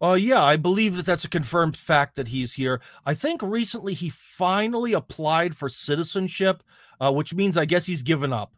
Uh, 0.00 0.14
yeah, 0.14 0.42
I 0.42 0.56
believe 0.56 0.96
that 0.96 1.06
that's 1.06 1.24
a 1.24 1.30
confirmed 1.30 1.76
fact 1.76 2.16
that 2.16 2.28
he's 2.28 2.52
here. 2.52 2.80
I 3.06 3.14
think 3.14 3.42
recently 3.42 3.94
he 3.94 4.10
finally 4.10 4.92
applied 4.92 5.56
for 5.56 5.68
citizenship, 5.68 6.62
uh, 7.00 7.12
which 7.12 7.32
means 7.32 7.56
I 7.56 7.64
guess 7.64 7.86
he's 7.86 8.02
given 8.02 8.32
up. 8.32 8.52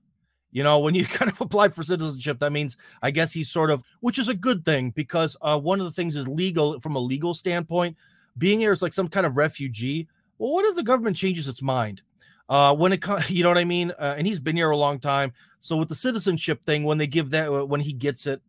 You 0.50 0.62
know, 0.62 0.79
when 0.79 0.94
you 0.94 1.05
kind 1.07 1.31
of 1.31 1.38
apply 1.40 1.68
for 1.68 1.83
citizenship, 1.83 2.38
that 2.38 2.52
means 2.52 2.79
I 3.02 3.11
guess 3.11 3.33
he's 3.33 3.50
sort 3.50 3.70
of, 3.70 3.83
which 4.00 4.18
is 4.18 4.31
a 4.31 4.35
good 4.35 4.64
thing 4.64 4.90
because 4.90 5.37
uh, 5.42 5.61
one 5.61 5.79
of 5.79 5.85
the 5.85 5.92
things 5.92 6.16
is 6.16 6.26
legal 6.26 6.81
from 6.81 6.96
a 6.96 7.00
legal 7.00 7.35
standpoint 7.35 7.96
being 8.38 8.61
here 8.61 8.72
as 8.72 8.83
like 8.83 8.92
some 8.92 9.09
kind 9.09 9.27
of 9.27 9.37
refugee. 9.37 10.09
Well, 10.38 10.53
what 10.53 10.64
if 10.66 10.77
the 10.77 10.83
government 10.83 11.16
changes 11.16 11.49
its 11.49 11.62
mind? 11.62 12.03
Uh, 12.49 12.75
when 12.75 12.92
it 12.92 13.03
comes, 13.03 13.31
you 13.31 13.42
know 13.42 13.51
what 13.51 13.59
I 13.59 13.64
mean? 13.64 13.92
Uh, 13.92 14.14
and 14.16 14.27
he's 14.27 14.40
been 14.40 14.57
here 14.57 14.70
a 14.70 14.77
long 14.77 14.99
time. 14.99 15.33
So 15.61 15.77
with 15.77 15.88
the 15.88 15.94
citizenship 15.94 16.64
thing, 16.64 16.85
when 16.85 16.99
they 16.99 17.07
give 17.07 17.31
that, 17.31 17.68
when 17.68 17.81
he 17.81 17.92
gets 17.92 18.27
it 18.27 18.40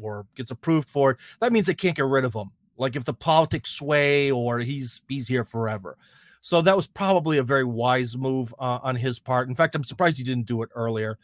or 0.00 0.26
gets 0.36 0.50
approved 0.50 0.88
for 0.88 1.12
it, 1.12 1.16
that 1.40 1.52
means 1.52 1.66
they 1.66 1.74
can't 1.74 1.96
get 1.96 2.06
rid 2.06 2.24
of 2.24 2.34
him. 2.34 2.50
Like 2.76 2.94
if 2.94 3.04
the 3.04 3.14
politics 3.14 3.70
sway 3.70 4.30
or 4.30 4.60
he's 4.60 5.02
he's 5.08 5.26
here 5.26 5.44
forever. 5.44 5.96
So 6.40 6.62
that 6.62 6.76
was 6.76 6.86
probably 6.86 7.38
a 7.38 7.42
very 7.42 7.64
wise 7.64 8.16
move 8.16 8.54
uh, 8.58 8.78
on 8.82 8.94
his 8.94 9.18
part. 9.18 9.48
In 9.48 9.54
fact, 9.54 9.74
I'm 9.74 9.84
surprised 9.84 10.18
he 10.18 10.24
didn't 10.24 10.46
do 10.46 10.62
it 10.62 10.70
earlier, 10.74 11.18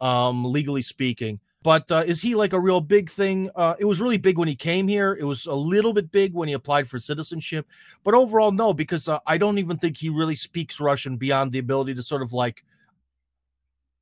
um, 0.00 0.44
legally 0.44 0.80
speaking. 0.80 1.38
But 1.64 1.90
uh, 1.90 2.04
is 2.06 2.20
he 2.20 2.34
like 2.34 2.52
a 2.52 2.60
real 2.60 2.82
big 2.82 3.10
thing? 3.10 3.48
Uh, 3.56 3.74
it 3.78 3.86
was 3.86 3.98
really 3.98 4.18
big 4.18 4.36
when 4.36 4.48
he 4.48 4.54
came 4.54 4.86
here. 4.86 5.16
It 5.18 5.24
was 5.24 5.46
a 5.46 5.54
little 5.54 5.94
bit 5.94 6.12
big 6.12 6.34
when 6.34 6.46
he 6.46 6.52
applied 6.52 6.90
for 6.90 6.98
citizenship. 6.98 7.66
But 8.04 8.12
overall, 8.12 8.52
no, 8.52 8.74
because 8.74 9.08
uh, 9.08 9.18
I 9.26 9.38
don't 9.38 9.56
even 9.56 9.78
think 9.78 9.96
he 9.96 10.10
really 10.10 10.34
speaks 10.34 10.78
Russian 10.78 11.16
beyond 11.16 11.52
the 11.52 11.58
ability 11.58 11.94
to 11.94 12.02
sort 12.02 12.20
of 12.20 12.34
like 12.34 12.66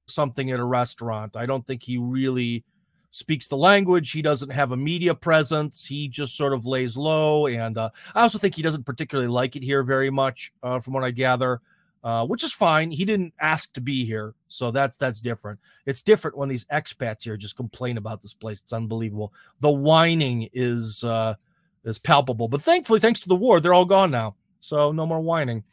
something 0.07 0.51
at 0.51 0.59
a 0.59 0.64
restaurant. 0.64 1.37
I 1.37 1.46
don't 1.46 1.64
think 1.64 1.85
he 1.85 1.98
really 1.98 2.64
speaks 3.12 3.46
the 3.46 3.57
language. 3.57 4.11
He 4.11 4.22
doesn't 4.22 4.51
have 4.51 4.72
a 4.72 4.77
media 4.77 5.14
presence. 5.14 5.87
He 5.87 6.09
just 6.09 6.37
sort 6.37 6.55
of 6.55 6.66
lays 6.66 6.96
low. 6.96 7.46
And 7.46 7.79
uh, 7.79 7.90
I 8.16 8.22
also 8.22 8.38
think 8.38 8.57
he 8.57 8.62
doesn't 8.62 8.87
particularly 8.87 9.31
like 9.31 9.55
it 9.55 9.62
here 9.62 9.85
very 9.85 10.11
much, 10.11 10.53
uh, 10.64 10.81
from 10.81 10.94
what 10.94 11.05
I 11.05 11.12
gather, 11.12 11.61
uh, 12.04 12.26
which 12.26 12.42
is 12.42 12.52
fine. 12.52 12.90
He 12.90 13.04
didn't 13.04 13.32
ask 13.40 13.72
to 13.74 13.80
be 13.80 14.04
here, 14.04 14.34
so 14.48 14.70
that's 14.70 14.98
that's 14.98 15.20
different. 15.20 15.60
It's 15.86 16.02
different 16.02 16.36
when 16.36 16.48
these 16.48 16.64
expats 16.66 17.22
here 17.22 17.36
just 17.36 17.56
complain 17.56 17.96
about 17.96 18.22
this 18.22 18.34
place. 18.34 18.60
It's 18.60 18.72
unbelievable. 18.72 19.32
The 19.60 19.70
whining 19.70 20.48
is 20.52 21.04
uh, 21.04 21.34
is 21.84 21.98
palpable, 21.98 22.48
but 22.48 22.62
thankfully, 22.62 23.00
thanks 23.00 23.20
to 23.20 23.28
the 23.28 23.36
war, 23.36 23.60
they're 23.60 23.74
all 23.74 23.84
gone 23.84 24.10
now, 24.10 24.34
so 24.60 24.92
no 24.92 25.06
more 25.06 25.20
whining. 25.20 25.64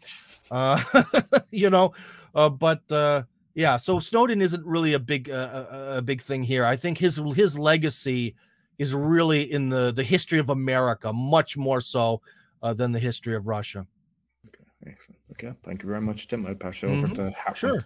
Uh, 0.51 0.81
you 1.51 1.69
know, 1.69 1.93
uh, 2.35 2.49
but 2.49 2.81
uh, 2.91 3.23
yeah, 3.55 3.77
so 3.77 3.99
Snowden 3.99 4.41
isn't 4.41 4.65
really 4.65 4.93
a 4.93 4.99
big 4.99 5.29
uh, 5.29 5.65
a 5.97 6.01
big 6.01 6.21
thing 6.21 6.43
here. 6.43 6.63
I 6.63 6.75
think 6.75 6.97
his 6.97 7.21
his 7.35 7.57
legacy 7.57 8.35
is 8.77 8.93
really 8.93 9.51
in 9.51 9.69
the 9.69 9.91
the 9.91 10.03
history 10.03 10.39
of 10.39 10.49
America, 10.49 11.11
much 11.11 11.57
more 11.57 11.81
so 11.81 12.21
uh, 12.61 12.73
than 12.73 12.91
the 12.91 12.99
history 12.99 13.35
of 13.35 13.47
Russia. 13.47 13.87
Excellent. 14.87 15.19
Okay, 15.31 15.53
thank 15.63 15.83
you 15.83 15.89
very 15.89 16.01
much, 16.01 16.27
Tim. 16.27 16.45
I'll 16.45 16.55
pass 16.55 16.81
you 16.81 16.89
over 16.89 17.07
mm-hmm. 17.07 17.15
to 17.15 17.31
Hartmut. 17.31 17.55
Sure. 17.55 17.85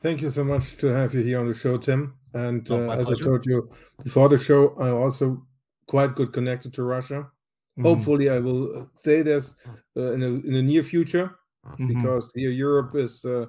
Thank 0.00 0.22
you 0.22 0.30
so 0.30 0.44
much 0.44 0.76
to 0.78 0.86
have 0.86 1.12
you 1.12 1.20
here 1.20 1.40
on 1.40 1.46
the 1.46 1.54
show, 1.54 1.76
Tim. 1.76 2.14
And 2.32 2.66
oh, 2.70 2.88
uh, 2.88 2.96
as 2.96 3.06
pleasure. 3.06 3.22
I 3.22 3.26
told 3.26 3.46
you 3.46 3.70
before 4.02 4.28
the 4.28 4.38
show, 4.38 4.74
I'm 4.78 4.94
also 4.94 5.46
quite 5.86 6.14
good 6.14 6.32
connected 6.32 6.72
to 6.74 6.84
Russia. 6.84 7.14
Mm-hmm. 7.14 7.82
Hopefully, 7.82 8.30
I 8.30 8.38
will 8.38 8.90
say 8.94 9.22
this 9.22 9.54
uh, 9.96 10.12
in, 10.12 10.22
a, 10.22 10.26
in 10.26 10.52
the 10.54 10.62
near 10.62 10.82
future 10.82 11.36
mm-hmm. 11.66 11.88
because 11.88 12.32
here 12.34 12.50
Europe 12.50 12.94
is 12.94 13.24
uh, 13.26 13.46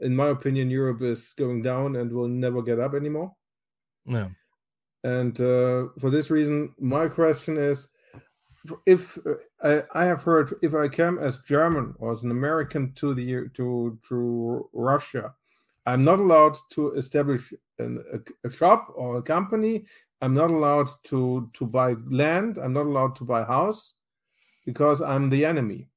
in 0.00 0.16
my 0.16 0.28
opinion, 0.28 0.70
Europe 0.70 1.02
is 1.02 1.34
going 1.36 1.62
down 1.62 1.96
and 1.96 2.12
will 2.12 2.28
never 2.28 2.62
get 2.62 2.80
up 2.80 2.94
anymore. 2.94 3.32
Yeah. 4.06 4.28
And 5.04 5.38
uh, 5.40 5.88
for 6.00 6.10
this 6.10 6.30
reason, 6.30 6.74
my 6.78 7.08
question 7.08 7.56
is 7.56 7.88
if 8.86 9.18
uh, 9.26 9.34
I, 9.62 10.02
I, 10.02 10.04
have 10.04 10.22
heard 10.22 10.54
if 10.62 10.74
I 10.74 10.88
come 10.88 11.18
as 11.18 11.38
German 11.40 11.94
or 11.98 12.12
as 12.12 12.22
an 12.22 12.30
American 12.30 12.92
to 12.94 13.14
the 13.14 13.48
to 13.54 13.98
to 14.08 14.68
Russia, 14.72 15.34
I'm 15.86 16.04
not 16.04 16.20
allowed 16.20 16.56
to 16.70 16.92
establish 16.92 17.52
an, 17.78 18.02
a, 18.12 18.46
a 18.46 18.50
shop 18.50 18.92
or 18.94 19.18
a 19.18 19.22
company. 19.22 19.84
I'm 20.20 20.34
not 20.34 20.50
allowed 20.50 20.88
to 21.04 21.50
to 21.54 21.66
buy 21.66 21.94
land. 22.08 22.58
I'm 22.58 22.72
not 22.72 22.86
allowed 22.86 23.16
to 23.16 23.24
buy 23.24 23.44
house 23.44 23.94
because 24.66 25.00
I'm 25.00 25.30
the 25.30 25.44
enemy. 25.44 25.88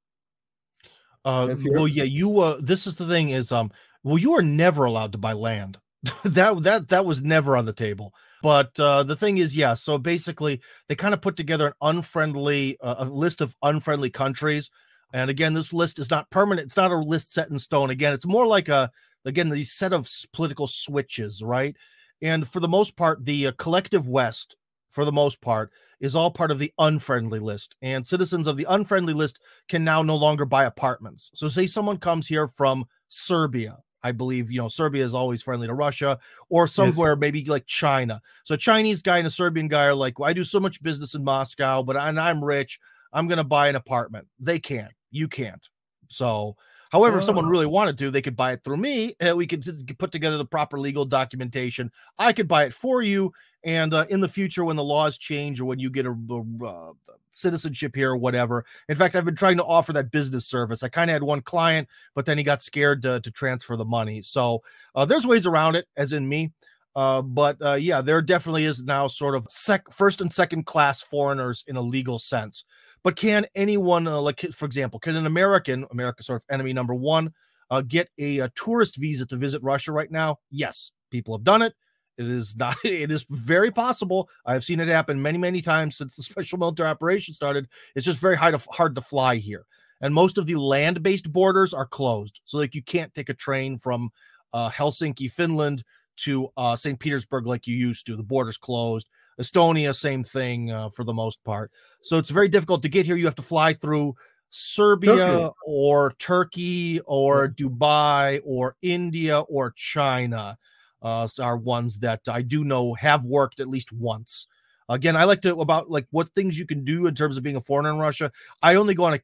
Uh, 1.25 1.55
well, 1.65 1.87
yeah, 1.87 2.03
you. 2.03 2.39
Uh, 2.39 2.57
this 2.61 2.87
is 2.87 2.95
the 2.95 3.07
thing: 3.07 3.29
is 3.29 3.51
um, 3.51 3.71
well, 4.03 4.17
you 4.17 4.33
are 4.33 4.41
never 4.41 4.85
allowed 4.85 5.11
to 5.13 5.17
buy 5.17 5.33
land. 5.33 5.79
that 6.23 6.63
that 6.63 6.89
that 6.89 7.05
was 7.05 7.23
never 7.23 7.55
on 7.55 7.65
the 7.65 7.73
table. 7.73 8.13
But 8.41 8.77
uh, 8.77 9.03
the 9.03 9.15
thing 9.15 9.37
is, 9.37 9.55
yeah. 9.55 9.73
So 9.73 9.97
basically, 9.97 10.61
they 10.89 10.95
kind 10.95 11.13
of 11.13 11.21
put 11.21 11.37
together 11.37 11.67
an 11.67 11.73
unfriendly 11.81 12.77
uh, 12.81 12.95
a 12.99 13.05
list 13.05 13.39
of 13.41 13.55
unfriendly 13.63 14.09
countries. 14.09 14.69
And 15.13 15.29
again, 15.29 15.53
this 15.53 15.71
list 15.71 15.99
is 15.99 16.09
not 16.09 16.29
permanent. 16.29 16.65
It's 16.65 16.77
not 16.77 16.91
a 16.91 16.97
list 16.97 17.33
set 17.33 17.49
in 17.49 17.59
stone. 17.59 17.89
Again, 17.89 18.13
it's 18.13 18.25
more 18.25 18.45
like 18.45 18.67
a 18.67 18.91
again 19.23 19.49
these 19.49 19.71
set 19.71 19.93
of 19.93 20.09
political 20.33 20.67
switches, 20.67 21.41
right? 21.41 21.75
And 22.21 22.47
for 22.47 22.59
the 22.59 22.67
most 22.67 22.97
part, 22.97 23.23
the 23.23 23.47
uh, 23.47 23.51
collective 23.57 24.07
West, 24.07 24.57
for 24.89 25.05
the 25.05 25.11
most 25.11 25.41
part, 25.41 25.71
is 26.01 26.15
all 26.15 26.31
part 26.31 26.51
of 26.51 26.59
the 26.59 26.73
unfriendly 26.79 27.39
list. 27.39 27.75
And 27.81 28.05
citizens 28.05 28.47
of 28.47 28.57
the 28.57 28.65
unfriendly 28.67 29.13
list 29.13 29.39
can 29.69 29.85
now 29.85 30.01
no 30.01 30.17
longer 30.17 30.45
buy 30.45 30.65
apartments. 30.65 31.31
So, 31.33 31.47
say 31.47 31.65
someone 31.65 31.97
comes 31.97 32.27
here 32.27 32.47
from 32.47 32.85
Serbia 33.07 33.77
I 34.03 34.11
believe, 34.11 34.51
you 34.51 34.59
know, 34.59 34.67
Serbia 34.67 35.03
is 35.03 35.15
always 35.15 35.41
friendly 35.41 35.67
to 35.67 35.73
Russia 35.73 36.19
or 36.49 36.67
somewhere 36.67 37.13
yes. 37.13 37.19
maybe 37.19 37.45
like 37.45 37.65
China. 37.65 38.21
So 38.43 38.55
a 38.55 38.57
Chinese 38.57 39.01
guy 39.01 39.17
and 39.17 39.27
a 39.27 39.29
Serbian 39.29 39.67
guy 39.67 39.85
are 39.85 39.95
like, 39.95 40.19
well, 40.19 40.29
I 40.29 40.33
do 40.33 40.43
so 40.43 40.59
much 40.59 40.83
business 40.83 41.15
in 41.15 41.23
Moscow, 41.23 41.83
but 41.83 41.95
I, 41.95 42.09
I'm 42.09 42.43
rich. 42.43 42.79
I'm 43.13 43.27
going 43.27 43.37
to 43.37 43.43
buy 43.43 43.69
an 43.69 43.75
apartment. 43.75 44.27
They 44.39 44.59
can't. 44.59 44.91
You 45.11 45.27
can't. 45.27 45.67
So, 46.07 46.55
however, 46.91 47.15
oh. 47.15 47.17
if 47.19 47.23
someone 47.23 47.45
oh. 47.45 47.49
really 47.49 47.65
oh. 47.65 47.69
wanted 47.69 47.97
to, 47.99 48.11
they 48.11 48.21
could 48.21 48.35
buy 48.35 48.51
it 48.51 48.63
through 48.63 48.77
me. 48.77 49.15
And 49.19 49.37
we 49.37 49.47
could 49.47 49.63
put 49.97 50.11
together 50.11 50.37
the 50.37 50.45
proper 50.45 50.79
legal 50.79 51.05
documentation. 51.05 51.91
I 52.19 52.33
could 52.33 52.47
buy 52.47 52.65
it 52.65 52.73
for 52.73 53.01
you. 53.01 53.31
And 53.63 53.93
uh, 53.93 54.05
in 54.09 54.19
the 54.19 54.27
future, 54.27 54.65
when 54.65 54.75
the 54.75 54.83
laws 54.83 55.17
change 55.17 55.61
or 55.61 55.65
when 55.65 55.79
you 55.79 55.89
get 55.89 56.05
a, 56.05 56.11
a 56.11 56.93
citizenship 57.33 57.95
here 57.95 58.11
or 58.11 58.17
whatever. 58.17 58.65
In 58.89 58.95
fact, 58.95 59.15
I've 59.15 59.25
been 59.25 59.35
trying 59.35 59.57
to 59.57 59.63
offer 59.63 59.93
that 59.93 60.11
business 60.11 60.45
service. 60.45 60.83
I 60.83 60.89
kind 60.89 61.09
of 61.09 61.13
had 61.13 61.23
one 61.23 61.41
client, 61.41 61.89
but 62.13 62.25
then 62.25 62.37
he 62.37 62.43
got 62.43 62.61
scared 62.61 63.01
to, 63.03 63.19
to 63.19 63.31
transfer 63.31 63.75
the 63.75 63.85
money. 63.85 64.21
So 64.21 64.61
uh, 64.95 65.05
there's 65.05 65.27
ways 65.27 65.45
around 65.45 65.75
it, 65.75 65.87
as 65.97 66.13
in 66.13 66.27
me. 66.27 66.51
Uh, 66.95 67.21
but 67.21 67.57
uh, 67.61 67.73
yeah, 67.73 68.01
there 68.01 68.21
definitely 68.21 68.65
is 68.65 68.83
now 68.83 69.07
sort 69.07 69.35
of 69.35 69.47
sec- 69.49 69.91
first 69.91 70.21
and 70.21 70.31
second 70.31 70.65
class 70.65 71.01
foreigners 71.01 71.63
in 71.67 71.75
a 71.75 71.81
legal 71.81 72.19
sense. 72.19 72.65
But 73.03 73.15
can 73.15 73.47
anyone, 73.55 74.07
uh, 74.07 74.21
like 74.21 74.39
for 74.39 74.65
example, 74.65 74.99
can 74.99 75.15
an 75.15 75.25
American, 75.25 75.85
America 75.91 76.23
sort 76.23 76.41
of 76.41 76.45
enemy 76.53 76.71
number 76.71 76.93
one, 76.93 77.33
uh, 77.71 77.81
get 77.81 78.09
a, 78.19 78.39
a 78.39 78.49
tourist 78.49 78.97
visa 78.97 79.25
to 79.25 79.35
visit 79.35 79.61
Russia 79.63 79.91
right 79.91 80.11
now? 80.11 80.37
Yes, 80.51 80.91
people 81.09 81.35
have 81.35 81.43
done 81.43 81.63
it. 81.63 81.73
It 82.17 82.27
is 82.27 82.55
not, 82.55 82.77
it 82.83 83.11
is 83.11 83.25
very 83.29 83.71
possible. 83.71 84.29
I've 84.45 84.63
seen 84.63 84.79
it 84.79 84.87
happen 84.87 85.21
many, 85.21 85.37
many 85.37 85.61
times 85.61 85.97
since 85.97 86.15
the 86.15 86.23
special 86.23 86.59
military 86.59 86.89
operation 86.89 87.33
started. 87.33 87.67
It's 87.95 88.05
just 88.05 88.19
very 88.19 88.35
hard 88.35 88.57
to, 88.59 88.69
hard 88.71 88.95
to 88.95 89.01
fly 89.01 89.37
here. 89.37 89.65
And 90.01 90.13
most 90.13 90.37
of 90.37 90.45
the 90.45 90.55
land 90.55 91.01
based 91.01 91.31
borders 91.31 91.73
are 91.73 91.85
closed. 91.85 92.41
So, 92.45 92.57
like, 92.57 92.75
you 92.75 92.83
can't 92.83 93.13
take 93.13 93.29
a 93.29 93.33
train 93.33 93.77
from 93.77 94.09
uh, 94.51 94.69
Helsinki, 94.69 95.31
Finland 95.31 95.83
to 96.17 96.49
uh, 96.57 96.75
St. 96.75 96.99
Petersburg 96.99 97.47
like 97.47 97.67
you 97.67 97.75
used 97.75 98.05
to. 98.07 98.17
The 98.17 98.23
border's 98.23 98.57
closed. 98.57 99.07
Estonia, 99.41 99.95
same 99.95 100.23
thing 100.23 100.71
uh, 100.71 100.89
for 100.89 101.05
the 101.05 101.13
most 101.13 101.41
part. 101.45 101.71
So, 102.01 102.17
it's 102.17 102.31
very 102.31 102.49
difficult 102.49 102.81
to 102.83 102.89
get 102.89 103.05
here. 103.05 103.15
You 103.15 103.25
have 103.25 103.35
to 103.35 103.41
fly 103.41 103.73
through 103.73 104.15
Serbia 104.49 105.49
or 105.65 106.13
Turkey 106.19 106.99
or 107.05 107.47
Dubai 107.47 108.41
or 108.43 108.75
India 108.81 109.39
or 109.39 109.71
China 109.71 110.57
uh, 111.03 111.27
are 111.39 111.57
ones 111.57 111.99
that 111.99 112.21
I 112.27 112.41
do 112.41 112.63
know 112.63 112.93
have 112.93 113.25
worked 113.25 113.59
at 113.59 113.67
least 113.67 113.91
once. 113.91 114.47
Again, 114.89 115.15
I 115.15 115.23
like 115.25 115.41
to 115.41 115.59
about 115.59 115.89
like 115.89 116.07
what 116.11 116.29
things 116.29 116.57
you 116.57 116.65
can 116.65 116.83
do 116.83 117.07
in 117.07 117.15
terms 117.15 117.37
of 117.37 117.43
being 117.43 117.55
a 117.55 117.61
foreigner 117.61 117.91
in 117.91 117.99
Russia. 117.99 118.31
I 118.61 118.75
only 118.75 118.95
go 118.95 119.05
on 119.05 119.13
a, 119.13 119.19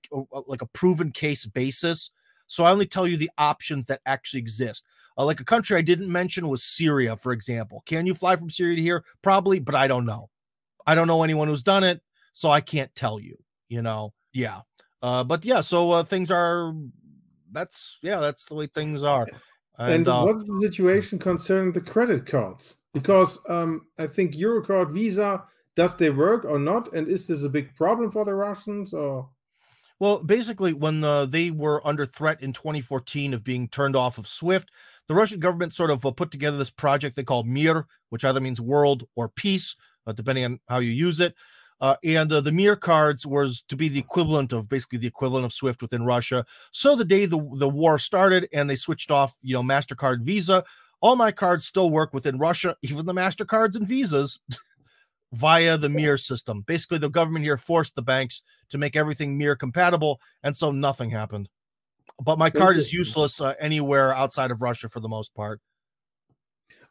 like 0.47 0.61
a 0.61 0.67
proven 0.67 1.11
case 1.11 1.45
basis, 1.45 2.11
so 2.47 2.63
I 2.63 2.71
only 2.71 2.85
tell 2.85 3.07
you 3.07 3.17
the 3.17 3.31
options 3.37 3.85
that 3.87 4.01
actually 4.05 4.39
exist. 4.39 4.85
Uh, 5.17 5.25
like 5.25 5.39
a 5.39 5.45
country 5.45 5.77
I 5.77 5.81
didn't 5.81 6.11
mention 6.11 6.47
was 6.47 6.63
Syria, 6.63 7.17
for 7.17 7.33
example. 7.33 7.83
Can 7.85 8.05
you 8.05 8.13
fly 8.13 8.35
from 8.35 8.49
Syria 8.49 8.77
to 8.77 8.81
here? 8.81 9.03
Probably, 9.21 9.59
but 9.59 9.75
I 9.75 9.87
don't 9.87 10.05
know. 10.05 10.29
I 10.87 10.95
don't 10.95 11.07
know 11.07 11.23
anyone 11.23 11.47
who's 11.47 11.63
done 11.63 11.83
it, 11.83 12.01
so 12.33 12.49
I 12.49 12.61
can't 12.61 12.93
tell 12.95 13.19
you. 13.19 13.37
You 13.67 13.81
know, 13.81 14.13
yeah. 14.33 14.61
Uh, 15.01 15.23
but 15.23 15.45
yeah, 15.45 15.61
so 15.61 15.91
uh, 15.91 16.03
things 16.03 16.31
are. 16.31 16.73
That's 17.51 17.99
yeah, 18.01 18.19
that's 18.19 18.45
the 18.45 18.55
way 18.55 18.67
things 18.67 19.03
are. 19.03 19.27
And, 19.79 19.93
and 19.93 20.07
uh, 20.07 20.23
what's 20.23 20.43
the 20.43 20.59
situation 20.61 21.19
concerning 21.19 21.71
the 21.71 21.81
credit 21.81 22.25
cards? 22.25 22.81
Because 22.93 23.39
um, 23.47 23.87
I 23.97 24.07
think 24.07 24.35
Eurocard, 24.35 24.91
Visa, 24.91 25.43
does 25.75 25.95
they 25.95 26.09
work 26.09 26.43
or 26.43 26.59
not? 26.59 26.91
And 26.93 27.07
is 27.07 27.27
this 27.27 27.43
a 27.43 27.49
big 27.49 27.73
problem 27.75 28.11
for 28.11 28.25
the 28.25 28.33
Russians 28.33 28.93
or? 28.93 29.29
Well, 29.99 30.23
basically, 30.23 30.73
when 30.73 31.03
uh, 31.03 31.25
they 31.25 31.51
were 31.51 31.85
under 31.87 32.05
threat 32.05 32.41
in 32.41 32.53
2014 32.53 33.33
of 33.33 33.43
being 33.43 33.67
turned 33.67 33.95
off 33.95 34.17
of 34.17 34.27
SWIFT, 34.27 34.69
the 35.07 35.15
Russian 35.15 35.39
government 35.39 35.73
sort 35.73 35.91
of 35.91 36.05
uh, 36.05 36.11
put 36.11 36.31
together 36.31 36.57
this 36.57 36.69
project 36.69 37.15
they 37.15 37.23
call 37.23 37.43
Mir, 37.43 37.85
which 38.09 38.25
either 38.25 38.41
means 38.41 38.59
world 38.59 39.05
or 39.15 39.29
peace, 39.29 39.75
uh, 40.05 40.11
depending 40.11 40.45
on 40.45 40.59
how 40.67 40.79
you 40.79 40.91
use 40.91 41.19
it. 41.19 41.35
Uh, 41.81 41.95
and 42.03 42.31
uh, 42.31 42.41
the 42.41 42.51
Mir 42.51 42.75
cards 42.75 43.25
was 43.25 43.63
to 43.69 43.77
be 43.77 43.87
the 43.87 43.99
equivalent 43.99 44.51
of 44.51 44.67
basically 44.67 44.99
the 44.99 45.07
equivalent 45.07 45.45
of 45.45 45.53
Swift 45.53 45.81
within 45.81 46.03
Russia. 46.03 46.45
So 46.71 46.95
the 46.95 47.05
day 47.05 47.25
the, 47.25 47.37
the 47.55 47.69
war 47.69 47.97
started 47.97 48.49
and 48.53 48.69
they 48.69 48.75
switched 48.75 49.11
off, 49.11 49.37
you 49.41 49.53
know, 49.53 49.63
MasterCard, 49.63 50.21
Visa, 50.21 50.63
all 51.01 51.15
my 51.15 51.31
cards 51.31 51.65
still 51.65 51.89
work 51.89 52.13
within 52.13 52.37
Russia, 52.37 52.75
even 52.81 53.05
the 53.05 53.13
MasterCards 53.13 53.75
and 53.75 53.87
Visas 53.87 54.39
via 55.33 55.77
the 55.77 55.89
Mir 55.89 56.17
system. 56.17 56.61
Basically, 56.67 56.97
the 56.97 57.09
government 57.09 57.45
here 57.45 57.57
forced 57.57 57.95
the 57.95 58.01
banks 58.01 58.41
to 58.69 58.77
make 58.77 58.95
everything 58.95 59.37
Mir 59.37 59.55
compatible. 59.55 60.19
And 60.43 60.55
so 60.55 60.71
nothing 60.71 61.09
happened. 61.09 61.49
But 62.21 62.37
my 62.37 62.49
card 62.49 62.75
is 62.75 62.91
useless 62.91 63.39
uh, 63.39 63.53
anywhere 63.59 64.13
outside 64.13 64.51
of 64.51 64.61
Russia 64.61 64.89
for 64.89 64.99
the 64.99 65.07
most 65.07 65.33
part. 65.33 65.61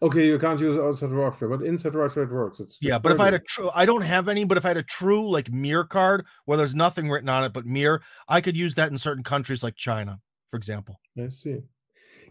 Okay, 0.01 0.27
you 0.27 0.39
can't 0.39 0.61
use 0.61 0.77
outside 0.77 1.11
Russia, 1.11 1.49
but 1.49 1.63
inside 1.63 1.95
Russia 1.95 2.23
it 2.23 2.31
works. 2.31 2.61
It's 2.61 2.79
yeah, 2.81 2.99
but 2.99 3.11
if 3.11 3.19
I 3.19 3.25
had 3.25 3.35
a 3.35 3.41
true, 3.41 3.69
I 3.75 3.85
don't 3.85 4.03
have 4.03 4.29
any, 4.29 4.45
but 4.45 4.57
if 4.57 4.65
I 4.65 4.69
had 4.69 4.77
a 4.77 4.83
true 4.85 5.29
like 5.29 5.51
Mir 5.51 5.83
card 5.83 6.25
where 6.45 6.57
there's 6.57 6.75
nothing 6.75 7.11
written 7.11 7.29
on 7.29 7.43
it 7.43 7.53
but 7.53 7.67
mirror, 7.67 8.01
I 8.29 8.41
could 8.41 8.57
use 8.57 8.77
that 8.77 8.93
in 8.93 8.99
certain 8.99 9.25
countries 9.25 9.65
like 9.65 9.75
China, 9.75 10.21
for 10.51 10.57
example. 10.57 11.01
I 11.21 11.29
see. 11.31 11.63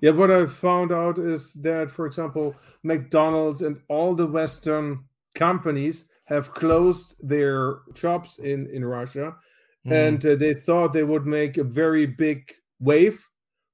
Yeah, 0.02 0.12
what 0.12 0.32
I 0.32 0.46
found 0.46 0.94
out 0.94 1.20
is 1.20 1.54
that, 1.56 1.92
for 1.92 2.06
example, 2.06 2.56
McDonald's 2.84 3.62
and 3.62 3.82
all 3.90 4.16
the 4.16 4.28
Western 4.28 5.04
companies 5.36 6.10
have 6.26 6.54
closed 6.54 7.16
their 7.20 7.80
shops 7.96 8.40
in 8.40 8.68
in 8.72 8.86
Russia, 8.86 9.36
mm. 9.86 9.92
and 9.92 10.26
uh, 10.26 10.36
they 10.36 10.54
thought 10.54 10.94
they 10.94 11.04
would 11.04 11.26
make 11.26 11.58
a 11.58 11.66
very 11.66 12.06
big 12.06 12.50
wave. 12.80 13.22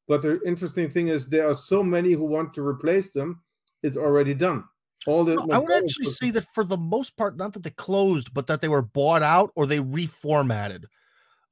But 0.08 0.24
the 0.24 0.42
interesting 0.48 0.90
thing 0.90 1.10
is 1.10 1.28
there 1.28 1.48
are 1.48 1.54
so 1.54 1.84
many 1.84 2.14
who 2.14 2.26
want 2.26 2.56
to 2.56 2.66
replace 2.66 3.14
them 3.14 3.43
it's 3.84 3.98
already 3.98 4.34
done. 4.34 4.64
All 5.06 5.24
the 5.24 5.36
No, 5.36 5.46
I 5.52 5.60
would 5.60 5.74
actually 5.74 6.06
say 6.06 6.32
that 6.32 6.46
for 6.54 6.64
the 6.64 6.78
most 6.78 7.18
part, 7.18 7.36
not 7.36 7.54
that 7.54 7.64
they 7.64 7.72
closed, 7.72 8.34
but 8.34 8.48
that 8.48 8.62
they 8.62 8.70
were 8.70 8.82
bought 8.82 9.22
out 9.22 9.52
or 9.56 9.66
they 9.66 9.80
reformatted. 9.80 10.86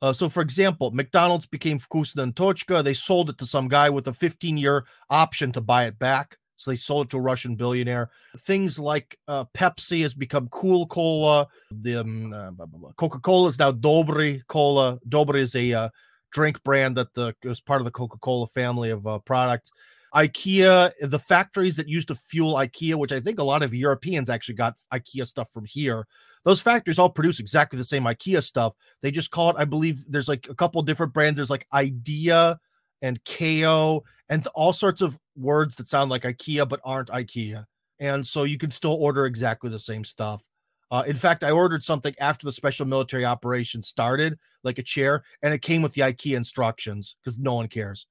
Uh, 0.01 0.13
so, 0.13 0.29
for 0.29 0.41
example, 0.41 0.91
McDonald's 0.91 1.45
became 1.45 1.77
Vkusno 1.77 2.23
and 2.23 2.35
Tochka. 2.35 2.83
They 2.83 2.93
sold 2.93 3.29
it 3.29 3.37
to 3.37 3.45
some 3.45 3.67
guy 3.67 3.89
with 3.89 4.07
a 4.07 4.13
15 4.13 4.57
year 4.57 4.85
option 5.09 5.51
to 5.51 5.61
buy 5.61 5.85
it 5.85 5.99
back. 5.99 6.37
So 6.57 6.71
they 6.71 6.77
sold 6.77 7.07
it 7.07 7.09
to 7.11 7.17
a 7.17 7.21
Russian 7.21 7.55
billionaire. 7.55 8.09
Things 8.37 8.77
like 8.77 9.17
uh, 9.27 9.45
Pepsi 9.53 10.01
has 10.03 10.13
become 10.13 10.47
Cool 10.49 10.85
Cola. 10.85 11.47
The 11.71 11.97
um, 11.97 12.33
uh, 12.33 12.51
Coca 12.97 13.19
Cola 13.19 13.47
is 13.49 13.59
now 13.59 13.71
Dobry 13.71 14.45
Cola. 14.47 14.99
Dobry 15.09 15.39
is 15.39 15.55
a 15.55 15.73
uh, 15.73 15.89
drink 16.31 16.63
brand 16.63 16.97
that 16.97 17.13
the, 17.15 17.35
is 17.43 17.59
part 17.59 17.81
of 17.81 17.85
the 17.85 17.91
Coca 17.91 18.17
Cola 18.19 18.47
family 18.47 18.91
of 18.91 19.05
uh, 19.07 19.19
products. 19.19 19.71
IKEA, 20.13 20.91
the 21.01 21.19
factories 21.19 21.75
that 21.77 21.87
used 21.87 22.09
to 22.09 22.15
fuel 22.15 22.55
IKEA, 22.55 22.95
which 22.95 23.11
I 23.11 23.19
think 23.19 23.39
a 23.39 23.43
lot 23.43 23.63
of 23.63 23.73
Europeans 23.73 24.29
actually 24.29 24.55
got 24.55 24.75
IKEA 24.93 25.25
stuff 25.25 25.49
from 25.51 25.65
here. 25.65 26.05
Those 26.43 26.61
factories 26.61 26.99
all 26.99 27.09
produce 27.09 27.39
exactly 27.39 27.77
the 27.77 27.83
same 27.83 28.03
IKEA 28.03 28.43
stuff. 28.43 28.73
They 29.01 29.11
just 29.11 29.31
call 29.31 29.51
it, 29.51 29.55
I 29.57 29.65
believe, 29.65 30.03
there's 30.09 30.27
like 30.27 30.47
a 30.49 30.55
couple 30.55 30.81
different 30.81 31.13
brands. 31.13 31.37
There's 31.37 31.49
like 31.49 31.67
IDEA 31.73 32.59
and 33.01 33.19
KO 33.25 34.03
and 34.29 34.45
all 34.47 34.73
sorts 34.73 35.01
of 35.01 35.17
words 35.35 35.75
that 35.75 35.87
sound 35.87 36.09
like 36.09 36.23
IKEA 36.23 36.67
but 36.67 36.81
aren't 36.83 37.09
IKEA. 37.09 37.65
And 37.99 38.25
so 38.25 38.43
you 38.43 38.57
can 38.57 38.71
still 38.71 38.93
order 38.93 39.25
exactly 39.25 39.69
the 39.69 39.79
same 39.79 40.03
stuff. 40.03 40.43
Uh, 40.89 41.03
in 41.07 41.15
fact, 41.15 41.43
I 41.43 41.51
ordered 41.51 41.83
something 41.83 42.13
after 42.19 42.45
the 42.45 42.51
special 42.51 42.85
military 42.85 43.23
operation 43.23 43.81
started, 43.81 44.37
like 44.63 44.77
a 44.77 44.83
chair, 44.83 45.23
and 45.41 45.53
it 45.53 45.61
came 45.61 45.81
with 45.81 45.93
the 45.93 46.01
IKEA 46.01 46.35
instructions 46.35 47.15
because 47.23 47.39
no 47.39 47.53
one 47.53 47.69
cares. 47.69 48.07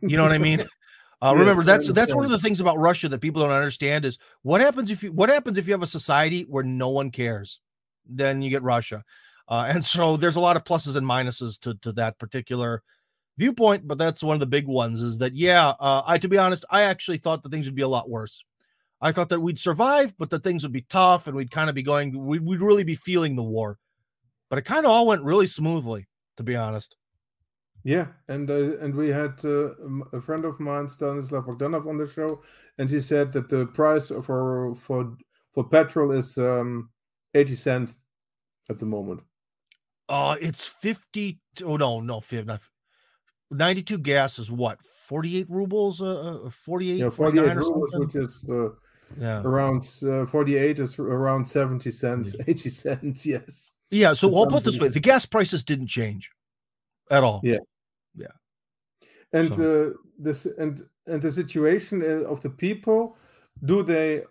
You 0.00 0.16
know 0.16 0.22
what 0.22 0.32
I 0.32 0.38
mean? 0.38 0.60
Uh, 1.20 1.34
Yes, 1.34 1.40
remember, 1.40 1.64
that's 1.64 1.92
that's 1.92 2.14
one 2.14 2.24
of 2.24 2.30
the 2.30 2.38
things 2.38 2.60
about 2.60 2.78
Russia 2.78 3.08
that 3.08 3.20
people 3.20 3.42
don't 3.42 3.50
understand 3.50 4.04
is 4.04 4.18
what 4.42 4.60
happens 4.60 4.90
if 4.90 5.02
you 5.02 5.12
what 5.12 5.28
happens 5.28 5.58
if 5.58 5.66
you 5.66 5.72
have 5.74 5.82
a 5.82 5.86
society 5.86 6.42
where 6.42 6.64
no 6.64 6.90
one 6.90 7.10
cares, 7.10 7.60
then 8.06 8.40
you 8.40 8.50
get 8.50 8.62
Russia, 8.62 9.02
uh, 9.48 9.66
and 9.68 9.84
so 9.84 10.16
there's 10.16 10.36
a 10.36 10.40
lot 10.40 10.56
of 10.56 10.64
pluses 10.64 10.96
and 10.96 11.06
minuses 11.06 11.58
to 11.60 11.74
to 11.82 11.92
that 11.92 12.18
particular 12.18 12.82
viewpoint. 13.36 13.86
But 13.88 13.98
that's 13.98 14.22
one 14.22 14.34
of 14.34 14.40
the 14.40 14.46
big 14.46 14.66
ones 14.68 15.02
is 15.02 15.18
that 15.18 15.34
yeah, 15.34 15.70
uh, 15.80 16.02
I 16.06 16.18
to 16.18 16.28
be 16.28 16.38
honest, 16.38 16.64
I 16.70 16.82
actually 16.82 17.18
thought 17.18 17.42
that 17.42 17.50
things 17.50 17.66
would 17.66 17.74
be 17.74 17.82
a 17.82 17.88
lot 17.88 18.08
worse. 18.08 18.44
I 19.00 19.12
thought 19.12 19.28
that 19.30 19.40
we'd 19.40 19.58
survive, 19.58 20.14
but 20.18 20.30
that 20.30 20.42
things 20.42 20.62
would 20.62 20.72
be 20.72 20.82
tough 20.82 21.26
and 21.26 21.36
we'd 21.36 21.50
kind 21.52 21.68
of 21.68 21.74
be 21.76 21.82
going, 21.84 22.26
we'd, 22.26 22.42
we'd 22.42 22.60
really 22.60 22.84
be 22.84 22.96
feeling 22.96 23.36
the 23.36 23.44
war. 23.44 23.78
But 24.50 24.58
it 24.58 24.64
kind 24.64 24.84
of 24.84 24.90
all 24.90 25.06
went 25.06 25.22
really 25.22 25.46
smoothly, 25.46 26.08
to 26.36 26.42
be 26.42 26.56
honest. 26.56 26.96
Yeah, 27.84 28.06
and 28.28 28.50
uh, 28.50 28.78
and 28.78 28.94
we 28.94 29.08
had 29.08 29.40
uh, 29.44 29.70
a 30.12 30.20
friend 30.20 30.44
of 30.44 30.60
mine, 30.60 30.88
Stanislav 30.88 31.44
Bogdanov, 31.44 31.86
on 31.86 31.96
the 31.96 32.06
show, 32.06 32.42
and 32.78 32.90
he 32.90 33.00
said 33.00 33.32
that 33.32 33.48
the 33.48 33.66
price 33.66 34.08
for 34.08 34.74
for 34.74 35.16
for 35.54 35.64
petrol 35.64 36.12
is 36.12 36.36
um, 36.38 36.90
eighty 37.34 37.54
cents 37.54 38.00
at 38.68 38.78
the 38.78 38.86
moment. 38.86 39.20
Uh, 40.08 40.36
it's 40.40 40.66
50. 40.66 41.38
Oh, 41.64 41.76
no, 41.76 42.00
no, 42.00 42.20
50, 42.20 42.46
not 42.46 42.60
92 43.50 43.98
gas 43.98 44.38
is 44.38 44.50
what 44.50 44.78
48 44.84 45.48
rubles 45.48 46.02
uh, 46.02 46.40
uh 46.44 46.50
48 46.50 46.98
Yeah, 46.98 47.08
forty-eight 47.08 47.56
rubles, 47.56 47.90
which 47.94 48.14
is 48.14 48.46
uh, 48.50 48.68
yeah 49.18 49.42
around 49.42 49.88
uh, 50.06 50.26
forty-eight 50.26 50.78
is 50.78 50.98
around 50.98 51.46
seventy 51.46 51.90
cents, 51.90 52.36
eighty 52.46 52.68
cents. 52.68 53.24
Yes. 53.26 53.72
yeah 53.90 54.12
so 54.12 54.34
i'll 54.36 54.46
put 54.46 54.64
this 54.64 54.78
way 54.78 54.88
the 54.88 55.00
gas 55.00 55.24
prices 55.24 55.64
didn't 55.64 55.86
change 55.86 56.30
at 57.10 57.22
all 57.22 57.40
Yeah. 57.42 57.58
Yeah. 58.14 58.34
And 59.32 59.54
So- 59.54 59.90
uh, 59.90 59.92
this 60.18 60.46
and 60.58 60.82
and 61.06 61.22
the 61.22 61.30
situation 61.30 62.02
uh, 62.02 62.28
of 62.28 62.40
the 62.40 62.50
people 62.50 63.16
do 63.64 63.82
they 63.82 64.22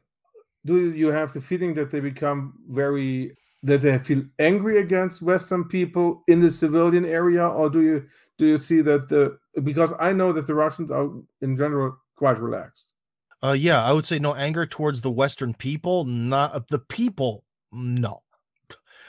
do 0.66 0.92
you 0.92 1.08
have 1.12 1.32
the 1.34 1.42
feeling 1.42 1.74
that 1.76 1.90
they 1.92 2.00
become 2.00 2.54
very 2.70 3.36
that 3.64 3.82
they 3.82 3.98
feel 4.00 4.24
angry 4.40 4.80
against 4.80 5.22
western 5.22 5.64
people 5.64 6.24
in 6.28 6.40
the 6.42 6.52
civilian 6.52 7.06
area 7.06 7.48
or 7.48 7.70
do 7.70 7.82
you 7.82 8.06
do 8.38 8.46
you 8.46 8.58
see 8.58 8.82
that 8.82 9.08
the 9.10 9.38
because 9.64 9.94
i 10.00 10.12
know 10.12 10.32
that 10.34 10.46
the 10.46 10.54
russians 10.54 10.92
are 10.92 11.10
in 11.42 11.56
general 11.58 11.98
quite 12.16 12.40
relaxed 12.40 12.94
uh 13.44 13.56
yeah 13.58 13.84
i 13.84 13.92
would 13.92 14.06
say 14.06 14.20
no 14.20 14.36
anger 14.36 14.66
towards 14.66 15.02
the 15.02 15.12
western 15.12 15.54
people 15.54 16.06
not 16.06 16.54
uh, 16.54 16.60
the 16.70 16.80
people 16.80 17.44
no 17.72 18.22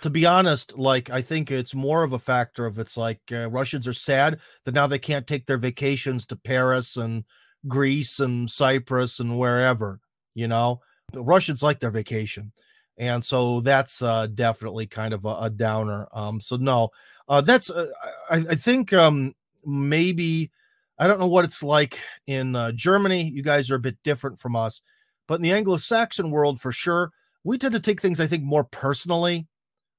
to 0.01 0.11
be 0.11 0.27
honest 0.27 0.77
like 0.79 1.11
i 1.11 1.21
think 1.21 1.51
it's 1.51 1.75
more 1.75 2.03
of 2.03 2.13
a 2.13 2.19
factor 2.19 2.67
of 2.67 2.79
it's 2.79 2.97
like 2.97 3.21
uh, 3.33 3.49
russians 3.51 3.87
are 3.89 3.93
sad 3.93 4.39
that 4.65 4.75
now 4.75 4.87
they 4.87 4.99
can't 4.99 5.27
take 5.27 5.47
their 5.47 5.59
vacations 5.59 6.27
to 6.27 6.37
paris 6.37 6.97
and 6.97 7.25
greece 7.67 8.21
and 8.21 8.51
cyprus 8.51 9.21
and 9.21 9.39
wherever 9.39 10.01
you 10.35 10.49
know 10.49 10.81
the 11.13 11.23
russians 11.23 11.63
like 11.63 11.81
their 11.81 11.91
vacation 11.91 12.53
and 12.99 13.23
so 13.23 13.61
that's 13.61 14.03
uh, 14.03 14.27
definitely 14.35 14.87
kind 14.87 15.15
of 15.15 15.25
a, 15.25 15.37
a 15.43 15.51
downer 15.51 16.09
um 16.13 16.41
so 16.41 16.57
no 16.57 16.89
uh 17.29 17.41
that's 17.41 17.71
uh, 17.71 17.87
I, 18.31 18.37
I 18.51 18.55
think 18.55 18.93
um 18.93 19.35
maybe 19.65 20.51
I 20.99 21.07
don't 21.07 21.21
know 21.21 21.29
what 21.29 21.45
it's 21.45 21.63
like 21.63 22.01
in 22.27 22.57
uh, 22.57 22.73
Germany. 22.73 23.31
You 23.31 23.43
guys 23.43 23.71
are 23.71 23.77
a 23.77 23.81
bit 23.81 24.03
different 24.03 24.41
from 24.41 24.57
us, 24.57 24.81
but 25.29 25.37
in 25.37 25.43
the 25.43 25.53
Anglo-Saxon 25.53 26.31
world, 26.31 26.61
for 26.61 26.73
sure, 26.73 27.13
we 27.45 27.57
tend 27.57 27.75
to 27.75 27.81
take 27.81 28.01
things 28.01 28.19
I 28.19 28.27
think 28.27 28.43
more 28.43 28.65
personally, 28.65 29.47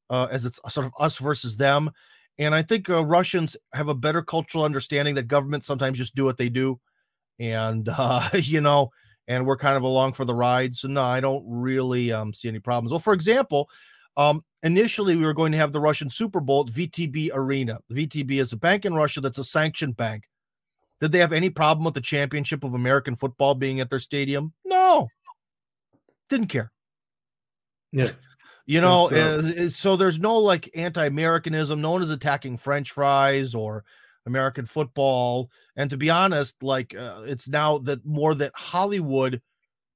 uh, 0.09 0.27
as 0.31 0.45
it's 0.45 0.59
sort 0.69 0.85
of 0.85 0.93
us 0.99 1.17
versus 1.17 1.57
them. 1.57 1.91
And 2.37 2.55
I 2.55 2.61
think 2.61 2.89
uh, 2.89 3.03
Russians 3.05 3.57
have 3.73 3.89
a 3.89 3.95
better 3.95 4.21
cultural 4.21 4.63
understanding 4.63 5.15
that 5.15 5.27
governments 5.27 5.67
sometimes 5.67 5.97
just 5.97 6.15
do 6.15 6.23
what 6.25 6.37
they 6.37 6.49
do, 6.49 6.79
and 7.37 7.87
uh, 7.97 8.29
you 8.33 8.61
know, 8.61 8.91
and 9.27 9.45
we're 9.45 9.57
kind 9.57 9.75
of 9.75 9.83
along 9.83 10.13
for 10.13 10.25
the 10.25 10.35
ride. 10.35 10.73
So 10.73 10.87
no, 10.87 11.03
I 11.03 11.19
don't 11.19 11.43
really 11.45 12.11
um, 12.11 12.33
see 12.33 12.47
any 12.47 12.59
problems. 12.59 12.91
Well, 12.91 12.99
for 12.99 13.13
example, 13.13 13.69
um, 14.15 14.43
initially 14.63 15.15
we 15.15 15.25
were 15.25 15.33
going 15.33 15.51
to 15.51 15.57
have 15.57 15.73
the 15.73 15.81
Russian 15.81 16.09
Super 16.09 16.39
Bowl 16.39 16.65
at 16.67 16.73
VTB 16.73 17.29
Arena. 17.33 17.79
VTB 17.91 18.39
is 18.39 18.53
a 18.53 18.57
bank 18.57 18.85
in 18.85 18.95
Russia 18.95 19.21
that's 19.21 19.37
a 19.37 19.43
sanctioned 19.43 19.97
bank. 19.97 20.23
Did 21.01 21.11
they 21.11 21.19
have 21.19 21.31
any 21.31 21.49
problem 21.49 21.85
with 21.85 21.93
the 21.93 22.01
championship 22.01 22.63
of 22.63 22.73
American 22.73 23.15
football 23.15 23.55
being 23.55 23.79
at 23.79 23.89
their 23.89 23.99
stadium? 23.99 24.53
No. 24.65 25.07
Didn't 26.29 26.47
care. 26.47 26.71
yeah 27.91 28.09
You 28.69 28.81
know, 28.81 29.09
uh, 29.09 29.67
so 29.69 29.95
there's 29.95 30.19
no 30.19 30.37
like 30.37 30.69
anti-Americanism. 30.75 31.81
No 31.81 31.89
one 31.89 32.03
is 32.03 32.11
attacking 32.11 32.57
French 32.57 32.91
fries 32.91 33.55
or 33.55 33.83
American 34.27 34.67
football. 34.67 35.49
And 35.75 35.89
to 35.89 35.97
be 35.97 36.11
honest, 36.11 36.61
like 36.61 36.93
uh, 36.95 37.23
it's 37.25 37.49
now 37.49 37.79
that 37.79 38.05
more 38.05 38.35
that 38.35 38.51
Hollywood 38.53 39.41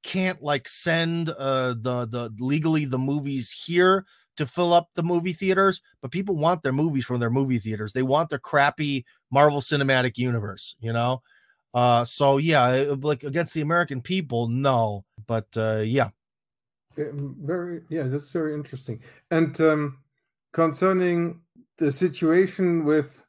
can't 0.03 0.41
like 0.41 0.67
send 0.67 1.29
uh 1.29 1.75
the 1.81 2.07
the 2.09 2.33
legally 2.39 2.85
the 2.85 2.97
movies 2.97 3.51
here 3.51 4.05
to 4.37 4.45
fill 4.47 4.73
up 4.73 4.87
the 4.95 5.03
movie 5.03 5.33
theaters, 5.33 5.79
but 6.01 6.09
people 6.09 6.35
want 6.35 6.63
their 6.63 6.73
movies 6.73 7.05
from 7.05 7.19
their 7.19 7.29
movie 7.29 7.59
theaters. 7.59 7.93
They 7.93 8.01
want 8.01 8.29
their 8.31 8.39
crappy 8.39 9.05
Marvel 9.29 9.61
Cinematic 9.61 10.17
Universe, 10.17 10.75
you 10.79 10.93
know. 10.93 11.21
Uh 11.75 12.05
so 12.05 12.37
yeah, 12.37 12.95
like 13.01 13.23
against 13.23 13.53
the 13.53 13.61
American 13.61 14.01
people, 14.01 14.47
no. 14.47 15.05
But 15.27 15.45
uh 15.55 15.83
yeah. 15.85 16.09
Very 16.95 17.81
yeah 17.89 18.03
that's 18.03 18.31
very 18.31 18.53
interesting. 18.53 19.01
And 19.31 19.59
um, 19.61 19.99
concerning 20.51 21.41
the 21.77 21.91
situation 21.91 22.85
with 22.85 23.23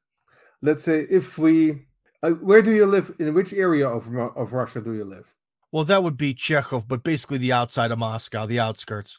let's 0.62 0.85
say 0.85 1.07
if 1.11 1.39
we 1.39 1.87
uh, 2.23 2.31
where 2.31 2.62
do 2.62 2.73
you 2.73 2.87
live? 2.87 3.15
In 3.19 3.35
which 3.35 3.53
area 3.53 3.89
of, 3.89 4.09
of 4.37 4.53
russia 4.53 4.81
do 4.81 4.95
you 4.95 5.05
live? 5.05 5.35
Well, 5.73 5.85
that 5.85 6.03
would 6.03 6.17
be 6.17 6.35
Chekhov, 6.35 6.87
but 6.87 7.03
basically 7.03 7.39
the 7.39 7.53
outside 7.53 7.91
of 7.91 7.99
Moscow, 7.99 8.47
the 8.47 8.61
outskirts. 8.61 9.19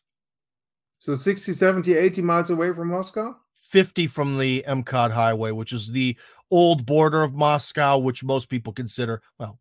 so 0.99 1.13
60 1.13 1.53
70 1.53 1.93
80 1.93 2.21
miles 2.21 2.49
away 2.49 2.71
from 2.71 2.89
moscow? 2.89 3.35
50 3.53 4.07
from 4.07 4.37
the 4.37 4.63
MKAD 4.67 5.11
highway, 5.11 5.51
which 5.51 5.73
is 5.73 5.91
the 5.91 6.17
old 6.51 6.85
border 6.85 7.23
of 7.23 7.33
Moscow, 7.33 7.97
which 7.97 8.23
most 8.23 8.49
people 8.49 8.71
consider, 8.71 9.21
well, 9.39 9.59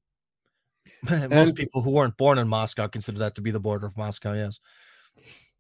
most 1.11 1.32
And- 1.32 1.57
people 1.57 1.82
who 1.82 1.91
weren't 1.91 2.16
born 2.16 2.39
in 2.39 2.49
Moscow 2.49 2.87
consider 2.89 3.18
that 3.18 3.35
to 3.37 3.43
be 3.43 3.51
the 3.51 3.61
border 3.61 3.87
of 3.87 3.97
Moscow, 3.97 4.32
yes. 4.35 4.59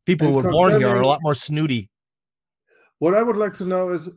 People 0.06 0.28
who 0.28 0.34
were 0.34 0.50
born 0.50 0.76
here 0.78 0.88
are 0.88 1.00
a 1.00 1.06
lot 1.06 1.20
more 1.22 1.34
snooty. 1.34 1.90
what 2.98 3.14
i 3.14 3.22
would 3.22 3.36
like 3.36 3.54
to 3.54 3.64
know 3.64 3.90
is 3.90 4.08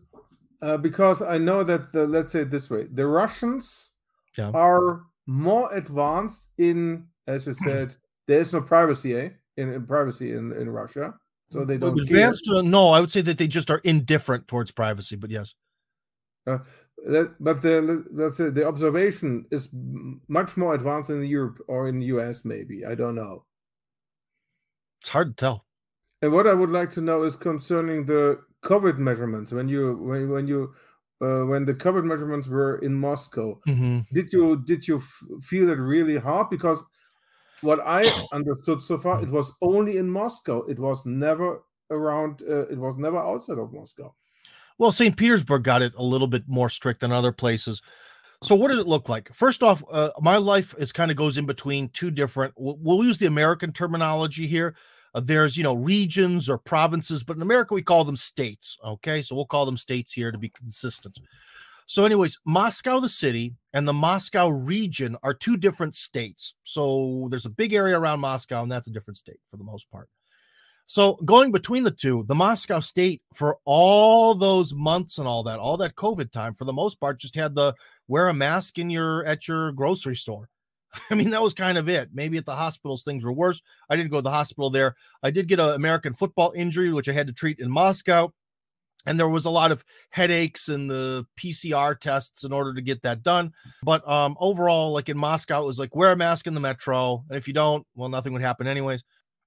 uh, 0.61 0.77
because 0.77 1.21
i 1.21 1.37
know 1.37 1.63
that 1.63 1.91
the, 1.91 2.05
let's 2.05 2.31
say 2.31 2.41
it 2.41 2.51
this 2.51 2.69
way 2.69 2.83
the 2.91 3.05
russians 3.07 3.97
Yeah. 4.37 4.51
are 4.53 5.03
more 5.25 5.73
advanced 5.73 6.49
in 6.57 7.07
as 7.25 7.47
you 7.47 7.53
said 7.53 7.95
there 8.27 8.39
is 8.39 8.53
no 8.53 8.61
privacy 8.61 9.15
eh? 9.15 9.29
in, 9.55 9.73
in 9.73 9.85
privacy 9.87 10.31
in, 10.33 10.51
in 10.53 10.69
russia 10.69 11.13
so 11.49 11.63
they 11.63 11.77
don't. 11.77 11.97
Advanced, 11.99 12.49
uh, 12.53 12.61
no, 12.61 12.89
I 12.89 12.99
would 12.99 13.11
say 13.11 13.21
that 13.21 13.37
they 13.37 13.47
just 13.47 13.71
are 13.71 13.79
indifferent 13.85 14.47
towards 14.49 14.71
privacy, 14.71 15.15
but 15.15 15.31
yes. 15.31 15.55
That, 16.45 16.61
but 17.39 17.61
the 17.61 18.05
let's 18.11 18.37
say 18.37 18.49
the 18.49 18.67
observation 18.67 19.45
is 19.51 19.69
much 20.27 20.57
more 20.57 20.73
advanced 20.75 21.09
in 21.09 21.23
Europe 21.23 21.59
or 21.67 21.87
in 21.87 21.99
the 21.99 22.07
US, 22.07 22.43
maybe. 22.45 22.85
I 22.85 22.95
don't 22.95 23.15
know. 23.15 23.45
It's 25.01 25.09
hard 25.09 25.29
to 25.29 25.33
tell. 25.41 25.65
And 26.21 26.33
what 26.33 26.47
I 26.47 26.53
would 26.53 26.69
like 26.69 26.89
to 26.91 27.01
know 27.01 27.23
is 27.23 27.35
concerning 27.35 28.05
the 28.05 28.43
COVID 28.63 28.97
measurements. 28.97 29.51
When 29.51 29.67
you 29.69 29.95
when 29.97 30.29
when 30.29 30.47
you 30.47 30.73
uh, 31.21 31.43
when 31.45 31.65
the 31.65 31.73
COVID 31.73 32.03
measurements 32.05 32.47
were 32.47 32.77
in 32.79 32.95
Moscow, 32.95 33.61
Mhm. 33.67 34.07
did 34.11 34.33
you 34.33 34.63
did 34.65 34.87
you 34.87 34.97
f- 34.97 35.23
feel 35.43 35.69
it 35.69 35.75
really 35.75 36.17
hard? 36.17 36.49
Because 36.49 36.83
what 37.61 37.81
I 37.81 38.17
understood 38.33 38.83
so 38.83 38.99
far, 38.99 39.23
it 39.23 39.29
was 39.31 39.53
only 39.61 39.97
in 39.97 40.11
Moscow. 40.11 40.63
It 40.65 40.79
was 40.79 41.05
never 41.07 41.63
around. 41.91 42.43
Uh, 42.43 42.67
it 42.69 42.79
was 42.79 42.97
never 42.97 43.19
outside 43.19 43.59
of 43.59 43.73
Moscow. 43.73 44.15
Well, 44.79 44.91
St. 44.91 45.17
Petersburg 45.17 45.63
got 45.63 45.81
it 45.81 45.93
a 45.97 46.03
little 46.03 46.27
bit 46.27 46.43
more 46.47 46.69
strict 46.69 47.01
than 47.01 47.11
other 47.11 47.31
places. 47.31 47.81
So, 48.43 48.53
what 48.55 48.67
did 48.67 48.77
it 48.77 48.87
look 48.87 49.09
like? 49.09 49.33
First 49.33 49.63
off, 49.63 49.83
uh, 49.91 50.11
my 50.19 50.37
life 50.37 50.75
is 50.77 50.91
kind 50.91 51.09
of 51.09 51.17
goes 51.17 51.37
in 51.37 51.45
between 51.47 51.89
two 51.89 52.11
different. 52.11 52.53
We'll, 52.55 52.77
we'll 52.79 53.03
use 53.03 53.17
the 53.17 53.25
American 53.25 53.73
terminology 53.73 54.45
here. 54.45 54.75
Uh, 55.15 55.21
there's, 55.21 55.57
you 55.57 55.63
know, 55.63 55.73
regions 55.73 56.47
or 56.47 56.59
provinces, 56.59 57.23
but 57.23 57.35
in 57.35 57.41
America 57.41 57.73
we 57.73 57.81
call 57.81 58.03
them 58.03 58.15
states. 58.15 58.77
Okay, 58.85 59.23
so 59.23 59.35
we'll 59.35 59.45
call 59.45 59.65
them 59.65 59.77
states 59.77 60.13
here 60.13 60.31
to 60.31 60.37
be 60.37 60.49
consistent. 60.49 61.19
So, 61.87 62.05
anyways, 62.05 62.37
Moscow, 62.45 62.99
the 62.99 63.09
city, 63.09 63.55
and 63.73 63.87
the 63.87 63.93
Moscow 63.93 64.49
region 64.49 65.17
are 65.23 65.33
two 65.33 65.57
different 65.57 65.95
states. 65.95 66.53
So, 66.61 67.27
there's 67.31 67.47
a 67.47 67.49
big 67.49 67.73
area 67.73 67.97
around 67.97 68.19
Moscow, 68.19 68.61
and 68.61 68.71
that's 68.71 68.87
a 68.87 68.91
different 68.91 69.17
state 69.17 69.39
for 69.47 69.57
the 69.57 69.63
most 69.63 69.89
part. 69.89 70.09
So, 70.89 71.15
going 71.25 71.51
between 71.51 71.83
the 71.83 71.91
two, 71.91 72.23
the 72.27 72.35
Moscow 72.35 72.79
state, 72.79 73.21
for 73.33 73.57
all 73.65 74.33
those 74.33 74.73
months 74.73 75.17
and 75.17 75.27
all 75.27 75.43
that, 75.43 75.59
all 75.59 75.75
that 75.77 75.95
COVID 75.95 76.31
time, 76.31 76.53
for 76.53 76.63
the 76.63 76.71
most 76.71 76.97
part, 77.01 77.19
just 77.19 77.35
had 77.35 77.55
the 77.55 77.75
wear 78.07 78.29
a 78.29 78.33
mask 78.33 78.79
in 78.79 78.89
your 78.89 79.25
at 79.25 79.49
your 79.49 79.73
grocery 79.73 80.15
store. 80.15 80.47
I 81.09 81.15
mean, 81.15 81.31
that 81.31 81.41
was 81.41 81.53
kind 81.53 81.77
of 81.77 81.89
it. 81.89 82.11
Maybe 82.13 82.37
at 82.37 82.45
the 82.45 82.55
hospitals 82.55 83.03
things 83.03 83.25
were 83.25 83.33
worse. 83.33 83.61
I 83.89 83.97
didn't 83.97 84.11
go 84.11 84.17
to 84.17 84.21
the 84.21 84.31
hospital 84.31 84.69
there. 84.69 84.95
I 85.21 85.29
did 85.29 85.49
get 85.49 85.59
an 85.59 85.73
American 85.73 86.13
football 86.13 86.53
injury, 86.55 86.93
which 86.93 87.09
I 87.09 87.13
had 87.13 87.27
to 87.27 87.33
treat 87.33 87.59
in 87.59 87.69
Moscow. 87.69 88.31
And 89.05 89.19
there 89.19 89.29
was 89.29 89.45
a 89.45 89.49
lot 89.49 89.71
of 89.73 89.83
headaches 90.09 90.69
and 90.69 90.89
the 90.89 91.25
PCR 91.37 91.99
tests 91.99 92.45
in 92.45 92.53
order 92.53 92.73
to 92.73 92.81
get 92.81 93.01
that 93.03 93.23
done. 93.23 93.53
But 93.83 94.07
um, 94.09 94.37
overall, 94.39 94.91
like 94.93 95.09
in 95.09 95.17
Moscow, 95.17 95.63
it 95.63 95.65
was 95.65 95.79
like 95.79 95.95
wear 95.95 96.13
a 96.13 96.15
mask 96.15 96.47
in 96.47 96.53
the 96.53 96.59
metro. 96.59 97.25
And 97.29 97.37
if 97.37 97.47
you 97.47 97.53
don't, 97.53 97.85
well, 97.95 98.09
nothing 98.09 98.31
would 98.33 98.41
happen 98.41 98.67
anyways. 98.67 99.03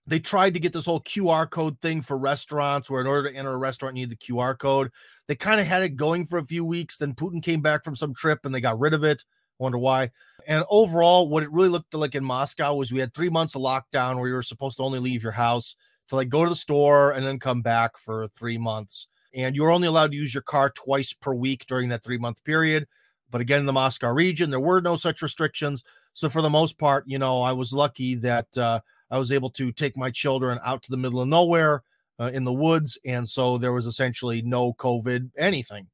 They 0.07 0.19
tried 0.19 0.55
to 0.55 0.61
get 0.61 0.73
this 0.73 0.87
whole 0.87 1.01
QR 1.01 1.49
code 1.49 1.77
thing 1.79 2.03
for 2.03 2.19
restaurants, 2.19 2.91
where 2.91 3.01
in 3.01 3.07
order 3.07 3.31
to 3.31 3.37
enter 3.37 3.53
a 3.53 3.57
restaurant, 3.57 3.97
you 3.97 4.07
need 4.07 4.11
the 4.11 4.17
QR 4.17 4.59
code. 4.59 4.91
They 5.29 5.37
kind 5.37 5.61
of 5.61 5.67
had 5.67 5.83
it 5.83 5.97
going 5.97 6.27
for 6.27 6.39
a 6.39 6.45
few 6.45 6.65
weeks. 6.65 6.97
Then 6.97 7.15
Putin 7.15 7.43
came 7.43 7.61
back 7.61 7.85
from 7.85 7.95
some 7.95 8.15
trip 8.15 8.45
and 8.45 8.55
they 8.55 8.61
got 8.61 8.81
rid 8.81 8.95
of 8.95 9.05
it. 9.05 9.25
Wonder 9.59 9.79
why. 9.79 10.11
And 10.49 10.65
overall, 10.71 11.29
what 11.29 11.43
it 11.43 11.53
really 11.53 11.69
looked 11.69 11.95
like 11.95 12.15
in 12.15 12.25
Moscow 12.25 12.75
was 12.75 12.91
we 12.91 12.99
had 12.99 13.15
three 13.15 13.29
months 13.29 13.55
of 13.55 13.63
lockdown 13.63 14.17
where 14.17 14.29
you 14.29 14.35
were 14.35 14.43
supposed 14.43 14.79
to 14.79 14.83
only 14.83 14.99
leave 14.99 15.23
your 15.23 15.33
house 15.33 15.77
to 16.09 16.17
like 16.17 16.31
go 16.31 16.45
to 16.45 16.51
the 16.51 16.57
store 16.57 17.13
and 17.13 17.25
then 17.25 17.39
come 17.39 17.63
back 17.63 17.97
for 17.97 18.27
three 18.29 18.59
months. 18.59 19.07
And 19.35 19.55
you 19.55 19.63
were 19.63 19.71
only 19.71 19.87
allowed 19.87 20.11
to 20.11 20.17
use 20.17 20.35
your 20.35 20.43
car 20.43 20.71
twice 20.71 21.13
per 21.13 21.33
week 21.35 21.67
during 21.67 21.91
that 21.91 22.03
three 22.03 22.19
month 22.19 22.43
period. 22.43 22.89
But 23.31 23.41
again, 23.41 23.61
in 23.61 23.67
the 23.67 23.73
Moscow 23.73 24.11
region, 24.11 24.51
there 24.51 24.59
were 24.59 24.81
no 24.81 24.97
such 24.97 25.23
restrictions. 25.23 25.85
So 26.15 26.29
for 26.29 26.43
the 26.43 26.51
most 26.51 26.79
part, 26.79 27.05
you 27.07 27.19
know, 27.19 27.43
I 27.43 27.53
was 27.53 27.73
lucky 27.73 28.17
that 28.17 28.59
uh, 28.59 28.81
I 29.11 29.19
was 29.19 29.33
able 29.33 29.51
to 29.51 29.73
take 29.73 29.97
my 29.97 30.11
children 30.11 30.59
out 30.65 30.83
to 30.83 30.91
the 30.91 30.97
middle 30.97 31.21
of 31.21 31.29
nowhere 31.29 31.83
uh, 32.19 32.31
in 32.33 32.45
the 32.45 32.53
woods. 32.53 32.99
And 33.05 33.29
so 33.29 33.59
there 33.59 33.73
was 33.73 33.87
essentially 33.87 34.43
no 34.43 34.73
COVID 34.75 35.31
anything. 35.37 35.89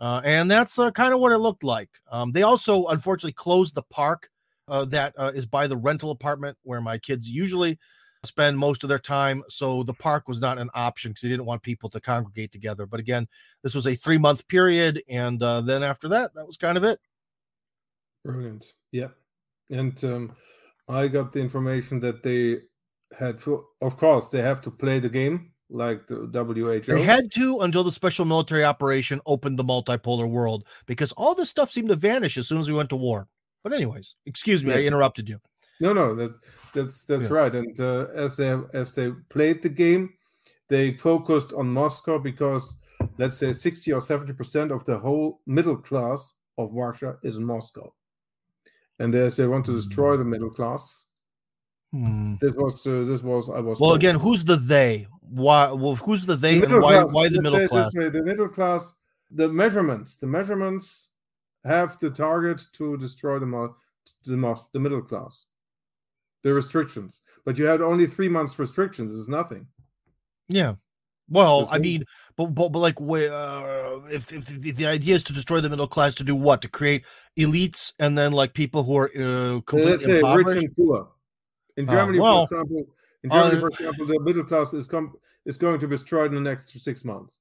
Uh, 0.00 0.20
and 0.24 0.50
that's 0.50 0.78
uh, 0.78 0.90
kind 0.92 1.12
of 1.12 1.20
what 1.20 1.32
it 1.32 1.38
looked 1.38 1.64
like. 1.64 1.90
Um, 2.10 2.32
they 2.32 2.42
also, 2.42 2.86
unfortunately, 2.86 3.32
closed 3.32 3.74
the 3.74 3.82
park 3.82 4.30
uh, 4.68 4.84
that 4.86 5.12
uh, 5.16 5.32
is 5.34 5.46
by 5.46 5.66
the 5.66 5.76
rental 5.76 6.10
apartment 6.10 6.56
where 6.62 6.80
my 6.80 6.98
kids 6.98 7.28
usually 7.28 7.78
spend 8.24 8.58
most 8.58 8.82
of 8.84 8.88
their 8.88 8.98
time. 8.98 9.42
So 9.48 9.82
the 9.82 9.94
park 9.94 10.28
was 10.28 10.40
not 10.40 10.58
an 10.58 10.70
option 10.74 11.10
because 11.10 11.22
they 11.22 11.28
didn't 11.28 11.46
want 11.46 11.62
people 11.62 11.88
to 11.90 12.00
congregate 12.00 12.52
together. 12.52 12.86
But 12.86 13.00
again, 13.00 13.26
this 13.62 13.74
was 13.74 13.86
a 13.86 13.94
three 13.94 14.18
month 14.18 14.46
period. 14.48 15.02
And 15.08 15.42
uh, 15.42 15.62
then 15.62 15.82
after 15.82 16.08
that, 16.10 16.34
that 16.34 16.46
was 16.46 16.56
kind 16.56 16.76
of 16.76 16.84
it. 16.84 17.00
Brilliant. 18.24 18.72
Yeah. 18.92 19.08
And 19.70 20.02
um, 20.04 20.36
I 20.88 21.08
got 21.08 21.32
the 21.32 21.40
information 21.40 22.00
that 22.00 22.22
they 22.22 22.60
had, 23.16 23.40
to, 23.42 23.64
of 23.82 23.96
course, 23.96 24.30
they 24.30 24.42
have 24.42 24.60
to 24.62 24.70
play 24.70 25.00
the 25.00 25.08
game 25.08 25.52
like 25.70 26.06
the 26.06 26.26
WHO. 26.32 26.96
They 26.96 27.02
had 27.02 27.30
to 27.32 27.58
until 27.60 27.84
the 27.84 27.92
special 27.92 28.24
military 28.24 28.64
operation 28.64 29.20
opened 29.26 29.58
the 29.58 29.64
multipolar 29.64 30.28
world 30.28 30.66
because 30.86 31.12
all 31.12 31.34
this 31.34 31.50
stuff 31.50 31.70
seemed 31.70 31.88
to 31.88 31.96
vanish 31.96 32.38
as 32.38 32.48
soon 32.48 32.58
as 32.58 32.68
we 32.68 32.74
went 32.74 32.90
to 32.90 32.96
war. 32.96 33.28
But 33.62 33.72
anyways, 33.72 34.16
excuse 34.26 34.64
me, 34.64 34.70
yeah. 34.72 34.78
I 34.78 34.82
interrupted 34.84 35.28
you. 35.28 35.40
No, 35.80 35.92
no, 35.92 36.14
that 36.14 36.32
that's 36.74 37.04
that's 37.04 37.28
yeah. 37.28 37.34
right. 37.34 37.54
And 37.54 37.78
uh, 37.80 38.06
as 38.14 38.36
they 38.36 38.56
as 38.72 38.92
they 38.92 39.12
played 39.28 39.62
the 39.62 39.68
game, 39.68 40.14
they 40.68 40.96
focused 40.96 41.52
on 41.52 41.68
Moscow 41.68 42.18
because 42.18 42.76
let's 43.18 43.38
say 43.38 43.52
sixty 43.52 43.92
or 43.92 44.00
seventy 44.00 44.32
percent 44.32 44.72
of 44.72 44.84
the 44.84 44.98
whole 44.98 45.40
middle 45.46 45.76
class 45.76 46.34
of 46.56 46.72
Russia 46.72 47.16
is 47.22 47.36
in 47.36 47.44
Moscow, 47.44 47.92
and 48.98 49.14
as 49.14 49.36
they 49.36 49.46
want 49.46 49.66
to 49.66 49.72
destroy 49.72 50.16
the 50.16 50.24
middle 50.24 50.50
class, 50.50 51.06
Hmm. 51.92 52.34
This 52.40 52.52
was 52.52 52.86
uh, 52.86 53.04
this 53.04 53.22
was 53.22 53.48
I 53.48 53.60
was. 53.60 53.80
Well, 53.80 53.90
told. 53.90 54.00
again, 54.00 54.14
who's 54.16 54.44
the 54.44 54.56
they? 54.56 55.06
Why? 55.22 55.72
Well, 55.72 55.94
who's 55.94 56.26
the 56.26 56.36
they? 56.36 56.60
The 56.60 56.66
and 56.66 56.82
why? 56.82 56.94
Class, 56.94 57.12
why 57.14 57.28
the 57.28 57.42
middle 57.42 57.66
class? 57.66 57.94
Way, 57.94 58.10
the 58.10 58.22
middle 58.22 58.48
class. 58.48 58.92
The 59.30 59.48
measurements. 59.48 60.16
The 60.16 60.26
measurements 60.26 61.10
have 61.64 61.98
the 61.98 62.10
target 62.10 62.62
to 62.74 62.96
destroy 62.98 63.38
the 63.38 63.46
the, 64.26 64.60
the 64.72 64.80
middle 64.80 65.02
class. 65.02 65.46
The 66.42 66.52
restrictions, 66.52 67.22
but 67.44 67.58
you 67.58 67.64
had 67.64 67.80
only 67.80 68.06
three 68.06 68.28
months 68.28 68.58
restrictions. 68.58 69.10
Is 69.10 69.28
nothing. 69.28 69.66
Yeah. 70.48 70.74
Well, 71.30 71.68
I 71.70 71.78
mean, 71.78 72.04
but, 72.36 72.46
but, 72.46 72.70
but 72.70 72.78
like, 72.78 73.00
uh, 73.00 74.00
if, 74.10 74.32
if, 74.32 74.50
if, 74.50 74.76
the 74.76 74.86
idea 74.86 75.14
is 75.14 75.24
to 75.24 75.32
destroy 75.32 75.60
the 75.60 75.68
middle 75.68 75.86
class, 75.86 76.14
to 76.16 76.24
do 76.24 76.34
what? 76.34 76.62
To 76.62 76.68
create 76.68 77.04
elites 77.38 77.92
and 77.98 78.16
then 78.16 78.32
like 78.32 78.54
people 78.54 78.82
who 78.82 78.96
are 78.96 79.10
uh, 79.14 79.60
completely 79.60 79.90
Let's 79.90 80.04
say 80.04 80.34
rich 80.34 80.64
and 80.64 80.76
poor. 80.76 81.08
In 81.76 81.88
uh, 81.88 81.92
Germany, 81.92 82.18
uh, 82.18 82.22
well, 82.22 82.46
for 82.46 82.54
example, 82.54 82.86
in 83.22 83.30
Germany, 83.30 83.56
uh, 83.56 83.60
for 83.60 83.68
example, 83.68 84.06
the 84.06 84.20
middle 84.20 84.44
class 84.44 84.72
is 84.72 84.86
com- 84.86 85.14
is 85.44 85.56
going 85.56 85.80
to 85.80 85.86
be 85.86 85.96
destroyed 85.96 86.32
in 86.32 86.42
the 86.42 86.50
next 86.50 86.78
six 86.80 87.04
months. 87.04 87.40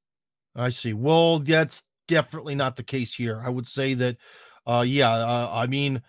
I 0.55 0.69
see. 0.69 0.93
Well, 0.93 1.39
that's 1.39 1.83
definitely 2.07 2.55
not 2.55 2.75
the 2.75 2.83
case 2.83 3.13
here. 3.13 3.41
I 3.43 3.49
would 3.49 3.67
say 3.67 3.93
that, 3.95 4.17
uh, 4.65 4.83
yeah. 4.87 5.11
Uh, 5.11 5.49
I 5.53 5.67
mean, 5.67 6.01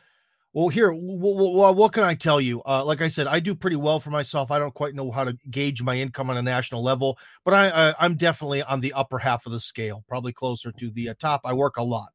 well, 0.55 0.68
here, 0.68 0.90
what, 0.92 1.92
can 1.92 2.05
I 2.05 2.14
tell 2.14 2.40
you? 2.40 2.62
Uh, 2.64 2.84
like 2.84 3.03
I 3.03 3.09
said, 3.09 3.26
I 3.26 3.38
do 3.38 3.55
pretty 3.55 3.76
well 3.76 4.01
for 4.01 4.11
myself. 4.11 4.51
I 4.51 4.59
don't 4.59 4.74
quite 4.74 4.94
know 4.94 5.11
how 5.11 5.24
to 5.24 5.36
gauge 5.51 5.82
my 5.82 5.96
income 5.96 6.30
on 6.30 6.36
a 6.38 6.42
national 6.42 6.82
level, 6.82 7.18
but 7.44 7.55
I, 7.55 7.94
I 7.99 8.05
am 8.07 8.16
definitely 8.16 8.62
on 8.62 8.80
the 8.80 8.92
upper 8.94 9.18
half 9.18 9.44
of 9.44 9.53
the 9.53 9.61
scale, 9.61 10.05
probably 10.09 10.32
closer 10.32 10.72
to 10.72 10.90
the 10.90 11.11
uh, 11.11 11.14
top. 11.20 11.42
I 11.44 11.53
work 11.53 11.76
a 11.76 11.82
lot 11.82 12.09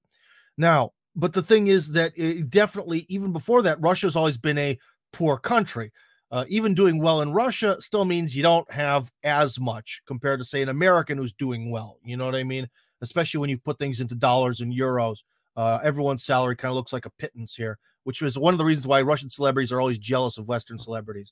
now, 0.58 0.92
but 1.16 1.34
the 1.34 1.44
thing 1.44 1.68
is 1.68 1.92
that 1.92 2.12
it 2.16 2.50
definitely, 2.50 3.06
even 3.08 3.32
before 3.32 3.62
that, 3.62 3.80
Russia's 3.82 4.16
always 4.16 4.38
been 4.38 4.58
a 4.58 4.80
poor 5.12 5.38
country. 5.38 5.92
Uh, 6.32 6.46
even 6.50 6.74
doing 6.74 7.00
well 7.00 7.22
in 7.22 7.32
Russia 7.32 7.80
still 7.80 8.06
means 8.06 8.36
you 8.36 8.42
don't 8.42 8.70
have 8.72 9.12
as 9.24 9.60
much 9.60 10.02
compared 10.08 10.40
to, 10.40 10.44
say, 10.44 10.64
an 10.64 10.70
American 10.70 11.16
who's 11.16 11.34
doing 11.34 11.70
well. 11.70 12.00
You 12.04 12.18
know 12.18 12.26
what 12.26 12.34
I 12.34 12.44
mean? 12.44 12.68
Especially 13.02 13.40
when 13.40 13.52
you 13.52 13.60
put 13.60 13.78
things 13.78 14.02
into 14.02 14.16
dollars 14.16 14.62
and 14.62 14.74
euros. 14.74 15.20
Uh, 15.56 15.78
everyone's 15.84 16.24
salary 16.24 16.56
kind 16.56 16.72
of 16.72 16.76
looks 16.76 16.92
like 16.92 17.06
a 17.06 17.12
pittance 17.12 17.56
here, 17.56 17.78
which 18.04 18.22
was 18.22 18.38
one 18.38 18.54
of 18.54 18.58
the 18.58 18.66
reasons 18.66 18.88
why 18.88 19.01
Russian 19.01 19.30
celebrities 19.30 19.72
are 19.72 19.80
always 19.80 19.97
jealous 19.97 20.38
of 20.38 20.47
Western 20.47 20.78
celebrities. 20.78 21.32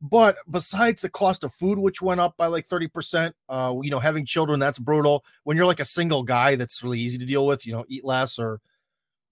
But 0.00 0.36
besides 0.50 1.00
the 1.00 1.08
cost 1.08 1.44
of 1.44 1.54
food, 1.54 1.78
which 1.78 2.02
went 2.02 2.20
up 2.20 2.36
by 2.36 2.46
like 2.48 2.66
30%, 2.66 3.32
uh, 3.48 3.74
you 3.82 3.90
know, 3.90 4.00
having 4.00 4.26
children, 4.26 4.58
that's 4.58 4.80
brutal. 4.80 5.24
When 5.44 5.56
you're 5.56 5.66
like 5.66 5.78
a 5.78 5.84
single 5.84 6.24
guy, 6.24 6.56
that's 6.56 6.82
really 6.82 6.98
easy 6.98 7.18
to 7.18 7.24
deal 7.24 7.46
with, 7.46 7.64
you 7.66 7.72
know, 7.72 7.84
eat 7.88 8.04
less 8.04 8.36
or 8.36 8.60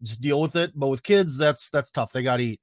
just 0.02 0.20
deal 0.20 0.40
with 0.40 0.54
it. 0.54 0.70
But 0.76 0.86
with 0.86 1.02
kids, 1.02 1.36
that's 1.36 1.70
that's 1.70 1.90
tough. 1.90 2.12
They 2.12 2.22
got 2.22 2.36
to 2.36 2.44
eat. 2.44 2.60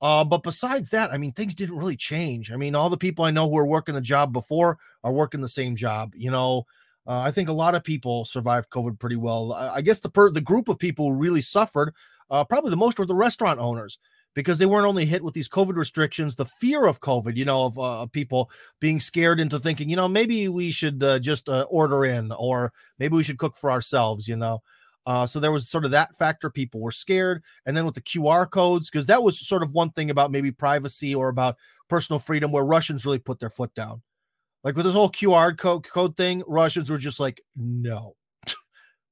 Uh, 0.00 0.24
but 0.24 0.42
besides 0.42 0.88
that, 0.90 1.12
I 1.12 1.18
mean, 1.18 1.32
things 1.32 1.54
didn't 1.54 1.76
really 1.76 1.96
change. 1.96 2.50
I 2.50 2.56
mean, 2.56 2.74
all 2.74 2.88
the 2.88 2.96
people 2.96 3.26
I 3.26 3.30
know 3.30 3.48
who 3.48 3.58
are 3.58 3.66
working 3.66 3.94
the 3.94 4.00
job 4.00 4.32
before 4.32 4.78
are 5.04 5.12
working 5.12 5.42
the 5.42 5.48
same 5.48 5.76
job. 5.76 6.14
You 6.16 6.30
know, 6.30 6.64
uh, 7.06 7.20
I 7.20 7.30
think 7.30 7.50
a 7.50 7.52
lot 7.52 7.74
of 7.74 7.84
people 7.84 8.24
survived 8.24 8.70
COVID 8.70 8.98
pretty 8.98 9.16
well. 9.16 9.52
I, 9.52 9.76
I 9.76 9.80
guess 9.82 10.00
the 10.00 10.08
per, 10.08 10.30
the 10.30 10.40
group 10.40 10.68
of 10.68 10.78
people 10.78 11.10
who 11.10 11.18
really 11.18 11.42
suffered, 11.42 11.92
uh, 12.30 12.44
probably 12.44 12.70
the 12.70 12.76
most, 12.76 12.98
were 12.98 13.06
the 13.06 13.14
restaurant 13.14 13.60
owners 13.60 13.98
because 14.34 14.58
they 14.58 14.66
weren't 14.66 14.86
only 14.86 15.04
hit 15.04 15.22
with 15.22 15.34
these 15.34 15.48
COVID 15.48 15.76
restrictions, 15.76 16.34
the 16.34 16.44
fear 16.44 16.86
of 16.86 17.00
COVID, 17.00 17.36
you 17.36 17.44
know, 17.44 17.64
of 17.64 17.78
uh, 17.78 18.06
people 18.06 18.50
being 18.80 19.00
scared 19.00 19.40
into 19.40 19.58
thinking, 19.58 19.90
you 19.90 19.96
know, 19.96 20.08
maybe 20.08 20.48
we 20.48 20.70
should 20.70 21.02
uh, 21.02 21.18
just 21.18 21.48
uh, 21.48 21.66
order 21.68 22.04
in 22.04 22.30
or 22.32 22.72
maybe 22.98 23.16
we 23.16 23.24
should 23.24 23.38
cook 23.38 23.56
for 23.56 23.70
ourselves, 23.70 24.28
you 24.28 24.36
know. 24.36 24.62
Uh, 25.06 25.26
so 25.26 25.40
there 25.40 25.50
was 25.50 25.68
sort 25.68 25.84
of 25.84 25.90
that 25.90 26.14
factor. 26.16 26.50
People 26.50 26.80
were 26.80 26.90
scared. 26.90 27.42
And 27.66 27.76
then 27.76 27.84
with 27.84 27.94
the 27.94 28.02
QR 28.02 28.48
codes, 28.48 28.90
because 28.90 29.06
that 29.06 29.22
was 29.22 29.40
sort 29.40 29.62
of 29.62 29.72
one 29.72 29.90
thing 29.90 30.10
about 30.10 30.30
maybe 30.30 30.52
privacy 30.52 31.14
or 31.14 31.28
about 31.28 31.56
personal 31.88 32.18
freedom 32.20 32.52
where 32.52 32.64
Russians 32.64 33.04
really 33.04 33.18
put 33.18 33.40
their 33.40 33.50
foot 33.50 33.74
down. 33.74 34.02
Like 34.62 34.76
with 34.76 34.84
this 34.84 34.94
whole 34.94 35.10
QR 35.10 35.56
code, 35.56 35.88
code 35.88 36.16
thing, 36.16 36.42
Russians 36.46 36.90
were 36.90 36.98
just 36.98 37.18
like, 37.18 37.40
no, 37.56 38.14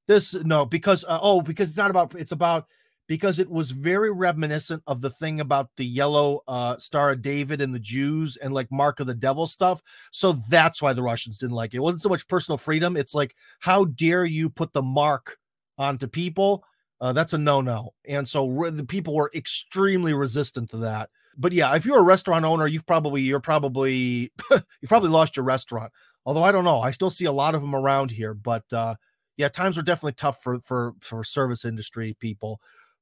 this, 0.06 0.34
no, 0.34 0.66
because, 0.66 1.04
uh, 1.04 1.18
oh, 1.20 1.40
because 1.40 1.70
it's 1.70 1.78
not 1.78 1.90
about, 1.90 2.14
it's 2.14 2.32
about, 2.32 2.66
because 3.08 3.40
it 3.40 3.50
was 3.50 3.72
very 3.72 4.12
reminiscent 4.12 4.82
of 4.86 5.00
the 5.00 5.10
thing 5.10 5.40
about 5.40 5.70
the 5.76 5.84
yellow 5.84 6.42
uh, 6.46 6.76
Star 6.78 7.10
of 7.10 7.22
David 7.22 7.60
and 7.60 7.74
the 7.74 7.80
Jews 7.80 8.36
and 8.36 8.54
like 8.54 8.70
Mark 8.70 9.00
of 9.00 9.08
the 9.08 9.14
Devil 9.14 9.46
stuff. 9.48 9.82
So 10.12 10.32
that's 10.48 10.80
why 10.80 10.92
the 10.92 11.02
Russians 11.02 11.38
didn't 11.38 11.56
like 11.56 11.74
it. 11.74 11.78
It 11.78 11.80
wasn't 11.80 12.02
so 12.02 12.10
much 12.10 12.28
personal 12.28 12.58
freedom. 12.58 12.96
It's 12.96 13.14
like, 13.14 13.34
how 13.58 13.86
dare 13.86 14.24
you 14.24 14.50
put 14.50 14.72
the 14.72 14.82
mark 14.82 15.38
onto 15.78 16.06
people, 16.06 16.64
uh, 17.00 17.12
that's 17.12 17.32
a 17.32 17.38
no 17.38 17.60
no. 17.60 17.94
And 18.06 18.28
so 18.28 18.48
re- 18.48 18.70
the 18.70 18.84
people 18.84 19.14
were 19.14 19.30
extremely 19.34 20.12
resistant 20.12 20.68
to 20.70 20.78
that. 20.78 21.10
but 21.36 21.52
yeah, 21.52 21.74
if 21.76 21.86
you're 21.86 22.00
a 22.00 22.02
restaurant 22.02 22.44
owner, 22.44 22.66
you've 22.66 22.86
probably 22.86 23.22
you're 23.22 23.40
probably 23.40 24.32
you 24.50 24.88
probably 24.88 25.10
lost 25.10 25.36
your 25.36 25.44
restaurant. 25.44 25.92
Although 26.26 26.42
I 26.42 26.52
don't 26.52 26.64
know, 26.64 26.80
I 26.80 26.90
still 26.90 27.10
see 27.10 27.26
a 27.26 27.32
lot 27.32 27.54
of 27.54 27.62
them 27.62 27.74
around 27.74 28.10
here. 28.10 28.34
But 28.34 28.64
uh, 28.72 28.96
yeah, 29.36 29.48
times 29.48 29.78
are 29.78 29.82
definitely 29.82 30.14
tough 30.14 30.42
for 30.42 30.60
for 30.60 30.94
for 31.00 31.22
service 31.22 31.64
industry 31.64 32.16
people. 32.18 32.60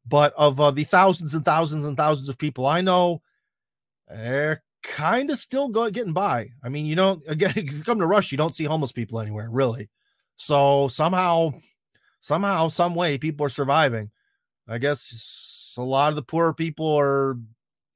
But 0.09 0.35
of 0.35 0.61
uh, 0.61 0.71
the 0.71 0.85
thousands 0.85 1.35
and 1.35 1.45
thousands 1.45 1.85
and 1.85 1.97
thousands 1.97 2.29
of 2.29 2.39
people 2.39 2.67
I 2.67 2.81
know, 2.81 3.23
they're 4.09 4.63
kind 4.83 5.31
of 5.31 5.39
still 5.39 5.69
going 5.69 5.93
getting 5.93 6.13
by. 6.13 6.51
I 6.63 6.69
mean, 6.69 6.87
you 6.87 6.95
don't 6.95 7.23
again 7.29 7.53
if 7.57 7.73
you 7.73 7.83
come 7.83 7.99
to 7.99 8.07
Rush, 8.07 8.33
you 8.33 8.39
don't 8.39 8.55
see 8.55 8.65
homeless 8.65 8.93
people 8.93 9.21
anywhere 9.21 9.49
really. 9.51 9.89
So 10.37 10.89
somehow, 10.89 11.55
somehow, 12.21 12.69
some 12.69 12.95
way, 12.95 13.19
people 13.19 13.47
are 13.47 13.51
surviving. 13.51 14.11
I 14.69 14.79
guess 14.79 15.75
a 15.79 15.83
lot 15.83 16.11
of 16.11 16.17
the 16.17 16.23
poorer 16.23 16.53
people 16.53 16.95
are 16.99 17.39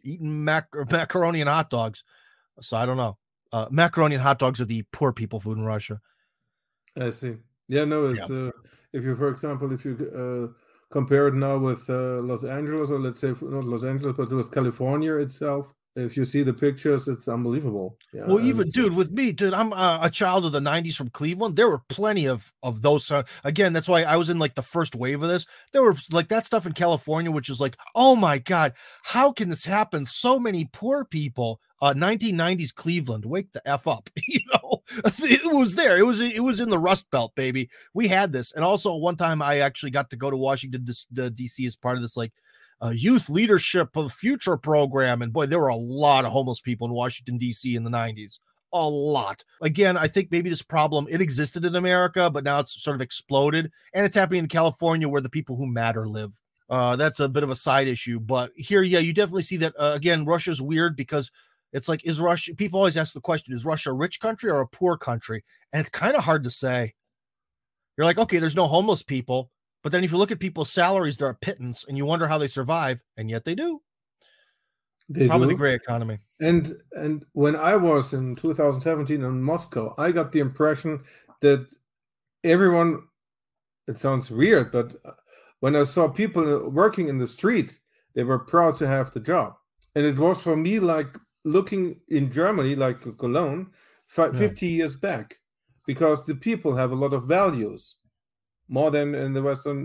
eating 0.03 0.45
mac- 0.45 0.75
macaroni 0.91 1.41
and 1.41 1.51
hot 1.51 1.71
dogs. 1.71 2.03
So 2.61 2.77
I 2.77 2.87
don't 2.87 2.97
know. 2.97 3.19
Uh, 3.53 3.67
macaroni 3.71 4.15
and 4.15 4.23
hot 4.23 4.39
dogs 4.39 4.61
are 4.61 4.65
the 4.65 4.85
poor 4.93 5.13
people 5.13 5.41
food 5.41 5.59
in 5.59 5.65
Russia. 5.65 6.01
I 6.97 7.11
see. 7.11 7.37
Yeah, 7.69 7.85
no, 7.85 8.07
it's 8.07 8.29
yeah. 8.29 8.47
uh, 8.47 8.51
if 8.93 9.05
you, 9.05 9.17
for 9.17 9.29
example, 9.29 9.73
if 9.73 9.85
you 9.85 10.53
uh, 10.53 10.61
compare 10.91 11.29
it 11.29 11.35
now 11.35 11.57
with 11.59 11.89
uh, 11.89 12.21
Los 12.21 12.45
Angeles, 12.45 12.91
or 12.91 12.99
let's 12.99 13.21
say 13.21 13.29
not 13.41 13.65
Los 13.65 13.85
Angeles, 13.85 14.17
but 14.17 14.33
with 14.33 14.51
California 14.51 15.17
itself, 15.17 15.73
if 15.97 16.17
you 16.17 16.25
see 16.25 16.43
the 16.43 16.53
pictures, 16.53 17.09
it's 17.09 17.27
unbelievable. 17.27 17.97
Yeah, 18.13 18.27
well, 18.27 18.41
even 18.41 18.69
dude, 18.69 18.95
with 18.95 19.11
me, 19.11 19.33
dude, 19.33 19.55
I'm 19.55 19.73
a, 19.73 20.01
a, 20.03 20.11
child 20.11 20.45
of 20.45 20.53
the 20.53 20.61
'90s 20.61 20.95
from 20.95 21.11
Cleveland. 21.11 21.57
There 21.57 21.69
were 21.69 21.83
plenty 21.89 22.27
of 22.27 22.53
of 22.63 22.81
those. 22.83 23.11
Uh, 23.11 23.25
again, 23.43 23.73
that's 23.73 23.89
why 23.89 24.03
I 24.03 24.17
was 24.17 24.31
in 24.31 24.39
like 24.39 24.55
the 24.55 24.63
first 24.63 24.95
wave 24.95 25.23
of 25.23 25.29
this. 25.29 25.47
There 25.73 25.83
were 25.83 25.97
like 26.13 26.29
that 26.29 26.47
stuff 26.47 26.67
in 26.67 26.73
California, 26.73 27.31
which 27.31 27.49
is 27.49 27.61
like, 27.61 27.77
oh 27.95 28.15
my 28.15 28.39
god, 28.39 28.75
how 29.03 29.33
can 29.33 29.49
this 29.49 29.65
happen? 29.65 30.05
So 30.05 30.39
many 30.39 30.69
poor 30.73 31.05
people. 31.05 31.61
Uh, 31.83 31.95
1990s 31.95 32.75
Cleveland, 32.75 33.25
wake 33.25 33.51
the 33.53 33.67
f 33.67 33.87
up. 33.87 34.11
you 34.29 34.41
know, 34.53 34.83
it 35.05 35.55
was 35.55 35.75
there. 35.75 35.99
It 35.99 36.05
was 36.05 36.21
it 36.21 36.43
was 36.43 36.61
in 36.61 36.71
the 36.71 36.79
Rust 36.79 37.11
Belt, 37.11 37.35
baby. 37.35 37.71
We 37.95 38.07
had 38.07 38.33
this, 38.33 38.53
and 38.53 38.63
also 38.63 38.95
one 38.95 39.17
time 39.17 39.41
I 39.41 39.61
actually 39.61 39.91
got 39.91 40.11
to 40.11 40.17
go 40.17 40.31
to 40.31 40.37
Washington, 40.37 40.87
D.C. 41.35 41.67
as 41.67 41.77
part 41.77 41.97
of 41.97 42.03
this 42.03 42.19
like 42.19 42.33
a 42.81 42.93
youth 42.95 43.29
leadership 43.29 43.97
of 43.97 44.05
the 44.05 44.11
future 44.11 44.57
program. 44.57 45.23
And 45.23 45.33
boy, 45.33 45.47
there 45.47 45.59
were 45.59 45.69
a 45.69 45.77
lot 45.77 46.25
of 46.25 46.33
homeless 46.33 46.61
people 46.61 46.87
in 46.87 46.95
Washington, 46.95 47.39
D.C. 47.39 47.75
in 47.75 47.85
the 47.85 47.91
90s. 47.91 48.41
A 48.73 48.89
lot. 48.89 49.43
Again, 49.61 49.97
I 49.97 50.07
think 50.07 50.31
maybe 50.31 50.49
this 50.49 50.63
problem 50.63 51.07
it 51.11 51.21
existed 51.21 51.65
in 51.65 51.75
America, 51.75 52.31
but 52.31 52.45
now 52.45 52.61
it's 52.61 52.83
sort 52.83 52.95
of 52.95 53.01
exploded, 53.01 53.71
and 53.95 54.07
it's 54.07 54.17
happening 54.17 54.41
in 54.41 54.49
California 54.49 55.09
where 55.09 55.21
the 55.21 55.29
people 55.29 55.57
who 55.57 55.67
matter 55.67 56.09
live. 56.09 56.41
Uh, 56.69 56.95
that's 56.95 57.19
a 57.19 57.29
bit 57.29 57.43
of 57.43 57.51
a 57.51 57.57
side 57.57 57.89
issue, 57.89 58.21
but 58.21 58.53
here, 58.55 58.83
yeah, 58.83 59.01
you 59.01 59.13
definitely 59.13 59.43
see 59.43 59.57
that. 59.57 59.75
Uh, 59.77 59.93
again, 59.97 60.25
Russia's 60.25 60.63
weird 60.63 60.97
because 60.97 61.33
it's 61.73 61.89
like, 61.89 62.05
is 62.05 62.21
Russia? 62.21 62.55
People 62.55 62.79
always 62.79 62.97
ask 62.97 63.13
the 63.13 63.21
question: 63.21 63.53
Is 63.53 63.65
Russia 63.65 63.91
a 63.91 63.95
rich 63.95 64.21
country 64.21 64.53
or 64.53 64.61
a 64.61 64.69
poor 64.69 64.97
country? 64.97 65.43
And 65.73 65.81
it's 65.81 65.91
kind 65.91 66.15
of 66.15 66.23
hard 66.23 66.45
to 66.45 66.51
say. 66.51 66.95
You're 67.97 68.07
like, 68.07 68.19
okay, 68.19 68.39
there's 68.39 68.57
no 68.57 68.67
homeless 68.67 69.03
people, 69.03 69.51
but 69.83 69.93
then 69.93 70.05
if 70.05 70.13
you 70.13 70.19
look 70.19 70.31
at 70.31 70.41
people's 70.41 70.71
salaries, 70.71 71.17
they're 71.17 71.31
a 71.31 71.35
pittance, 71.35 71.85
and 71.89 71.97
you 71.97 72.05
wonder 72.05 72.27
how 72.27 72.39
they 72.39 72.47
survive, 72.47 73.03
and 73.17 73.31
yet 73.31 73.45
they 73.45 73.55
do. 73.55 73.81
They 75.09 75.27
Probably 75.27 75.49
do. 75.49 75.55
the 75.55 75.59
gray 75.59 75.75
economy. 75.75 76.19
And 76.41 76.71
and 76.93 77.25
when 77.33 77.57
I 77.57 77.77
was 77.77 78.13
in 78.13 78.37
2017 78.37 79.23
in 79.23 79.43
Moscow, 79.43 79.95
I 79.99 80.13
got 80.13 80.33
the 80.33 80.41
impression 80.41 81.03
that 81.41 81.67
everyone. 82.45 83.05
It 83.89 83.99
sounds 83.99 84.31
weird, 84.31 84.71
but 84.71 84.95
uh, 85.05 85.13
when 85.59 85.75
I 85.75 85.83
saw 85.83 86.09
people 86.09 86.71
working 86.71 87.09
in 87.09 87.19
the 87.19 87.27
street, 87.27 87.81
they 88.15 88.23
were 88.23 88.39
proud 88.39 88.77
to 88.77 88.87
have 88.87 89.11
the 89.11 89.21
job, 89.21 89.55
and 89.95 90.07
it 90.07 90.17
was 90.17 90.43
for 90.43 90.57
me 90.57 90.79
like 90.79 91.19
looking 91.45 92.01
in 92.09 92.31
Germany, 92.31 92.77
like 92.77 93.01
Cologne, 93.19 93.71
50 94.09 94.39
yeah. 94.39 94.73
years 94.73 94.97
back, 94.97 95.39
because 95.87 96.25
the 96.27 96.35
people 96.35 96.77
have 96.77 96.93
a 96.93 96.95
lot 96.95 97.15
of 97.15 97.25
values 97.25 97.97
more 98.71 98.91
than 98.91 99.15
in 99.15 99.35
the 99.35 99.43
Western 99.43 99.85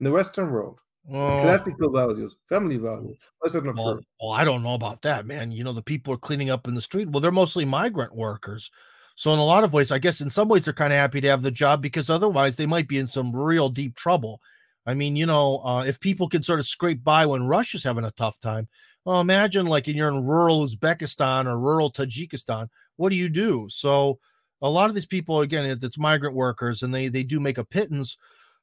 in 0.00 0.04
the 0.04 0.10
Western 0.10 0.50
world. 0.50 0.80
Oh. 1.08 1.40
Classical 1.40 1.90
values, 1.92 2.34
family 2.48 2.76
values. 2.76 3.16
Well, 3.40 4.00
well, 4.20 4.32
I 4.32 4.44
don't 4.44 4.64
know 4.64 4.74
about 4.74 5.02
that, 5.02 5.24
man. 5.24 5.52
You 5.52 5.62
know, 5.62 5.72
the 5.72 5.80
people 5.80 6.12
are 6.12 6.18
cleaning 6.18 6.50
up 6.50 6.66
in 6.66 6.74
the 6.74 6.80
street. 6.80 7.08
Well, 7.08 7.20
they're 7.20 7.30
mostly 7.30 7.64
migrant 7.64 8.14
workers. 8.14 8.70
So, 9.14 9.32
in 9.32 9.38
a 9.38 9.44
lot 9.44 9.62
of 9.62 9.72
ways, 9.72 9.92
I 9.92 9.98
guess 9.98 10.20
in 10.20 10.28
some 10.28 10.48
ways 10.48 10.64
they're 10.64 10.74
kind 10.74 10.92
of 10.92 10.98
happy 10.98 11.20
to 11.20 11.28
have 11.28 11.42
the 11.42 11.50
job 11.52 11.80
because 11.80 12.10
otherwise 12.10 12.56
they 12.56 12.66
might 12.66 12.88
be 12.88 12.98
in 12.98 13.06
some 13.06 13.34
real 13.34 13.68
deep 13.68 13.94
trouble. 13.94 14.40
I 14.84 14.94
mean, 14.94 15.16
you 15.16 15.26
know, 15.26 15.58
uh, 15.64 15.84
if 15.86 16.00
people 16.00 16.28
can 16.28 16.42
sort 16.42 16.58
of 16.58 16.66
scrape 16.66 17.02
by 17.02 17.24
when 17.24 17.46
Russia's 17.46 17.84
having 17.84 18.04
a 18.04 18.10
tough 18.10 18.38
time, 18.40 18.68
well, 19.04 19.20
imagine 19.20 19.66
like 19.66 19.86
you're 19.86 20.08
in 20.08 20.26
rural 20.26 20.66
Uzbekistan 20.66 21.46
or 21.46 21.58
rural 21.58 21.90
Tajikistan. 21.92 22.68
What 22.96 23.10
do 23.10 23.16
you 23.16 23.28
do? 23.28 23.66
So, 23.70 24.18
a 24.62 24.70
lot 24.70 24.88
of 24.88 24.94
these 24.94 25.06
people 25.06 25.40
again 25.40 25.64
it's 25.64 25.98
migrant 25.98 26.34
workers 26.34 26.82
and 26.82 26.94
they 26.94 27.08
they 27.08 27.22
do 27.22 27.38
make 27.38 27.58
a 27.58 27.64
pittance 27.64 28.16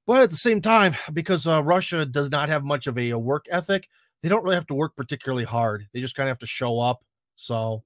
but 0.05 0.21
at 0.21 0.29
the 0.29 0.35
same 0.35 0.61
time 0.61 0.95
because 1.13 1.47
uh, 1.47 1.63
russia 1.63 2.05
does 2.05 2.31
not 2.31 2.49
have 2.49 2.63
much 2.63 2.87
of 2.87 2.97
a, 2.97 3.11
a, 3.11 3.19
work 3.19 3.45
ethic 3.51 3.87
they 4.23 4.29
don't 4.29 4.43
really 4.43 4.55
have 4.55 4.67
to 4.67 4.73
work 4.73 4.95
particularly 4.95 5.43
hard. 5.43 5.87
They 5.93 5.99
just 5.99 6.15
kind 6.15 6.27
of 6.27 6.31
have 6.31 6.39
to 6.39 6.47
show 6.47 6.79
up. 6.79 7.03
So 7.35 7.83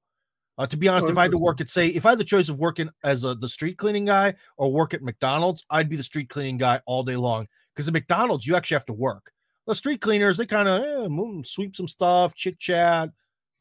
uh, 0.58 0.68
to 0.68 0.78
be 0.78 0.88
honest 0.88 1.10
if 1.10 1.18
i 1.18 1.24
had 1.24 1.32
to 1.32 1.38
work 1.38 1.62
at 1.62 1.70
say 1.70 1.88
if 1.89 2.03
i 2.05 2.10
had 2.10 2.18
the 2.18 2.24
choice 2.24 2.49
of 2.49 2.58
working 2.58 2.89
as 3.03 3.24
a, 3.24 3.36
the 3.36 3.47
street 3.47 3.78
cleaning 3.78 4.05
guy 4.05 4.34
or 4.58 4.72
work 4.72 4.95
at 4.95 5.03
mcdonald's 5.03 5.64
i'd 5.70 5.88
be 5.88 5.95
the 5.95 6.01
street 6.01 6.30
cleaning 6.30 6.58
guy 6.58 6.82
all 6.86 7.03
day 7.03 7.16
long. 7.16 7.47
Because 7.74 7.88
at 7.88 7.93
mcdonald's 7.93 8.45
you 8.45 8.55
actually 8.55 8.76
have 8.76 8.86
to 8.86 8.93
work. 8.93 9.32
The 9.66 9.76
street 9.76 10.01
cleaners 10.01 10.38
they 10.38 10.45
kind 10.45 10.68
of 10.68 11.12
eh, 11.12 11.41
sweep 11.45 11.76
some 11.76 11.88
stuff 11.88 12.36
chit 12.36 12.60
chat 12.60 13.10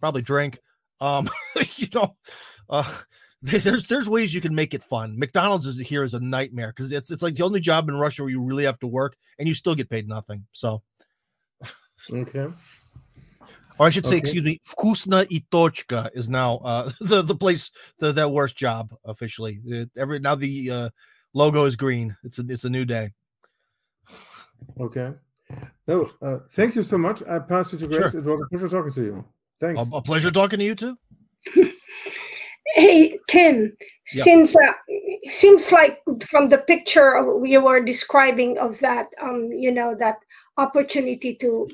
probably 0.00 0.22
drink. 0.22 0.58
Um 1.00 1.28
you 1.76 1.88
know 1.94 2.16
uh 2.68 2.98
there's 3.62 3.86
there's 3.86 4.08
ways 4.08 4.34
you 4.34 4.40
can 4.40 4.54
make 4.54 4.74
it 4.74 4.82
fun. 4.82 5.16
McDonald's 5.16 5.66
is 5.66 5.78
here 5.78 6.02
is 6.02 6.14
a 6.14 6.20
nightmare 6.20 6.72
because 6.74 6.90
it's 6.90 7.12
it's 7.12 7.22
like 7.22 7.36
the 7.36 7.44
only 7.44 7.60
job 7.60 7.88
in 7.88 7.94
Russia 7.94 8.22
where 8.22 8.30
you 8.30 8.42
really 8.42 8.64
have 8.64 8.78
to 8.80 8.88
work 8.88 9.16
and 9.38 9.46
you 9.46 9.54
still 9.54 9.76
get 9.76 9.88
paid 9.88 10.08
nothing. 10.08 10.46
So 10.50 10.82
okay. 12.12 12.48
Or 13.78 13.86
I 13.86 13.90
should 13.90 14.06
say, 14.06 14.16
okay. 14.16 14.18
excuse 14.18 14.42
me, 14.42 14.60
Vkusno 14.66 15.26
i 15.30 15.44
Tochka 15.52 16.10
is 16.14 16.28
now 16.28 16.56
uh, 16.58 16.90
the 17.00 17.22
the 17.22 17.36
place 17.36 17.70
the, 17.98 18.10
that 18.12 18.32
worst 18.32 18.56
job 18.56 18.92
officially. 19.04 19.60
It, 19.64 19.90
every 19.96 20.18
now 20.18 20.34
the 20.34 20.70
uh, 20.70 20.90
logo 21.32 21.64
is 21.66 21.76
green. 21.76 22.16
It's 22.24 22.40
a 22.40 22.44
it's 22.48 22.64
a 22.64 22.70
new 22.70 22.84
day. 22.84 23.12
Okay. 24.80 25.12
No, 25.86 26.10
uh, 26.20 26.38
thank 26.50 26.74
you 26.74 26.82
so 26.82 26.98
much. 26.98 27.22
I 27.28 27.38
pass 27.38 27.72
it 27.72 27.78
to 27.78 27.86
Grace. 27.86 28.10
Sure. 28.10 28.20
It 28.20 28.24
was 28.24 28.40
a 28.40 28.48
pleasure 28.48 28.68
talking 28.68 28.92
to 28.92 29.02
you. 29.04 29.24
Thanks. 29.60 29.88
A, 29.92 29.96
a 29.96 30.02
pleasure 30.02 30.30
talking 30.32 30.58
to 30.58 30.64
you 30.64 30.74
too. 30.74 30.98
Hey, 32.76 33.18
Tim, 33.26 33.74
yeah. 34.12 34.22
since 34.22 34.54
uh, 34.54 34.72
seems 35.28 35.72
like 35.72 36.02
from 36.28 36.50
the 36.50 36.58
picture 36.58 37.16
you 37.42 37.62
were 37.62 37.80
describing 37.80 38.58
of 38.58 38.78
that, 38.80 39.08
um, 39.18 39.48
you 39.50 39.72
know, 39.72 39.94
that 39.94 40.18
opportunity 40.58 41.34
to 41.36 41.66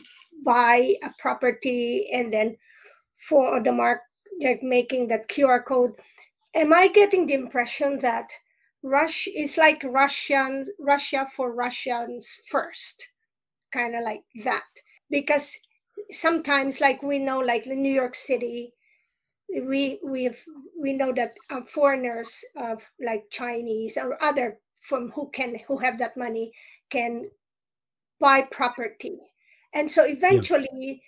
buy 0.44 0.94
a 1.02 1.10
property 1.18 2.08
and 2.12 2.30
then 2.30 2.56
for 3.16 3.60
the 3.60 3.72
mark, 3.72 4.02
like 4.40 4.62
making 4.62 5.08
that 5.08 5.28
QR 5.28 5.64
code, 5.64 5.90
am 6.54 6.72
I 6.72 6.86
getting 6.86 7.26
the 7.26 7.34
impression 7.34 7.98
that 7.98 8.30
Rush 8.84 9.26
is 9.26 9.58
like 9.58 9.82
Russian, 9.82 10.66
Russia 10.78 11.26
for 11.34 11.52
Russians 11.52 12.38
first, 12.46 13.08
kind 13.72 13.96
of 13.96 14.04
like 14.04 14.22
that? 14.44 14.68
Because 15.10 15.52
sometimes, 16.12 16.80
like 16.80 17.02
we 17.02 17.18
know, 17.18 17.40
like 17.40 17.64
the 17.64 17.74
New 17.74 17.92
York 17.92 18.14
City, 18.14 18.72
we 19.60 20.00
we 20.02 20.30
we 20.78 20.92
know 20.92 21.12
that 21.12 21.36
uh, 21.50 21.62
foreigners 21.62 22.44
of 22.56 22.82
like 23.00 23.24
Chinese 23.30 23.96
or 23.96 24.16
other 24.22 24.58
from 24.80 25.10
who 25.10 25.28
can 25.30 25.58
who 25.66 25.76
have 25.78 25.98
that 25.98 26.16
money 26.16 26.52
can 26.90 27.30
buy 28.18 28.42
property, 28.50 29.18
and 29.74 29.90
so 29.90 30.04
eventually 30.04 31.02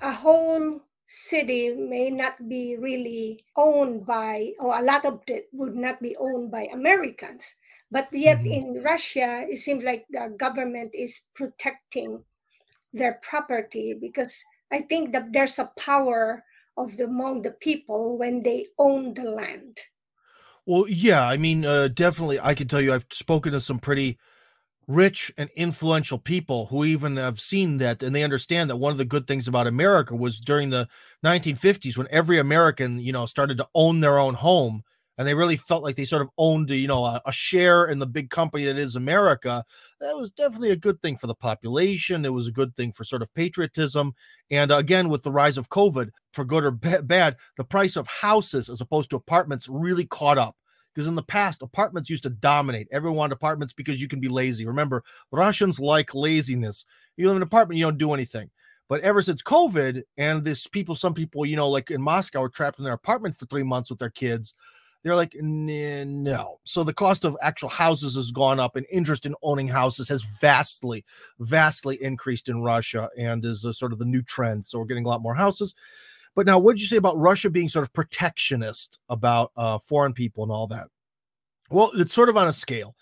yeah. 0.00 0.10
a 0.10 0.12
whole 0.12 0.80
city 1.08 1.74
may 1.74 2.10
not 2.10 2.36
be 2.48 2.76
really 2.76 3.42
owned 3.56 4.04
by 4.04 4.52
or 4.60 4.78
a 4.78 4.82
lot 4.82 5.06
of 5.06 5.22
it 5.26 5.48
would 5.52 5.74
not 5.74 6.00
be 6.02 6.14
owned 6.16 6.50
by 6.50 6.68
Americans. 6.72 7.54
But 7.90 8.08
yet 8.12 8.38
mm-hmm. 8.38 8.76
in 8.76 8.82
Russia, 8.82 9.46
it 9.48 9.56
seems 9.56 9.82
like 9.82 10.04
the 10.10 10.34
government 10.36 10.90
is 10.92 11.20
protecting 11.34 12.22
their 12.92 13.18
property 13.22 13.96
because 13.98 14.44
I 14.70 14.82
think 14.82 15.12
that 15.12 15.32
there's 15.32 15.58
a 15.58 15.72
power 15.78 16.44
of 16.78 16.96
the 16.96 17.04
among 17.04 17.42
the 17.42 17.50
people 17.50 18.16
when 18.16 18.42
they 18.42 18.66
own 18.78 19.12
the 19.14 19.24
land. 19.24 19.78
Well, 20.64 20.86
yeah, 20.88 21.26
I 21.26 21.36
mean, 21.36 21.64
uh, 21.64 21.88
definitely, 21.88 22.38
I 22.40 22.54
can 22.54 22.68
tell 22.68 22.80
you, 22.80 22.92
I've 22.92 23.06
spoken 23.10 23.52
to 23.52 23.60
some 23.60 23.78
pretty 23.78 24.18
rich 24.86 25.30
and 25.36 25.50
influential 25.54 26.18
people 26.18 26.66
who 26.66 26.84
even 26.84 27.16
have 27.16 27.38
seen 27.38 27.76
that 27.76 28.02
and 28.02 28.16
they 28.16 28.24
understand 28.24 28.70
that 28.70 28.76
one 28.76 28.90
of 28.90 28.96
the 28.96 29.04
good 29.04 29.26
things 29.26 29.46
about 29.46 29.66
America 29.66 30.16
was 30.16 30.40
during 30.40 30.70
the 30.70 30.88
1950s 31.24 31.98
when 31.98 32.08
every 32.10 32.38
American, 32.38 32.98
you 32.98 33.12
know, 33.12 33.26
started 33.26 33.58
to 33.58 33.68
own 33.74 34.00
their 34.00 34.18
own 34.18 34.34
home. 34.34 34.82
And 35.18 35.26
they 35.26 35.34
really 35.34 35.56
felt 35.56 35.82
like 35.82 35.96
they 35.96 36.04
sort 36.04 36.22
of 36.22 36.28
owned, 36.38 36.70
you 36.70 36.86
know, 36.86 37.04
a, 37.04 37.20
a 37.26 37.32
share 37.32 37.86
in 37.86 37.98
the 37.98 38.06
big 38.06 38.30
company 38.30 38.64
that 38.64 38.78
is 38.78 38.94
America, 38.94 39.64
that 40.00 40.16
was 40.16 40.30
definitely 40.30 40.70
a 40.70 40.76
good 40.76 41.02
thing 41.02 41.16
for 41.16 41.26
the 41.26 41.34
population. 41.34 42.24
It 42.24 42.32
was 42.32 42.46
a 42.46 42.52
good 42.52 42.76
thing 42.76 42.92
for 42.92 43.02
sort 43.02 43.20
of 43.20 43.34
patriotism. 43.34 44.12
And 44.48 44.70
again, 44.70 45.08
with 45.08 45.24
the 45.24 45.32
rise 45.32 45.58
of 45.58 45.70
COVID, 45.70 46.10
for 46.32 46.44
good 46.44 46.64
or 46.64 46.70
bad, 46.70 47.36
the 47.56 47.64
price 47.64 47.96
of 47.96 48.06
houses 48.06 48.70
as 48.70 48.80
opposed 48.80 49.10
to 49.10 49.16
apartments 49.16 49.68
really 49.68 50.06
caught 50.06 50.38
up. 50.38 50.54
Because 50.94 51.08
in 51.08 51.16
the 51.16 51.22
past, 51.22 51.62
apartments 51.62 52.10
used 52.10 52.22
to 52.24 52.30
dominate. 52.30 52.88
Everyone 52.90 53.18
wanted 53.18 53.34
apartments 53.34 53.72
because 53.72 54.00
you 54.00 54.08
can 54.08 54.20
be 54.20 54.28
lazy. 54.28 54.66
Remember, 54.66 55.04
Russians 55.30 55.78
like 55.78 56.14
laziness. 56.14 56.84
You 57.16 57.26
live 57.26 57.36
in 57.36 57.42
an 57.42 57.46
apartment, 57.46 57.78
you 57.78 57.84
don't 57.84 57.98
do 57.98 58.14
anything. 58.14 58.50
But 58.88 59.02
ever 59.02 59.20
since 59.20 59.42
COVID, 59.42 60.02
and 60.16 60.42
this 60.42 60.66
people, 60.66 60.94
some 60.94 61.12
people, 61.12 61.44
you 61.44 61.56
know, 61.56 61.68
like 61.68 61.90
in 61.90 62.00
Moscow, 62.00 62.42
are 62.42 62.48
trapped 62.48 62.78
in 62.78 62.84
their 62.84 62.94
apartment 62.94 63.36
for 63.36 63.46
three 63.46 63.62
months 63.62 63.90
with 63.90 63.98
their 63.98 64.10
kids. 64.10 64.54
They're 65.02 65.14
like, 65.14 65.36
no. 65.40 66.58
So 66.64 66.82
the 66.82 66.92
cost 66.92 67.24
of 67.24 67.36
actual 67.40 67.68
houses 67.68 68.16
has 68.16 68.32
gone 68.32 68.58
up, 68.58 68.76
and 68.76 68.84
interest 68.90 69.26
in 69.26 69.34
owning 69.42 69.68
houses 69.68 70.08
has 70.08 70.24
vastly, 70.40 71.04
vastly 71.38 72.02
increased 72.02 72.48
in 72.48 72.62
Russia, 72.62 73.08
and 73.16 73.44
is 73.44 73.64
a, 73.64 73.72
sort 73.72 73.92
of 73.92 73.98
the 73.98 74.04
new 74.04 74.22
trend. 74.22 74.66
So 74.66 74.78
we're 74.78 74.86
getting 74.86 75.04
a 75.04 75.08
lot 75.08 75.22
more 75.22 75.34
houses. 75.34 75.74
But 76.34 76.46
now, 76.46 76.58
what 76.58 76.72
did 76.72 76.82
you 76.82 76.88
say 76.88 76.96
about 76.96 77.16
Russia 77.16 77.48
being 77.48 77.68
sort 77.68 77.84
of 77.84 77.92
protectionist 77.92 78.98
about 79.08 79.52
uh, 79.56 79.78
foreign 79.78 80.12
people 80.12 80.42
and 80.42 80.52
all 80.52 80.66
that? 80.68 80.88
Well, 81.70 81.90
it's 81.94 82.12
sort 82.12 82.28
of 82.28 82.36
on 82.36 82.48
a 82.48 82.52
scale. 82.52 82.94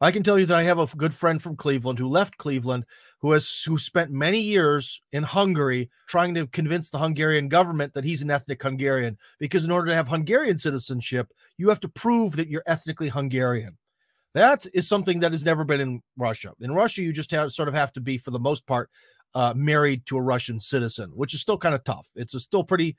I 0.00 0.10
can 0.10 0.22
tell 0.22 0.38
you 0.38 0.46
that 0.46 0.56
I 0.56 0.64
have 0.64 0.78
a 0.78 0.96
good 0.96 1.14
friend 1.14 1.40
from 1.40 1.56
Cleveland 1.56 1.98
who 1.98 2.08
left 2.08 2.36
Cleveland 2.36 2.84
who 3.24 3.32
has 3.32 3.62
who 3.62 3.78
spent 3.78 4.10
many 4.10 4.38
years 4.38 5.00
in 5.14 5.22
Hungary 5.22 5.88
trying 6.06 6.34
to 6.34 6.46
convince 6.48 6.90
the 6.90 6.98
Hungarian 6.98 7.48
government 7.48 7.94
that 7.94 8.04
he's 8.04 8.20
an 8.20 8.30
ethnic 8.30 8.62
Hungarian 8.62 9.16
because 9.38 9.64
in 9.64 9.70
order 9.70 9.86
to 9.86 9.94
have 9.94 10.08
Hungarian 10.08 10.58
citizenship, 10.58 11.32
you 11.56 11.70
have 11.70 11.80
to 11.80 11.88
prove 11.88 12.36
that 12.36 12.48
you're 12.48 12.62
ethnically 12.66 13.08
Hungarian. 13.08 13.78
That 14.34 14.66
is 14.74 14.86
something 14.86 15.20
that 15.20 15.32
has 15.32 15.42
never 15.42 15.64
been 15.64 15.80
in 15.80 16.02
Russia. 16.18 16.52
In 16.60 16.72
Russia, 16.72 17.00
you 17.00 17.14
just 17.14 17.30
have 17.30 17.50
sort 17.50 17.68
of 17.68 17.74
have 17.74 17.94
to 17.94 18.00
be, 18.02 18.18
for 18.18 18.30
the 18.30 18.38
most 18.38 18.66
part, 18.66 18.90
uh, 19.34 19.54
married 19.56 20.04
to 20.04 20.18
a 20.18 20.22
Russian 20.22 20.60
citizen, 20.60 21.08
which 21.16 21.32
is 21.32 21.40
still 21.40 21.56
kind 21.56 21.74
of 21.74 21.82
tough. 21.82 22.06
It's 22.14 22.34
a 22.34 22.40
still 22.40 22.62
pretty 22.62 22.94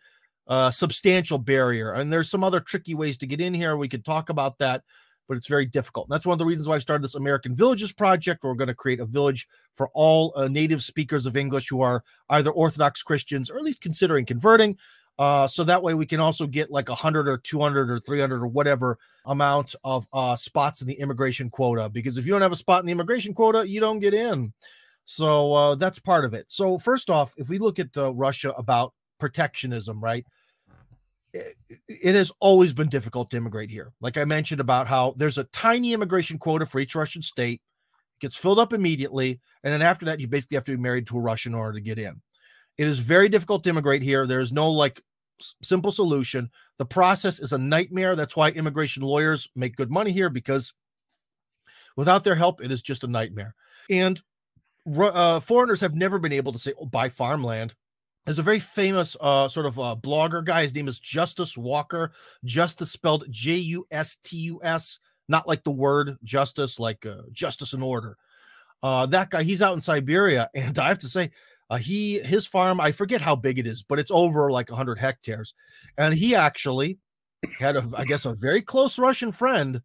uh, 0.48 0.72
substantial 0.72 1.38
barrier, 1.38 1.94
and 1.94 2.12
there's 2.12 2.32
some 2.32 2.44
other 2.44 2.62
tricky 2.62 2.96
ways 2.96 3.20
to 3.20 3.28
get 3.28 3.42
in 3.42 3.54
here. 3.54 3.78
We 3.78 3.90
could 3.90 4.04
talk 4.04 4.30
about 4.30 4.58
that 4.58 4.82
but 5.28 5.38
it's 5.38 5.48
very 5.48 5.66
difficult. 5.66 6.08
And 6.08 6.14
that's 6.14 6.26
one 6.26 6.34
of 6.34 6.40
the 6.40 6.46
reasons 6.46 6.68
why 6.68 6.76
I 6.76 6.80
started 6.80 7.04
this 7.04 7.16
American 7.16 7.56
Villages 7.56 7.92
project. 7.92 8.44
Where 8.44 8.52
we're 8.52 8.58
going 8.58 8.68
to 8.68 8.76
create 8.76 9.00
a 9.00 9.06
village 9.06 9.48
for 9.74 9.90
all 9.94 10.34
uh, 10.36 10.48
native 10.48 10.84
speakers 10.84 11.26
of 11.26 11.38
English 11.38 11.70
who 11.70 11.82
are 11.82 12.04
either 12.30 12.52
Orthodox 12.52 13.04
Christians 13.04 13.50
or 13.50 13.58
at 13.58 13.64
least 13.64 13.82
considering 13.82 14.26
converting. 14.26 14.78
Uh, 15.18 15.48
so 15.48 15.64
that 15.64 15.82
way 15.82 15.94
we 15.94 16.06
can 16.06 16.20
also 16.20 16.46
get 16.46 16.70
like 16.70 16.90
100 16.90 17.28
or 17.28 17.38
200 17.38 17.90
or 17.90 18.00
300 18.00 18.44
or 18.44 18.48
whatever 18.48 18.98
amount 19.26 19.74
of 19.84 20.06
uh, 20.12 20.36
spots 20.36 20.82
in 20.82 20.88
the 20.88 21.00
immigration 21.00 21.50
quota. 21.50 21.90
Because 21.90 22.18
if 22.18 22.26
you 22.26 22.32
don't 22.32 22.42
have 22.42 22.52
a 22.52 22.58
spot 22.58 22.82
in 22.82 22.86
the 22.86 22.92
immigration 22.92 23.34
quota, 23.34 23.68
you 23.68 23.80
don't 23.80 24.00
get 24.00 24.14
in. 24.14 24.54
So 25.06 25.54
uh, 25.54 25.76
that's 25.76 26.00
part 26.00 26.26
of 26.26 26.34
it. 26.34 26.52
So, 26.52 26.78
first 26.78 27.10
off, 27.10 27.34
if 27.38 27.48
we 27.48 27.60
look 27.60 27.80
at 27.80 27.96
uh, 27.96 28.14
Russia 28.14 28.54
about 28.58 28.94
protectionism, 29.20 30.04
right? 30.04 30.26
It 31.88 32.16
has 32.16 32.32
always 32.40 32.74
been 32.74 32.90
difficult 32.90 33.30
to 33.30 33.38
immigrate 33.38 33.70
here. 33.70 33.92
Like 34.02 34.18
I 34.18 34.26
mentioned 34.26 34.62
about 34.62 34.88
how 34.88 35.14
there's 35.18 35.38
a 35.38 35.44
tiny 35.46 35.94
immigration 35.94 36.38
quota 36.38 36.66
for 36.66 36.80
each 36.80 36.96
Russian 36.96 37.22
state, 37.22 37.62
it 37.62 38.22
gets 38.22 38.38
filled 38.38 38.60
up 38.60 38.74
immediately, 38.74 39.40
and 39.64 39.74
then 39.74 39.82
after 39.82 40.06
that, 40.06 40.20
you 40.20 40.28
basically 40.28 40.56
have 40.56 40.64
to 40.66 40.72
be 40.72 40.82
married 40.82 41.08
to 41.08 41.18
a 41.18 41.22
Russian 41.22 41.54
in 41.54 41.60
order 41.60 41.74
to 41.74 41.82
get 41.82 42.00
in. 42.00 42.22
It 42.78 42.88
is 42.88 43.00
very 43.00 43.30
difficult 43.30 43.64
to 43.64 43.70
immigrate 43.70 44.02
here. 44.02 44.28
There 44.28 44.40
is 44.40 44.54
no 44.54 44.70
like 44.70 45.02
simple 45.62 45.92
solution. 45.92 46.50
The 46.78 46.86
process 46.86 47.40
is 47.40 47.54
a 47.54 47.58
nightmare. 47.58 48.16
That's 48.16 48.36
why 48.36 48.50
immigration 48.50 49.04
lawyers 49.04 49.50
make 49.56 49.76
good 49.76 49.92
money 49.92 50.12
here 50.12 50.30
because 50.30 50.74
without 51.96 52.24
their 52.24 52.36
help, 52.36 52.62
it 52.62 52.72
is 52.72 52.82
just 52.82 53.04
a 53.04 53.08
nightmare. 53.08 53.56
And 53.90 54.22
uh, 54.98 55.40
foreigners 55.40 55.82
have 55.82 55.96
never 55.96 56.20
been 56.20 56.34
able 56.34 56.52
to 56.52 56.60
say, 56.60 56.74
oh, 56.80 56.86
buy 56.86 57.10
farmland 57.10 57.76
there's 58.26 58.40
a 58.40 58.44
very 58.44 58.60
famous 58.60 59.16
uh, 59.22 59.48
sort 59.48 59.68
of 59.68 59.80
uh, 59.80 59.96
blogger 60.00 60.44
guy. 60.44 60.64
His 60.64 60.74
name 60.74 60.88
is 60.88 61.00
Justus 61.00 61.58
Walker. 61.58 62.12
Justus 62.44 62.92
spelled 62.92 63.26
J 63.30 63.56
U 63.56 63.88
S 63.92 64.18
T 64.18 64.38
U 64.38 64.60
S, 64.64 65.00
not 65.28 65.48
like 65.48 65.64
the 65.64 65.72
word 65.72 66.18
justice, 66.24 66.80
like 66.80 67.06
uh, 67.06 67.22
justice 67.32 67.74
and 67.74 67.84
order. 67.84 68.18
Uh, 68.82 69.06
that 69.06 69.30
guy, 69.30 69.44
he's 69.44 69.62
out 69.62 69.74
in 69.74 69.82
Siberia, 69.82 70.50
and 70.56 70.78
I 70.80 70.88
have 70.88 70.98
to 71.00 71.08
say, 71.08 71.32
uh, 71.70 71.78
he 71.78 72.20
his 72.20 72.46
farm, 72.46 72.80
I 72.80 72.92
forget 72.92 73.22
how 73.22 73.36
big 73.36 73.60
it 73.60 73.68
is, 73.68 73.84
but 73.84 74.00
it's 74.00 74.12
over 74.12 74.52
like 74.52 74.70
100 74.70 75.00
hectares, 75.00 75.54
and 75.98 76.14
he 76.14 76.36
actually 76.36 76.98
had 77.60 77.76
a, 77.76 77.84
I 77.96 78.06
guess, 78.06 78.26
a 78.26 78.34
very 78.34 78.62
close 78.62 78.98
Russian 78.98 79.32
friend. 79.32 79.82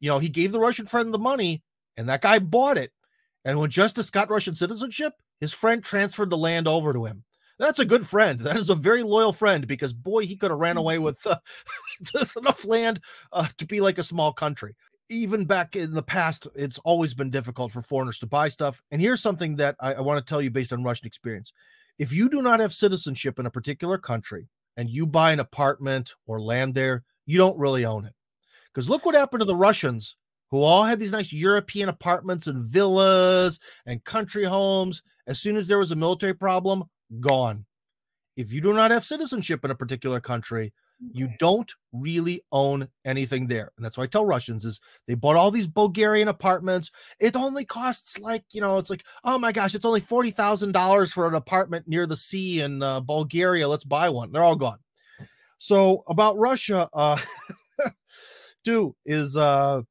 You 0.00 0.10
know, 0.10 0.18
he 0.18 0.28
gave 0.28 0.52
the 0.52 0.60
Russian 0.60 0.86
friend 0.86 1.12
the 1.12 1.18
money, 1.18 1.62
and 1.96 2.08
that 2.08 2.22
guy 2.22 2.38
bought 2.38 2.78
it. 2.78 2.92
And 3.44 3.58
when 3.58 3.70
Justus 3.70 4.08
got 4.08 4.30
Russian 4.30 4.54
citizenship, 4.54 5.12
his 5.40 5.52
friend 5.52 5.84
transferred 5.84 6.30
the 6.30 6.36
land 6.36 6.66
over 6.66 6.94
to 6.94 7.04
him 7.04 7.24
that's 7.58 7.78
a 7.78 7.84
good 7.84 8.06
friend. 8.06 8.40
That 8.40 8.56
is 8.56 8.70
a 8.70 8.74
very 8.74 9.02
loyal 9.02 9.32
friend 9.32 9.66
because 9.66 9.92
boy, 9.92 10.26
he 10.26 10.36
could 10.36 10.50
have 10.50 10.60
ran 10.60 10.76
away 10.76 10.98
with 10.98 11.24
uh, 11.26 11.38
enough 12.36 12.64
land 12.64 13.00
uh, 13.32 13.48
to 13.58 13.66
be 13.66 13.80
like 13.80 13.98
a 13.98 14.02
small 14.02 14.32
country. 14.32 14.74
Even 15.10 15.44
back 15.44 15.76
in 15.76 15.92
the 15.92 16.02
past, 16.02 16.48
it's 16.54 16.78
always 16.78 17.14
been 17.14 17.30
difficult 17.30 17.72
for 17.72 17.82
foreigners 17.82 18.18
to 18.20 18.26
buy 18.26 18.48
stuff. 18.48 18.82
And 18.90 19.00
here's 19.00 19.22
something 19.22 19.56
that 19.56 19.76
I, 19.78 19.94
I 19.94 20.00
want 20.00 20.24
to 20.24 20.28
tell 20.28 20.40
you 20.40 20.50
based 20.50 20.72
on 20.72 20.82
Russian 20.82 21.06
experience. 21.06 21.52
If 21.98 22.12
you 22.12 22.28
do 22.28 22.42
not 22.42 22.60
have 22.60 22.72
citizenship 22.72 23.38
in 23.38 23.46
a 23.46 23.50
particular 23.50 23.98
country 23.98 24.48
and 24.76 24.90
you 24.90 25.06
buy 25.06 25.32
an 25.32 25.40
apartment 25.40 26.14
or 26.26 26.40
land 26.40 26.74
there, 26.74 27.04
you 27.26 27.38
don't 27.38 27.58
really 27.58 27.84
own 27.84 28.06
it. 28.06 28.14
Because 28.72 28.88
look 28.88 29.06
what 29.06 29.14
happened 29.14 29.40
to 29.40 29.46
the 29.46 29.54
Russians 29.54 30.16
who 30.50 30.62
all 30.62 30.84
had 30.84 30.98
these 30.98 31.12
nice 31.12 31.32
European 31.32 31.88
apartments 31.88 32.46
and 32.46 32.64
villas 32.64 33.60
and 33.86 34.02
country 34.04 34.44
homes. 34.44 35.02
As 35.26 35.40
soon 35.40 35.56
as 35.56 35.66
there 35.66 35.78
was 35.78 35.92
a 35.92 35.96
military 35.96 36.34
problem, 36.34 36.84
gone. 37.20 37.66
If 38.36 38.52
you 38.52 38.60
do 38.60 38.72
not 38.72 38.90
have 38.90 39.04
citizenship 39.04 39.64
in 39.64 39.70
a 39.70 39.76
particular 39.76 40.20
country, 40.20 40.72
you 41.12 41.28
don't 41.38 41.70
really 41.92 42.42
own 42.50 42.88
anything 43.04 43.46
there. 43.46 43.70
And 43.76 43.84
that's 43.84 43.96
why 43.96 44.04
I 44.04 44.08
tell 44.08 44.24
Russians 44.24 44.64
is 44.64 44.80
they 45.06 45.14
bought 45.14 45.36
all 45.36 45.50
these 45.50 45.66
Bulgarian 45.66 46.28
apartments. 46.28 46.90
It 47.20 47.36
only 47.36 47.64
costs 47.64 48.18
like, 48.18 48.44
you 48.52 48.60
know, 48.60 48.78
it's 48.78 48.90
like, 48.90 49.04
oh 49.22 49.38
my 49.38 49.52
gosh, 49.52 49.74
it's 49.74 49.84
only 49.84 50.00
$40,000 50.00 51.12
for 51.12 51.28
an 51.28 51.34
apartment 51.34 51.86
near 51.86 52.06
the 52.06 52.16
sea 52.16 52.60
in 52.60 52.82
uh, 52.82 53.00
Bulgaria. 53.00 53.68
Let's 53.68 53.84
buy 53.84 54.08
one. 54.08 54.32
They're 54.32 54.42
all 54.42 54.56
gone. 54.56 54.78
So 55.58 56.04
about 56.08 56.38
Russia, 56.38 56.88
uh, 56.92 57.18
do 58.64 58.96
is 59.04 59.36
uh, 59.36 59.82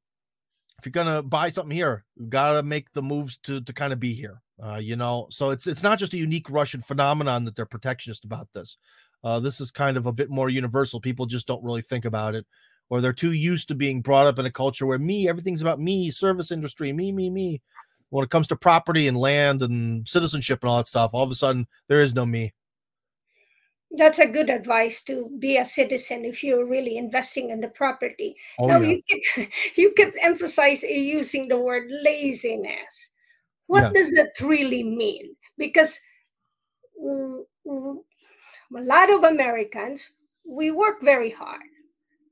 if 0.79 0.85
you're 0.85 0.91
gonna 0.91 1.23
buy 1.23 1.49
something 1.49 1.75
here, 1.75 2.05
you 2.15 2.27
gotta 2.27 2.63
make 2.63 2.91
the 2.93 3.01
moves 3.01 3.37
to 3.39 3.61
to 3.61 3.73
kind 3.73 3.93
of 3.93 3.99
be 3.99 4.13
here. 4.13 4.42
Uh, 4.61 4.77
you 4.77 4.95
know, 4.95 5.27
so 5.31 5.49
it's 5.49 5.65
it's 5.65 5.83
not 5.83 5.97
just 5.97 6.13
a 6.13 6.17
unique 6.17 6.49
Russian 6.49 6.81
phenomenon 6.81 7.43
that 7.45 7.55
they're 7.55 7.65
protectionist 7.65 8.23
about 8.23 8.47
this. 8.53 8.77
Uh, 9.23 9.39
this 9.39 9.59
is 9.59 9.71
kind 9.71 9.97
of 9.97 10.05
a 10.05 10.11
bit 10.11 10.29
more 10.29 10.49
universal. 10.49 10.99
People 10.99 11.25
just 11.25 11.47
don't 11.47 11.63
really 11.63 11.81
think 11.81 12.05
about 12.05 12.35
it, 12.35 12.45
or 12.89 13.01
they're 13.01 13.13
too 13.13 13.31
used 13.31 13.67
to 13.69 13.75
being 13.75 14.01
brought 14.01 14.27
up 14.27 14.37
in 14.37 14.45
a 14.45 14.51
culture 14.51 14.85
where 14.85 14.99
me, 14.99 15.27
everything's 15.27 15.61
about 15.61 15.79
me, 15.79 16.11
service 16.11 16.51
industry, 16.51 16.93
me, 16.93 17.11
me, 17.11 17.29
me. 17.29 17.61
When 18.09 18.23
it 18.23 18.29
comes 18.29 18.47
to 18.49 18.55
property 18.55 19.07
and 19.07 19.17
land 19.17 19.63
and 19.63 20.07
citizenship 20.07 20.59
and 20.61 20.69
all 20.69 20.77
that 20.77 20.87
stuff, 20.87 21.11
all 21.13 21.23
of 21.23 21.31
a 21.31 21.35
sudden 21.35 21.67
there 21.87 22.01
is 22.01 22.13
no 22.13 22.25
me. 22.25 22.53
That's 23.95 24.19
a 24.19 24.27
good 24.27 24.49
advice 24.49 25.01
to 25.03 25.31
be 25.39 25.57
a 25.57 25.65
citizen 25.65 26.25
if 26.25 26.43
you're 26.43 26.65
really 26.65 26.97
investing 26.97 27.49
in 27.49 27.61
the 27.61 27.67
property. 27.69 28.35
Oh, 28.59 28.67
now 28.67 28.79
yeah. 28.79 28.89
you 28.89 29.01
keep 29.07 29.51
you 29.75 29.93
kept 29.93 30.15
emphasizing 30.21 31.03
using 31.03 31.47
the 31.47 31.59
word 31.59 31.89
laziness 31.89 33.12
what 33.73 33.85
yeah. 33.85 34.01
does 34.01 34.11
that 34.13 34.39
really 34.39 34.83
mean? 34.83 35.35
Because 35.57 35.99
mm, 37.03 37.41
mm, 37.65 37.97
a 38.77 38.81
lot 38.81 39.11
of 39.11 39.23
Americans, 39.23 40.11
we 40.45 40.69
work 40.69 41.01
very 41.01 41.31
hard, 41.31 41.73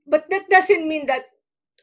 but 0.06 0.30
that 0.30 0.44
doesn't 0.52 0.88
mean 0.88 1.08
that 1.08 1.24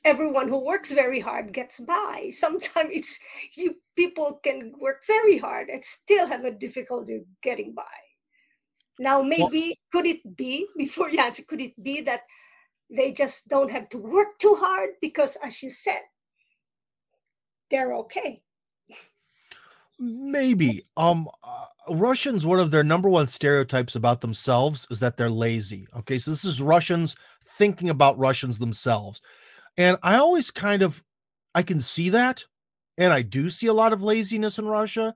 everyone 0.04 0.48
who 0.48 0.64
works 0.64 0.92
very 0.92 1.18
hard 1.18 1.52
gets 1.52 1.80
by. 1.80 2.30
Sometimes 2.32 2.90
it's 2.92 3.18
you 3.56 3.74
people 3.96 4.38
can 4.44 4.74
work 4.78 5.02
very 5.04 5.38
hard 5.38 5.70
and 5.70 5.84
still 5.84 6.28
have 6.28 6.44
a 6.44 6.52
difficulty 6.52 7.24
getting 7.42 7.74
by. 7.74 7.98
Now, 9.00 9.22
maybe 9.22 9.74
well, 9.74 9.90
could 9.90 10.06
it 10.06 10.36
be 10.36 10.68
before 10.76 11.10
you 11.10 11.18
answer? 11.18 11.42
Could 11.42 11.60
it 11.60 11.82
be 11.82 12.00
that 12.02 12.22
they 12.88 13.10
just 13.10 13.48
don't 13.48 13.72
have 13.72 13.88
to 13.88 13.98
work 13.98 14.38
too 14.38 14.54
hard 14.54 14.90
because, 15.02 15.36
as 15.42 15.64
you 15.64 15.72
said, 15.72 16.02
they're 17.72 17.94
okay. 17.94 18.42
Maybe. 19.98 20.82
Um, 20.96 21.28
uh, 21.42 21.64
Russians, 21.94 22.46
one 22.46 22.60
of 22.60 22.70
their 22.70 22.84
number 22.84 23.08
one 23.08 23.26
stereotypes 23.28 23.96
about 23.96 24.20
themselves 24.20 24.86
is 24.90 25.00
that 25.00 25.16
they're 25.16 25.30
lazy. 25.30 25.88
Okay, 25.96 26.18
so 26.18 26.30
this 26.30 26.44
is 26.44 26.62
Russians 26.62 27.16
thinking 27.44 27.90
about 27.90 28.18
Russians 28.18 28.58
themselves, 28.58 29.20
and 29.78 29.96
I 30.02 30.16
always 30.18 30.50
kind 30.50 30.82
of, 30.82 31.04
I 31.54 31.62
can 31.62 31.80
see 31.80 32.10
that, 32.10 32.44
and 32.98 33.12
I 33.12 33.22
do 33.22 33.50
see 33.50 33.68
a 33.68 33.74
lot 33.74 33.92
of 33.92 34.02
laziness 34.02 34.58
in 34.58 34.66
Russia, 34.66 35.14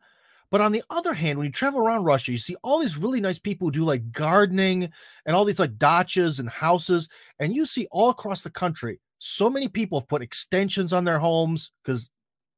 But 0.53 0.61
on 0.61 0.71
the 0.71 0.85
other 0.91 1.15
hand, 1.15 1.39
when 1.39 1.47
you 1.47 1.51
travel 1.53 1.81
around 1.81 2.05
Russia, 2.05 2.31
you 2.31 2.37
see 2.37 2.57
all 2.63 2.79
these 2.79 2.99
really 2.99 3.23
nice 3.23 3.39
people 3.39 3.67
who 3.67 3.73
do 3.73 3.85
like 3.85 4.13
gardening 4.13 4.91
and 5.25 5.35
all 5.35 5.47
these 5.47 5.59
like 5.59 5.79
dachas 5.79 6.41
and 6.41 6.49
houses. 6.49 7.09
And 7.41 7.55
you 7.55 7.65
see 7.65 7.87
all 7.91 8.11
across 8.11 8.43
the 8.43 8.51
country, 8.51 9.01
so 9.19 9.49
many 9.49 9.67
people 9.67 9.99
have 9.99 10.09
put 10.09 10.21
extensions 10.21 10.93
on 10.93 11.05
their 11.05 11.19
homes 11.19 11.71
because, 11.83 12.11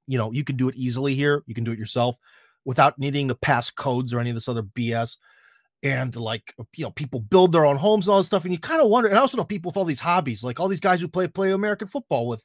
you 0.06 0.18
know, 0.18 0.32
you 0.32 0.44
can 0.44 0.56
do 0.56 0.68
it 0.68 0.76
easily 0.76 1.14
here. 1.14 1.42
You 1.46 1.54
can 1.54 1.64
do 1.64 1.72
it 1.72 1.78
yourself 1.78 2.16
without 2.64 2.98
needing 2.98 3.28
to 3.28 3.34
pass 3.34 3.70
codes 3.70 4.12
or 4.12 4.20
any 4.20 4.30
of 4.30 4.36
this 4.36 4.48
other 4.48 4.62
BS. 4.62 5.16
And 5.82 6.16
like, 6.16 6.54
uh, 6.58 6.64
you 6.76 6.84
know, 6.84 6.90
people 6.90 7.20
build 7.20 7.52
their 7.52 7.66
own 7.66 7.76
homes 7.76 8.06
and 8.06 8.12
all 8.12 8.20
this 8.20 8.26
stuff. 8.26 8.44
And 8.44 8.52
you 8.52 8.58
kind 8.58 8.80
of 8.80 8.88
wonder, 8.88 9.08
and 9.08 9.18
I 9.18 9.20
also 9.20 9.36
know 9.36 9.44
people 9.44 9.70
with 9.70 9.76
all 9.76 9.84
these 9.84 10.00
hobbies, 10.00 10.42
like 10.42 10.58
all 10.58 10.68
these 10.68 10.80
guys 10.80 11.00
who 11.00 11.08
play, 11.08 11.28
play 11.28 11.52
American 11.52 11.88
football 11.88 12.26
with 12.26 12.44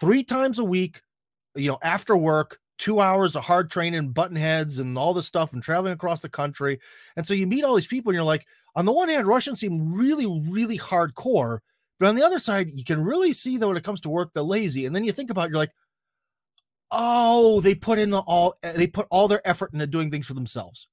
three 0.00 0.24
times 0.24 0.58
a 0.58 0.64
week, 0.64 1.00
you 1.54 1.70
know, 1.70 1.78
after 1.82 2.16
work, 2.16 2.58
two 2.78 3.00
hours 3.00 3.36
of 3.36 3.44
hard 3.44 3.70
training, 3.70 4.10
button 4.10 4.36
heads, 4.36 4.80
and 4.80 4.98
all 4.98 5.14
this 5.14 5.26
stuff, 5.26 5.52
and 5.52 5.62
traveling 5.62 5.92
across 5.92 6.20
the 6.20 6.28
country. 6.28 6.80
And 7.16 7.24
so 7.24 7.32
you 7.32 7.46
meet 7.46 7.62
all 7.62 7.76
these 7.76 7.86
people, 7.86 8.10
and 8.10 8.16
you're 8.16 8.24
like, 8.24 8.44
on 8.74 8.84
the 8.84 8.92
one 8.92 9.08
hand, 9.08 9.28
Russians 9.28 9.60
seem 9.60 9.94
really, 9.94 10.26
really 10.50 10.76
hardcore, 10.76 11.60
but 12.00 12.08
on 12.08 12.16
the 12.16 12.24
other 12.24 12.40
side, 12.40 12.72
you 12.74 12.82
can 12.84 13.02
really 13.02 13.32
see 13.32 13.56
that 13.56 13.68
when 13.68 13.76
it 13.76 13.84
comes 13.84 14.00
to 14.02 14.10
work, 14.10 14.32
they're 14.34 14.42
lazy. 14.42 14.84
And 14.84 14.94
then 14.94 15.04
you 15.04 15.12
think 15.12 15.30
about, 15.30 15.46
it, 15.46 15.50
you're 15.50 15.58
like, 15.58 15.70
oh, 16.90 17.60
they 17.60 17.74
put 17.74 17.98
in 17.98 18.10
the 18.10 18.20
all, 18.20 18.54
they 18.62 18.86
put 18.86 19.06
all 19.10 19.28
their 19.28 19.46
effort 19.46 19.72
into 19.72 19.86
doing 19.86 20.10
things 20.10 20.26
for 20.26 20.34
themselves. 20.34 20.88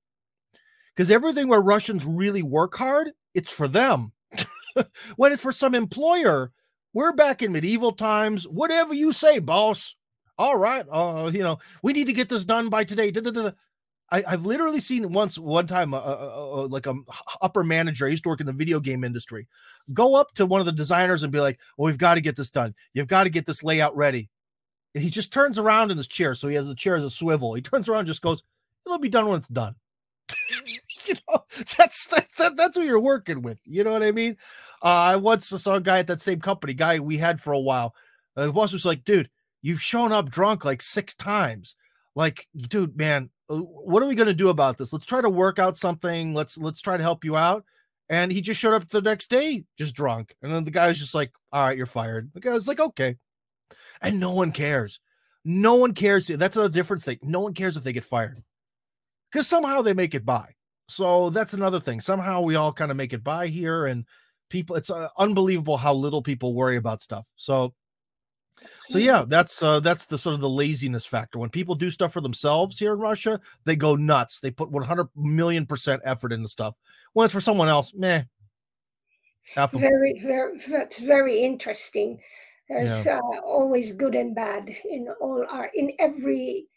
Because 0.95 1.11
everything 1.11 1.47
where 1.47 1.61
Russians 1.61 2.05
really 2.05 2.43
work 2.43 2.75
hard, 2.75 3.11
it's 3.33 3.51
for 3.51 3.67
them. 3.67 4.11
when 5.15 5.31
it's 5.31 5.41
for 5.41 5.51
some 5.51 5.73
employer, 5.73 6.51
we're 6.93 7.13
back 7.13 7.41
in 7.41 7.51
medieval 7.51 7.93
times. 7.93 8.47
Whatever 8.47 8.93
you 8.93 9.13
say, 9.13 9.39
boss 9.39 9.95
all 10.41 10.57
right, 10.57 10.85
uh, 10.91 11.29
you 11.31 11.43
know, 11.43 11.59
we 11.83 11.93
need 11.93 12.07
to 12.07 12.13
get 12.13 12.27
this 12.27 12.45
done 12.45 12.69
by 12.69 12.83
today. 12.83 13.11
Da, 13.11 13.21
da, 13.21 13.29
da. 13.29 13.51
I, 14.09 14.23
have 14.27 14.43
literally 14.43 14.79
seen 14.79 15.13
once, 15.13 15.37
one 15.37 15.67
time, 15.67 15.93
uh, 15.93 15.99
uh, 15.99 16.63
uh, 16.63 16.67
like 16.67 16.87
a 16.87 16.95
upper 17.41 17.63
manager. 17.63 18.07
I 18.07 18.09
used 18.09 18.23
to 18.23 18.29
work 18.29 18.41
in 18.41 18.47
the 18.47 18.51
video 18.51 18.79
game 18.79 19.03
industry. 19.03 19.47
Go 19.93 20.15
up 20.15 20.33
to 20.33 20.47
one 20.47 20.59
of 20.59 20.65
the 20.65 20.71
designers 20.71 21.21
and 21.21 21.31
be 21.31 21.39
like, 21.39 21.59
"Well, 21.77 21.85
we've 21.85 21.97
got 21.99 22.15
to 22.15 22.21
get 22.21 22.35
this 22.35 22.49
done. 22.49 22.73
You've 22.93 23.07
got 23.07 23.25
to 23.25 23.29
get 23.29 23.45
this 23.45 23.63
layout 23.63 23.95
ready." 23.95 24.29
He 24.93 25.09
just 25.09 25.31
turns 25.31 25.57
around 25.57 25.91
in 25.91 25.97
his 25.97 26.07
chair, 26.07 26.35
so 26.35 26.47
he 26.47 26.55
has 26.55 26.67
the 26.67 26.75
chair 26.75 26.95
as 26.95 27.03
a 27.03 27.09
swivel. 27.09 27.53
He 27.53 27.61
turns 27.61 27.87
around, 27.87 28.07
just 28.07 28.21
goes, 28.21 28.43
"It'll 28.85 28.99
be 28.99 29.09
done 29.09 29.27
when 29.27 29.37
it's 29.37 29.47
done." 29.47 29.75
you 31.05 31.15
know, 31.29 31.43
that's 31.77 32.07
that's 32.07 32.35
that, 32.35 32.57
that's 32.57 32.77
who 32.77 32.83
you're 32.83 32.99
working 32.99 33.41
with. 33.41 33.59
You 33.65 33.83
know 33.83 33.91
what 33.91 34.03
I 34.03 34.11
mean? 34.11 34.37
Uh, 34.83 34.87
I 34.87 35.15
once 35.15 35.47
saw 35.47 35.75
a 35.75 35.81
guy 35.81 35.99
at 35.99 36.07
that 36.07 36.19
same 36.19 36.39
company, 36.39 36.73
guy 36.73 36.99
we 36.99 37.17
had 37.17 37.39
for 37.39 37.53
a 37.53 37.59
while. 37.59 37.95
Uh, 38.35 38.47
the 38.47 38.53
boss 38.53 38.73
was 38.73 38.85
like, 38.85 39.03
"Dude." 39.03 39.29
You've 39.61 39.81
shown 39.81 40.11
up 40.11 40.29
drunk 40.29 40.65
like 40.65 40.81
six 40.81 41.13
times. 41.13 41.75
Like, 42.15 42.47
dude, 42.57 42.97
man, 42.97 43.29
uh, 43.49 43.57
what 43.57 44.03
are 44.03 44.07
we 44.07 44.15
going 44.15 44.27
to 44.27 44.33
do 44.33 44.49
about 44.49 44.77
this? 44.77 44.91
Let's 44.91 45.05
try 45.05 45.21
to 45.21 45.29
work 45.29 45.59
out 45.59 45.77
something. 45.77 46.33
Let's 46.33 46.57
let's 46.57 46.81
try 46.81 46.97
to 46.97 47.03
help 47.03 47.23
you 47.23 47.37
out. 47.37 47.63
And 48.09 48.31
he 48.31 48.41
just 48.41 48.59
showed 48.59 48.73
up 48.73 48.89
the 48.89 49.01
next 49.01 49.29
day 49.29 49.63
just 49.77 49.95
drunk. 49.95 50.35
And 50.41 50.51
then 50.51 50.65
the 50.65 50.71
guy 50.71 50.87
was 50.87 50.99
just 50.99 51.15
like, 51.15 51.31
all 51.53 51.65
right, 51.65 51.77
you're 51.77 51.85
fired. 51.85 52.31
The 52.33 52.41
guy 52.41 52.51
was 52.51 52.67
like, 52.67 52.79
okay. 52.79 53.15
And 54.01 54.19
no 54.19 54.33
one 54.33 54.51
cares. 54.51 54.99
No 55.43 55.75
one 55.75 55.93
cares. 55.93 56.27
That's 56.27 56.57
a 56.57 56.69
different 56.69 57.03
thing. 57.03 57.19
No 57.21 57.41
one 57.41 57.53
cares 57.53 57.77
if 57.77 57.83
they 57.83 57.93
get 57.93 58.05
fired 58.05 58.43
because 59.31 59.47
somehow 59.47 59.81
they 59.81 59.93
make 59.93 60.13
it 60.15 60.25
by. 60.25 60.53
So 60.87 61.29
that's 61.29 61.53
another 61.53 61.79
thing. 61.79 62.01
Somehow 62.01 62.41
we 62.41 62.55
all 62.55 62.73
kind 62.73 62.91
of 62.91 62.97
make 62.97 63.13
it 63.13 63.23
by 63.23 63.47
here. 63.47 63.85
And 63.85 64.05
people, 64.49 64.75
it's 64.75 64.89
uh, 64.89 65.07
unbelievable 65.17 65.77
how 65.77 65.93
little 65.93 66.21
people 66.21 66.53
worry 66.53 66.77
about 66.77 67.01
stuff. 67.01 67.27
So 67.37 67.73
so 68.83 68.97
yeah, 68.97 69.25
that's 69.27 69.63
uh, 69.63 69.79
that's 69.79 70.05
the 70.05 70.17
sort 70.17 70.35
of 70.35 70.41
the 70.41 70.49
laziness 70.49 71.05
factor. 71.05 71.39
When 71.39 71.49
people 71.49 71.75
do 71.75 71.89
stuff 71.89 72.13
for 72.13 72.21
themselves 72.21 72.77
here 72.77 72.93
in 72.93 72.99
Russia, 72.99 73.39
they 73.65 73.75
go 73.75 73.95
nuts. 73.95 74.39
They 74.39 74.51
put 74.51 74.69
100 74.69 75.07
million 75.15 75.65
percent 75.65 76.01
effort 76.05 76.33
into 76.33 76.47
stuff. 76.47 76.77
When 77.13 77.25
it's 77.25 77.33
for 77.33 77.41
someone 77.41 77.69
else, 77.69 77.93
meh. 77.93 78.23
Very, 79.79 80.19
very, 80.21 80.59
that's 80.69 80.99
very 80.99 81.39
interesting. 81.39 82.19
There's 82.71 83.05
yeah. 83.05 83.19
uh, 83.19 83.39
always 83.43 83.91
good 83.91 84.15
and 84.15 84.33
bad 84.33 84.73
in 84.89 85.09
all 85.19 85.45
our 85.51 85.69
in 85.75 85.91
every 85.99 86.67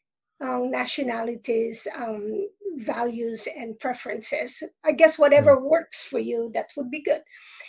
um, 0.40 0.70
nationalities, 0.72 1.86
um, 1.96 2.48
values, 2.78 3.46
and 3.56 3.78
preferences. 3.78 4.60
I 4.84 4.90
guess 4.90 5.20
whatever 5.20 5.60
works 5.60 6.02
for 6.02 6.18
you, 6.18 6.50
that 6.54 6.70
would 6.76 6.90
be 6.90 7.00
good. 7.00 7.20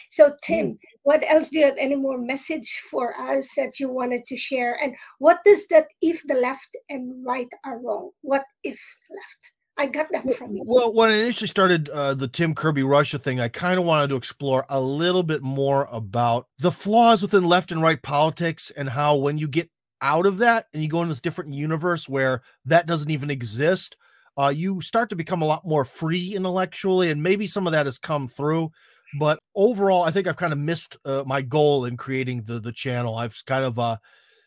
So, 0.10 0.34
Tim, 0.42 0.66
mm. 0.72 0.78
what 1.04 1.24
else 1.30 1.50
do 1.50 1.60
you 1.60 1.66
have 1.66 1.78
any 1.78 1.96
more 1.96 2.18
message 2.18 2.82
for 2.90 3.14
us 3.20 3.50
that 3.58 3.80
you 3.80 3.90
wanted 3.90 4.26
to 4.26 4.38
share? 4.38 4.76
And 4.82 4.96
what 5.20 5.42
does 5.46 5.68
that 5.68 5.86
if 6.02 6.24
the 6.26 6.34
left 6.34 6.76
and 6.90 7.24
right 7.24 7.50
are 7.64 7.80
wrong? 7.80 8.10
What 8.22 8.46
if 8.64 8.82
left? 9.12 9.55
I 9.78 9.88
got 9.88 10.08
that 10.12 10.36
from 10.36 10.56
you. 10.56 10.64
Well, 10.66 10.94
when 10.94 11.10
I 11.10 11.16
initially 11.16 11.48
started 11.48 11.90
uh, 11.90 12.14
the 12.14 12.28
Tim 12.28 12.56
Kirby 12.56 12.84
Russia 12.84 13.20
thing, 13.20 13.40
I 13.40 13.50
kind 13.50 13.78
of 13.78 13.86
wanted 13.86 14.08
to 14.10 14.16
explore 14.16 14.66
a 14.70 14.80
little 14.80 15.24
bit 15.24 15.42
more 15.42 15.88
about 15.92 16.48
the 16.60 16.72
flaws 16.72 17.22
within 17.22 17.44
left 17.44 17.72
and 17.72 17.82
right 17.82 18.02
politics 18.02 18.72
and 18.72 18.90
how 18.90 19.18
when 19.18 19.38
you 19.38 19.48
get 19.48 19.70
out 20.02 20.26
of 20.26 20.38
that 20.38 20.68
and 20.74 20.82
you 20.82 20.90
go 20.90 21.02
into 21.02 21.12
this 21.12 21.22
different 21.22 21.54
universe 21.54 22.08
where 22.08 22.42
that 22.66 22.88
doesn't 22.88 23.12
even 23.12 23.30
exist, 23.30 23.98
uh, 24.38 24.54
you 24.56 24.80
start 24.82 25.10
to 25.10 25.16
become 25.16 25.42
a 25.42 25.46
lot 25.46 25.68
more 25.68 25.84
free 25.84 26.36
intellectually. 26.36 27.12
And 27.12 27.22
maybe 27.22 27.46
some 27.46 27.68
of 27.68 27.74
that 27.74 27.86
has 27.86 27.98
come 27.98 28.28
through 28.28 28.72
but 29.20 29.40
overall, 29.56 30.04
I 30.04 30.12
think 30.12 30.28
I've 30.28 30.38
kind 30.38 30.54
of 30.54 30.60
missed 30.60 30.98
uh, 31.06 31.24
my 31.26 31.42
goal 31.42 31.86
in 31.86 31.98
creating 31.98 32.44
the 32.44 32.60
the 32.60 32.72
channel. 32.72 33.16
I've 33.16 33.42
kind 33.46 33.64
of 33.64 33.80
uh, 33.80 33.98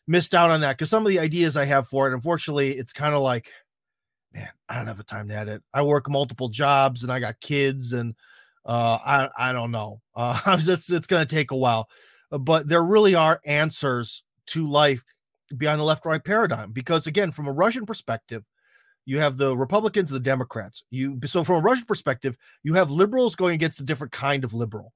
missed 0.07 0.35
out 0.35 0.51
on 0.51 0.61
that 0.61 0.77
because 0.77 0.91
some 0.91 1.07
of 1.07 1.11
the 1.11 1.19
ideas 1.19 1.57
I 1.57 1.65
have 1.65 1.89
for 1.89 2.09
it, 2.11 2.15
unfortunately, 2.15 2.73
it's 2.73 2.93
kind 2.93 3.15
of 3.15 3.23
like, 3.23 3.53
man, 4.33 4.49
I 4.69 4.77
don't 4.77 4.87
have 4.87 4.97
the 4.97 5.05
time 5.05 5.29
to 5.29 5.37
edit. 5.37 5.63
I 5.73 5.83
work 5.83 6.09
multiple 6.09 6.49
jobs 6.49 7.03
and 7.03 7.13
I 7.13 7.21
got 7.21 7.41
kids, 7.41 7.93
and 7.93 8.15
uh, 8.67 8.99
I 9.05 9.29
I 9.37 9.53
don't 9.53 9.71
know. 9.71 10.01
Uh, 10.19 10.37
I'm 10.47 10.59
just 10.59 10.91
it's 10.91 11.07
going 11.07 11.25
to 11.25 11.33
take 11.33 11.53
a 11.53 11.57
while, 11.57 11.89
uh, 12.33 12.39
but 12.39 12.67
there 12.67 12.83
really 12.83 13.15
are 13.15 13.41
answers 13.47 14.25
to 14.49 14.67
life 14.67 15.05
beyond 15.57 15.79
the 15.79 15.85
left 15.85 16.05
right 16.05 16.25
paradigm 16.25 16.73
because 16.73 17.07
again, 17.07 17.31
from 17.31 17.47
a 17.47 17.53
Russian 17.53 17.87
perspective 17.87 18.45
you 19.09 19.19
have 19.19 19.39
the 19.39 19.57
Republicans, 19.57 20.11
the 20.11 20.21
Democrats. 20.21 20.85
You 20.91 21.19
so 21.25 21.43
from 21.43 21.57
a 21.57 21.61
Russian 21.61 21.87
perspective, 21.87 22.37
you 22.63 22.75
have 22.75 22.91
liberals 22.91 23.37
going 23.37 23.55
against 23.55 23.81
a 23.81 23.83
different 23.83 24.13
kind 24.13 24.45
of 24.45 24.53
liberal. 24.53 24.93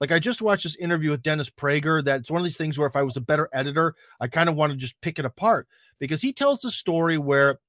Like 0.00 0.10
I 0.10 0.18
just 0.18 0.42
watched 0.42 0.64
this 0.64 0.74
interview 0.74 1.10
with 1.10 1.22
Dennis 1.22 1.48
Prager. 1.48 2.04
That's 2.04 2.28
one 2.28 2.40
of 2.40 2.44
these 2.44 2.56
things 2.56 2.76
where 2.76 2.88
if 2.88 2.96
I 2.96 3.04
was 3.04 3.16
a 3.16 3.20
better 3.20 3.48
editor, 3.52 3.94
I 4.18 4.26
kind 4.26 4.48
of 4.48 4.56
want 4.56 4.72
to 4.72 4.76
just 4.76 5.00
pick 5.00 5.20
it 5.20 5.24
apart 5.24 5.68
because 6.00 6.20
he 6.20 6.32
tells 6.32 6.60
the 6.60 6.72
story 6.72 7.18
where, 7.18 7.60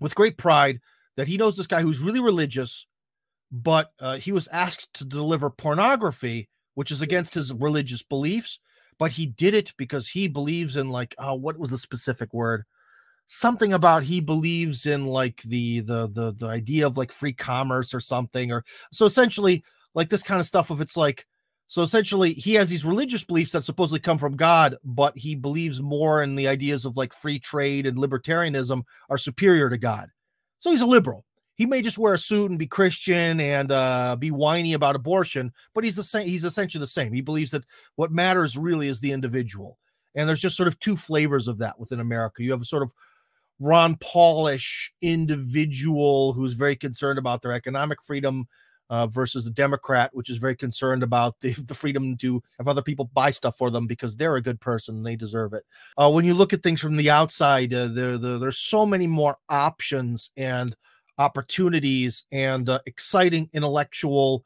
with 0.00 0.14
great 0.14 0.38
pride, 0.38 0.80
that 1.16 1.28
he 1.28 1.36
knows 1.36 1.56
this 1.56 1.66
guy 1.66 1.80
who's 1.80 2.00
really 2.00 2.20
religious, 2.20 2.86
but 3.50 3.92
uh, 4.00 4.16
he 4.16 4.32
was 4.32 4.48
asked 4.48 4.94
to 4.94 5.04
deliver 5.04 5.50
pornography, 5.50 6.48
which 6.74 6.90
is 6.90 7.02
against 7.02 7.34
his 7.34 7.52
religious 7.52 8.02
beliefs. 8.02 8.60
But 8.98 9.12
he 9.12 9.26
did 9.26 9.54
it 9.54 9.74
because 9.76 10.08
he 10.08 10.26
believes 10.26 10.76
in 10.76 10.90
like, 10.90 11.14
oh, 11.18 11.34
what 11.34 11.58
was 11.58 11.70
the 11.70 11.78
specific 11.78 12.34
word? 12.34 12.64
something 13.28 13.74
about 13.74 14.02
he 14.02 14.20
believes 14.20 14.86
in 14.86 15.04
like 15.04 15.42
the 15.42 15.80
the 15.80 16.08
the 16.08 16.32
the 16.32 16.46
idea 16.46 16.86
of 16.86 16.96
like 16.96 17.12
free 17.12 17.32
commerce 17.32 17.92
or 17.92 18.00
something 18.00 18.50
or 18.50 18.64
so 18.90 19.04
essentially 19.04 19.62
like 19.94 20.08
this 20.08 20.22
kind 20.22 20.40
of 20.40 20.46
stuff 20.46 20.70
if 20.70 20.80
it's 20.80 20.96
like 20.96 21.26
so 21.68 21.82
essentially 21.82 22.32
he 22.32 22.54
has 22.54 22.70
these 22.70 22.84
religious 22.84 23.22
beliefs 23.22 23.52
that 23.52 23.62
supposedly 23.62 24.00
come 24.00 24.18
from 24.18 24.36
god 24.36 24.76
but 24.84 25.16
he 25.16 25.34
believes 25.34 25.80
more 25.80 26.22
in 26.22 26.34
the 26.34 26.48
ideas 26.48 26.84
of 26.84 26.96
like 26.96 27.12
free 27.12 27.38
trade 27.38 27.86
and 27.86 27.98
libertarianism 27.98 28.82
are 29.08 29.18
superior 29.18 29.70
to 29.70 29.78
god. 29.78 30.10
So 30.58 30.72
he's 30.72 30.80
a 30.80 30.86
liberal. 30.86 31.24
He 31.54 31.66
may 31.66 31.82
just 31.82 31.98
wear 31.98 32.14
a 32.14 32.18
suit 32.18 32.50
and 32.50 32.58
be 32.58 32.66
christian 32.66 33.40
and 33.40 33.70
uh, 33.70 34.16
be 34.16 34.30
whiny 34.30 34.72
about 34.72 34.96
abortion 34.96 35.52
but 35.74 35.84
he's 35.84 35.96
the 35.96 36.02
same 36.02 36.26
he's 36.26 36.44
essentially 36.44 36.80
the 36.80 36.86
same. 36.86 37.12
He 37.12 37.20
believes 37.20 37.52
that 37.52 37.64
what 37.94 38.10
matters 38.10 38.56
really 38.56 38.88
is 38.88 38.98
the 38.98 39.12
individual. 39.12 39.78
And 40.14 40.28
there's 40.28 40.40
just 40.40 40.56
sort 40.56 40.68
of 40.68 40.78
two 40.80 40.96
flavors 40.96 41.46
of 41.46 41.58
that 41.58 41.78
within 41.78 42.00
america. 42.00 42.42
You 42.42 42.50
have 42.52 42.62
a 42.62 42.66
sort 42.66 42.82
of 42.82 42.92
Ron 43.60 43.96
Paulish 43.96 44.92
individual 45.02 46.32
who's 46.32 46.52
very 46.52 46.76
concerned 46.76 47.18
about 47.18 47.42
their 47.42 47.52
economic 47.52 48.02
freedom 48.02 48.46
uh, 48.90 49.06
versus 49.06 49.44
the 49.44 49.50
Democrat, 49.50 50.10
which 50.14 50.30
is 50.30 50.38
very 50.38 50.56
concerned 50.56 51.02
about 51.02 51.38
the, 51.40 51.52
the 51.66 51.74
freedom 51.74 52.16
to 52.18 52.42
have 52.58 52.68
other 52.68 52.82
people 52.82 53.10
buy 53.12 53.30
stuff 53.30 53.56
for 53.56 53.70
them 53.70 53.86
because 53.86 54.16
they're 54.16 54.36
a 54.36 54.42
good 54.42 54.60
person 54.60 54.96
and 54.96 55.06
they 55.06 55.16
deserve 55.16 55.52
it. 55.52 55.64
Uh, 55.96 56.10
when 56.10 56.24
you 56.24 56.34
look 56.34 56.52
at 56.52 56.62
things 56.62 56.80
from 56.80 56.96
the 56.96 57.10
outside, 57.10 57.72
uh, 57.72 57.88
there, 57.88 58.18
there, 58.18 58.38
there's 58.38 58.58
so 58.58 58.86
many 58.86 59.06
more 59.06 59.36
options 59.48 60.30
and 60.36 60.76
opportunities 61.18 62.24
and 62.32 62.68
uh, 62.68 62.78
exciting 62.86 63.50
intellectual 63.52 64.44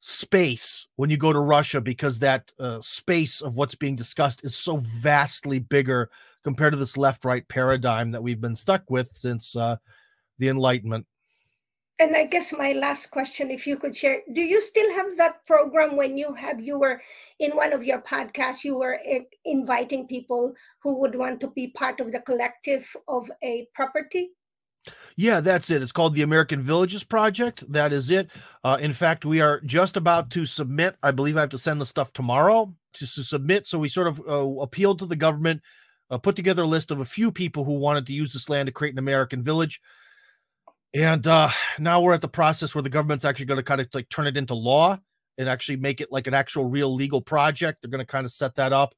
space 0.00 0.86
when 0.96 1.08
you 1.08 1.16
go 1.16 1.32
to 1.32 1.40
Russia 1.40 1.80
because 1.80 2.18
that 2.18 2.52
uh, 2.60 2.78
space 2.80 3.40
of 3.40 3.56
what's 3.56 3.74
being 3.74 3.96
discussed 3.96 4.44
is 4.44 4.54
so 4.54 4.76
vastly 4.76 5.58
bigger 5.58 6.10
compared 6.44 6.74
to 6.74 6.78
this 6.78 6.96
left 6.96 7.24
right 7.24 7.48
paradigm 7.48 8.10
that 8.10 8.22
we've 8.22 8.40
been 8.40 8.54
stuck 8.54 8.82
with 8.90 9.10
since 9.10 9.56
uh, 9.56 9.76
the 10.38 10.48
Enlightenment. 10.48 11.06
And 12.00 12.16
I 12.16 12.26
guess 12.26 12.52
my 12.52 12.72
last 12.72 13.12
question, 13.12 13.52
if 13.52 13.68
you 13.68 13.76
could 13.76 13.96
share, 13.96 14.22
do 14.32 14.40
you 14.40 14.60
still 14.60 14.92
have 14.94 15.16
that 15.16 15.46
program 15.46 15.96
when 15.96 16.18
you 16.18 16.34
have 16.34 16.60
you 16.60 16.76
were 16.76 17.00
in 17.38 17.52
one 17.52 17.72
of 17.72 17.84
your 17.84 18.00
podcasts, 18.00 18.64
you 18.64 18.76
were 18.76 18.98
inviting 19.44 20.08
people 20.08 20.54
who 20.82 20.98
would 21.00 21.14
want 21.14 21.40
to 21.40 21.50
be 21.50 21.68
part 21.68 22.00
of 22.00 22.10
the 22.10 22.20
collective 22.20 22.96
of 23.06 23.30
a 23.44 23.68
property? 23.74 24.30
Yeah, 25.16 25.40
that's 25.40 25.70
it. 25.70 25.82
It's 25.82 25.92
called 25.92 26.14
the 26.14 26.22
American 26.22 26.60
Villages 26.60 27.04
Project. 27.04 27.64
That 27.72 27.92
is 27.92 28.10
it. 28.10 28.28
Uh, 28.64 28.76
in 28.80 28.92
fact, 28.92 29.24
we 29.24 29.40
are 29.40 29.60
just 29.60 29.96
about 29.96 30.30
to 30.30 30.46
submit. 30.46 30.96
I 31.02 31.12
believe 31.12 31.36
I 31.36 31.40
have 31.40 31.50
to 31.50 31.58
send 31.58 31.80
the 31.80 31.86
stuff 31.86 32.12
tomorrow 32.12 32.74
to, 32.94 33.06
to 33.06 33.22
submit. 33.22 33.66
So 33.66 33.78
we 33.78 33.88
sort 33.88 34.08
of 34.08 34.20
uh, 34.28 34.60
appealed 34.60 34.98
to 34.98 35.06
the 35.06 35.16
government, 35.16 35.62
uh, 36.10 36.18
put 36.18 36.36
together 36.36 36.64
a 36.64 36.66
list 36.66 36.90
of 36.90 37.00
a 37.00 37.04
few 37.04 37.30
people 37.30 37.64
who 37.64 37.78
wanted 37.78 38.06
to 38.08 38.12
use 38.12 38.32
this 38.32 38.48
land 38.48 38.66
to 38.66 38.72
create 38.72 38.94
an 38.94 38.98
American 38.98 39.42
village. 39.42 39.80
And 40.94 41.26
uh, 41.26 41.48
now 41.78 42.00
we're 42.00 42.14
at 42.14 42.20
the 42.20 42.28
process 42.28 42.74
where 42.74 42.82
the 42.82 42.88
government's 42.88 43.24
actually 43.24 43.46
going 43.46 43.58
to 43.58 43.64
kind 43.64 43.80
of 43.80 43.88
like 43.94 44.08
turn 44.08 44.26
it 44.26 44.36
into 44.36 44.54
law 44.54 44.96
and 45.38 45.48
actually 45.48 45.76
make 45.76 46.00
it 46.00 46.12
like 46.12 46.28
an 46.28 46.34
actual 46.34 46.66
real 46.66 46.94
legal 46.94 47.20
project. 47.20 47.82
They're 47.82 47.90
going 47.90 47.98
to 47.98 48.06
kind 48.06 48.24
of 48.24 48.30
set 48.30 48.54
that 48.56 48.72
up 48.72 48.94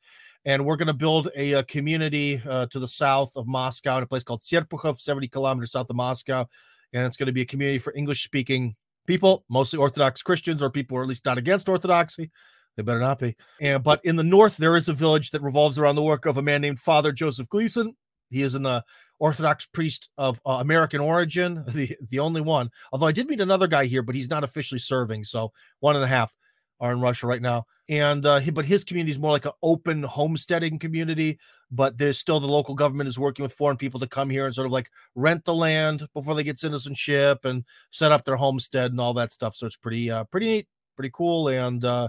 and 0.47 0.65
we're 0.65 0.77
going 0.77 0.87
to 0.87 0.95
build 0.95 1.29
a, 1.37 1.55
a 1.55 1.65
community 1.65 2.41
uh, 2.49 2.67
to 2.67 2.79
the 2.79 2.87
south 2.87 3.33
of 3.35 3.49
Moscow 3.49 3.97
in 3.97 4.05
a 4.05 4.07
place 4.07 4.23
called 4.23 4.43
Serpukhov, 4.43 5.01
70 5.01 5.27
kilometers 5.29 5.73
south 5.73 5.91
of 5.91 5.97
Moscow. 5.97 6.47
And 6.93 7.05
it's 7.05 7.17
going 7.17 7.27
to 7.27 7.33
be 7.33 7.43
a 7.43 7.47
community 7.47 7.81
for 7.81 7.93
English 7.95 8.23
speaking 8.23 8.77
people, 9.07 9.45
mostly 9.49 9.79
Orthodox 9.79 10.23
Christians 10.23 10.63
or 10.63 10.71
people 10.71 10.97
who 10.97 11.01
are 11.01 11.03
at 11.03 11.09
least 11.09 11.25
not 11.25 11.37
against 11.37 11.69
Orthodoxy. 11.69 12.31
They 12.77 12.83
better 12.83 13.01
not 13.01 13.19
be. 13.19 13.35
And 13.61 13.83
but 13.83 14.05
in 14.05 14.17
the 14.17 14.23
north, 14.23 14.57
there 14.57 14.77
is 14.77 14.89
a 14.89 14.93
village 14.93 15.33
that 15.33 15.43
revolves 15.43 15.79
around 15.79 15.97
the 15.97 16.03
work 16.03 16.27
of 16.27 16.37
a 16.37 16.43
man 16.43 16.61
named 16.61 16.79
Father 16.79 17.11
Joseph 17.11 17.49
Gleason. 17.49 17.97
He 18.31 18.43
is 18.43 18.55
in 18.55 18.67
uh, 18.67 18.83
Orthodox 19.19 19.67
priest 19.67 20.11
of 20.19 20.41
uh, 20.45 20.59
American 20.61 21.01
origin, 21.01 21.65
the 21.69 21.97
the 22.11 22.19
only 22.19 22.41
one. 22.41 22.71
Although 22.93 23.07
I 23.07 23.13
did 23.13 23.29
meet 23.29 23.41
another 23.41 23.67
guy 23.67 23.87
here, 23.87 24.03
but 24.03 24.15
he's 24.15 24.31
not 24.31 24.45
officially 24.45 24.79
serving, 24.79 25.25
so 25.25 25.53
one 25.81 25.97
and 25.97 26.05
a 26.05 26.09
half 26.09 26.35
are 26.81 26.93
in 26.93 27.01
Russia 27.01 27.27
right 27.27 27.43
now. 27.43 27.65
And 27.89 28.27
uh, 28.27 28.39
he, 28.39 28.51
but 28.51 28.65
his 28.65 28.85
community 28.85 29.13
is 29.13 29.19
more 29.19 29.31
like 29.31 29.47
an 29.47 29.53
open 29.63 30.03
homesteading 30.03 30.79
community. 30.79 31.39
But 31.71 31.99
there's 31.99 32.19
still 32.19 32.39
the 32.39 32.47
local 32.47 32.75
government 32.75 33.09
is 33.09 33.19
working 33.19 33.43
with 33.43 33.53
foreign 33.53 33.77
people 33.77 33.99
to 34.01 34.07
come 34.07 34.31
here 34.31 34.47
and 34.47 34.55
sort 34.55 34.67
of 34.67 34.73
like 34.73 34.91
rent 35.17 35.45
the 35.45 35.55
land 35.55 36.07
before 36.15 36.35
they 36.35 36.45
get 36.45 36.61
citizenship 36.61 37.45
and 37.45 37.65
set 37.91 38.13
up 38.13 38.25
their 38.25 38.37
homestead 38.37 38.93
and 38.93 39.01
all 39.01 39.15
that 39.15 39.33
stuff. 39.33 39.57
So 39.57 39.67
it's 39.67 39.77
pretty 39.77 40.11
uh, 40.11 40.25
pretty 40.25 40.47
neat, 40.47 40.69
pretty 40.95 41.11
cool. 41.13 41.49
And 41.49 41.85
uh, 41.85 42.09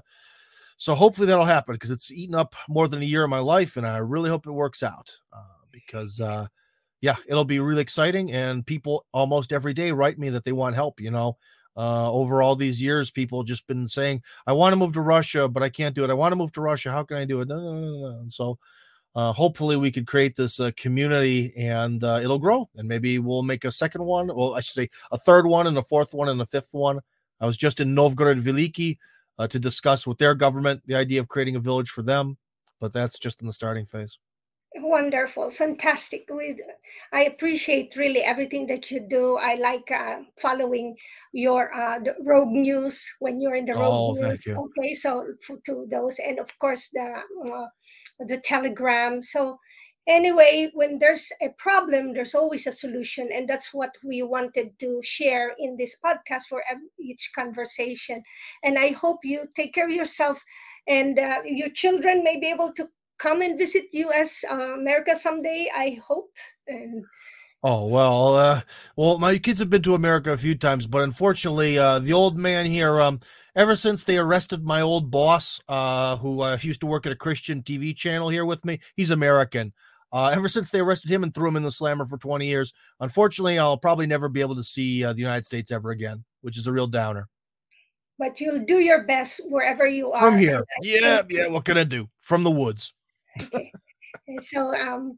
so 0.77 0.93
hopefully 0.93 1.25
that'll 1.27 1.45
happen 1.45 1.73
because 1.73 1.89
it's 1.89 2.11
eaten 2.11 2.35
up 2.35 2.53
more 2.69 2.87
than 2.87 3.01
a 3.01 3.05
year 3.05 3.23
of 3.23 3.31
my 3.31 3.39
life, 3.39 3.77
and 3.77 3.87
I 3.87 3.97
really 3.97 4.29
hope 4.29 4.45
it 4.45 4.51
works 4.51 4.83
out 4.83 5.09
uh, 5.33 5.41
because. 5.71 6.19
Uh, 6.19 6.47
yeah, 7.01 7.15
it'll 7.27 7.45
be 7.45 7.59
really 7.59 7.81
exciting. 7.81 8.31
And 8.31 8.65
people 8.65 9.05
almost 9.11 9.53
every 9.53 9.73
day 9.73 9.91
write 9.91 10.17
me 10.17 10.29
that 10.29 10.45
they 10.45 10.51
want 10.51 10.75
help. 10.75 10.99
You 10.99 11.11
know, 11.11 11.37
uh, 11.75 12.11
over 12.11 12.41
all 12.41 12.55
these 12.55 12.81
years, 12.81 13.11
people 13.11 13.43
just 13.43 13.67
been 13.67 13.87
saying, 13.87 14.23
I 14.47 14.53
want 14.53 14.73
to 14.73 14.77
move 14.77 14.93
to 14.93 15.01
Russia, 15.01 15.47
but 15.47 15.63
I 15.63 15.69
can't 15.69 15.95
do 15.95 16.03
it. 16.03 16.09
I 16.09 16.15
want 16.15 16.31
to 16.31 16.37
move 16.37 16.51
to 16.53 16.61
Russia. 16.61 16.91
How 16.91 17.03
can 17.03 17.17
I 17.17 17.25
do 17.25 17.41
it? 17.41 17.47
No, 17.47 17.59
no, 17.59 17.73
no, 17.73 18.09
no. 18.09 18.19
And 18.19 18.33
so 18.33 18.57
uh, 19.15 19.31
hopefully 19.31 19.77
we 19.77 19.91
could 19.91 20.07
create 20.07 20.35
this 20.35 20.59
uh, 20.59 20.71
community 20.75 21.53
and 21.55 22.03
uh, 22.03 22.19
it'll 22.21 22.39
grow. 22.39 22.67
And 22.75 22.87
maybe 22.87 23.19
we'll 23.19 23.43
make 23.43 23.65
a 23.65 23.71
second 23.71 24.03
one. 24.03 24.27
Well, 24.27 24.55
I 24.55 24.61
should 24.61 24.75
say 24.75 24.89
a 25.11 25.17
third 25.17 25.45
one 25.45 25.67
and 25.67 25.77
a 25.77 25.83
fourth 25.83 26.13
one 26.13 26.29
and 26.29 26.41
a 26.41 26.45
fifth 26.47 26.73
one. 26.73 26.99
I 27.39 27.45
was 27.45 27.57
just 27.57 27.79
in 27.79 27.93
Novgorod 27.93 28.39
Veliki 28.39 28.97
uh, 29.37 29.47
to 29.47 29.59
discuss 29.59 30.07
with 30.07 30.17
their 30.17 30.33
government 30.33 30.81
the 30.87 30.95
idea 30.95 31.19
of 31.19 31.27
creating 31.27 31.55
a 31.55 31.59
village 31.59 31.91
for 31.91 32.01
them, 32.01 32.37
but 32.79 32.91
that's 32.91 33.19
just 33.19 33.41
in 33.41 33.47
the 33.47 33.53
starting 33.53 33.85
phase 33.85 34.17
wonderful 34.81 35.51
fantastic. 35.51 36.25
With 36.29 36.57
i 37.13 37.23
appreciate 37.23 37.95
really 37.95 38.21
everything 38.21 38.67
that 38.67 38.91
you 38.91 38.99
do. 38.99 39.37
I 39.37 39.55
like 39.55 39.89
uh, 39.91 40.19
following 40.39 40.95
your 41.33 41.73
uh 41.73 41.99
the 41.99 42.15
rogue 42.25 42.51
news 42.51 43.07
when 43.19 43.41
you're 43.41 43.55
in 43.55 43.65
the 43.65 43.73
rogue 43.73 44.17
oh, 44.17 44.29
news. 44.29 44.47
okay 44.47 44.93
so 44.93 45.25
to 45.65 45.87
those 45.89 46.19
and 46.19 46.39
of 46.39 46.57
course 46.59 46.89
the 46.93 47.23
uh, 47.45 47.67
the 48.19 48.37
telegram. 48.37 49.23
So 49.23 49.59
anyway 50.07 50.71
when 50.73 50.99
there's 50.99 51.31
a 51.41 51.49
problem 51.57 52.13
there's 52.13 52.33
always 52.33 52.65
a 52.65 52.71
solution 52.71 53.29
and 53.33 53.47
that's 53.47 53.73
what 53.73 53.91
we 54.05 54.23
wanted 54.23 54.71
to 54.79 55.01
share 55.03 55.53
in 55.59 55.75
this 55.75 55.97
podcast 56.03 56.43
for 56.49 56.63
each 56.99 57.31
conversation. 57.35 58.23
And 58.63 58.77
i 58.77 58.89
hope 58.89 59.19
you 59.23 59.47
take 59.55 59.73
care 59.73 59.87
of 59.87 59.91
yourself 59.91 60.43
and 60.87 61.19
uh, 61.19 61.41
your 61.45 61.69
children 61.69 62.23
may 62.23 62.39
be 62.39 62.47
able 62.47 62.71
to 62.73 62.87
come 63.17 63.41
and 63.41 63.57
visit 63.57 63.85
US 63.91 64.43
uh, 64.49 64.75
America 64.77 65.15
someday. 65.15 65.69
I 65.73 65.99
hope. 66.05 66.31
And 66.67 67.05
oh 67.63 67.87
well, 67.87 68.35
uh, 68.35 68.61
well, 68.95 69.17
my 69.19 69.37
kids 69.37 69.59
have 69.59 69.69
been 69.69 69.83
to 69.83 69.95
America 69.95 70.31
a 70.31 70.37
few 70.37 70.55
times, 70.55 70.85
but 70.85 71.03
unfortunately, 71.03 71.77
uh, 71.77 71.99
the 71.99 72.13
old 72.13 72.37
man 72.37 72.65
here, 72.65 72.99
um, 73.01 73.19
ever 73.55 73.75
since 73.75 74.03
they 74.03 74.17
arrested 74.17 74.63
my 74.63 74.81
old 74.81 75.11
boss, 75.11 75.61
uh, 75.67 76.17
who 76.17 76.41
uh, 76.41 76.57
used 76.61 76.81
to 76.81 76.87
work 76.87 77.05
at 77.05 77.11
a 77.11 77.15
Christian 77.15 77.61
TV 77.61 77.95
channel 77.95 78.29
here 78.29 78.45
with 78.45 78.63
me, 78.65 78.79
he's 78.95 79.11
American. 79.11 79.73
Uh, 80.13 80.31
ever 80.33 80.47
since 80.47 80.69
they 80.69 80.79
arrested 80.79 81.11
him 81.11 81.23
and 81.23 81.33
threw 81.33 81.49
him 81.49 81.57
in 81.57 81.63
the 81.63 81.71
slammer 81.71 82.05
for 82.05 82.17
20 82.17 82.47
years, 82.47 82.71
unfortunately, 83.01 83.59
I'll 83.59 83.77
probably 83.77 84.07
never 84.07 84.29
be 84.29 84.39
able 84.39 84.55
to 84.55 84.63
see 84.63 85.03
uh, 85.03 85.11
the 85.11 85.19
United 85.19 85.45
States 85.45 85.69
ever 85.69 85.91
again, 85.91 86.23
which 86.41 86.57
is 86.57 86.65
a 86.65 86.71
real 86.71 86.87
downer. 86.87 87.27
But 88.17 88.39
you'll 88.39 88.63
do 88.63 88.79
your 88.79 89.03
best 89.03 89.41
wherever 89.49 89.85
you 89.85 90.13
are. 90.13 90.21
From 90.21 90.37
here. 90.37 90.65
Yeah, 90.81 91.23
yeah. 91.29 91.47
What 91.47 91.65
can 91.65 91.77
I 91.77 91.83
do? 91.83 92.07
From 92.19 92.43
the 92.43 92.49
woods 92.49 92.93
okay. 93.41 93.71
So 94.41 94.73
um, 94.75 95.17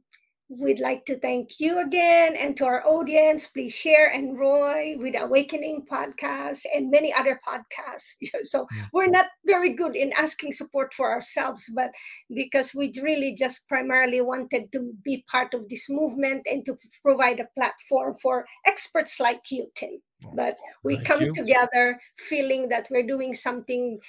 we'd 0.49 0.79
like 0.79 1.05
to 1.05 1.19
thank 1.19 1.59
you 1.59 1.79
again 1.79 2.35
and 2.35 2.57
to 2.57 2.65
our 2.65 2.85
audience. 2.85 3.47
Please 3.47 3.73
share 3.73 4.07
and 4.11 4.37
Roy 4.37 4.95
with 4.97 5.15
Awakening 5.19 5.85
Podcast 5.91 6.61
and 6.73 6.89
many 6.89 7.13
other 7.13 7.39
podcasts. 7.47 8.15
So 8.43 8.67
we're 8.91 9.07
not 9.07 9.27
very 9.45 9.73
good 9.75 9.95
in 9.95 10.11
asking 10.13 10.53
support 10.53 10.93
for 10.93 11.11
ourselves, 11.11 11.69
but 11.75 11.91
because 12.33 12.73
we 12.73 12.91
really 13.01 13.35
just 13.35 13.67
primarily 13.67 14.21
wanted 14.21 14.71
to 14.71 14.93
be 15.03 15.23
part 15.29 15.53
of 15.53 15.69
this 15.69 15.89
movement 15.89 16.43
and 16.49 16.65
to 16.65 16.77
provide 17.03 17.39
a 17.39 17.49
platform 17.55 18.15
for 18.21 18.45
experts 18.65 19.19
like 19.19 19.51
you, 19.51 19.67
Tim 19.75 20.01
but 20.33 20.57
we 20.83 20.95
Thank 20.95 21.07
come 21.07 21.21
you. 21.21 21.33
together 21.33 21.99
feeling 22.17 22.69
that 22.69 22.87
we're 22.91 23.05
doing 23.07 23.33
something 23.33 23.99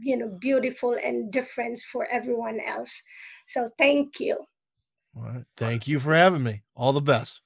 you 0.00 0.16
know 0.16 0.28
beautiful 0.40 0.96
and 1.02 1.30
different 1.30 1.78
for 1.78 2.06
everyone 2.10 2.58
else 2.60 3.02
so 3.52 3.68
thank 3.78 4.18
you. 4.18 4.36
All 5.16 5.22
right. 5.22 5.44
Thank 5.56 5.86
you 5.86 6.00
for 6.00 6.14
having 6.14 6.42
me. 6.42 6.62
All 6.74 6.92
the 6.92 7.00
best. 7.00 7.40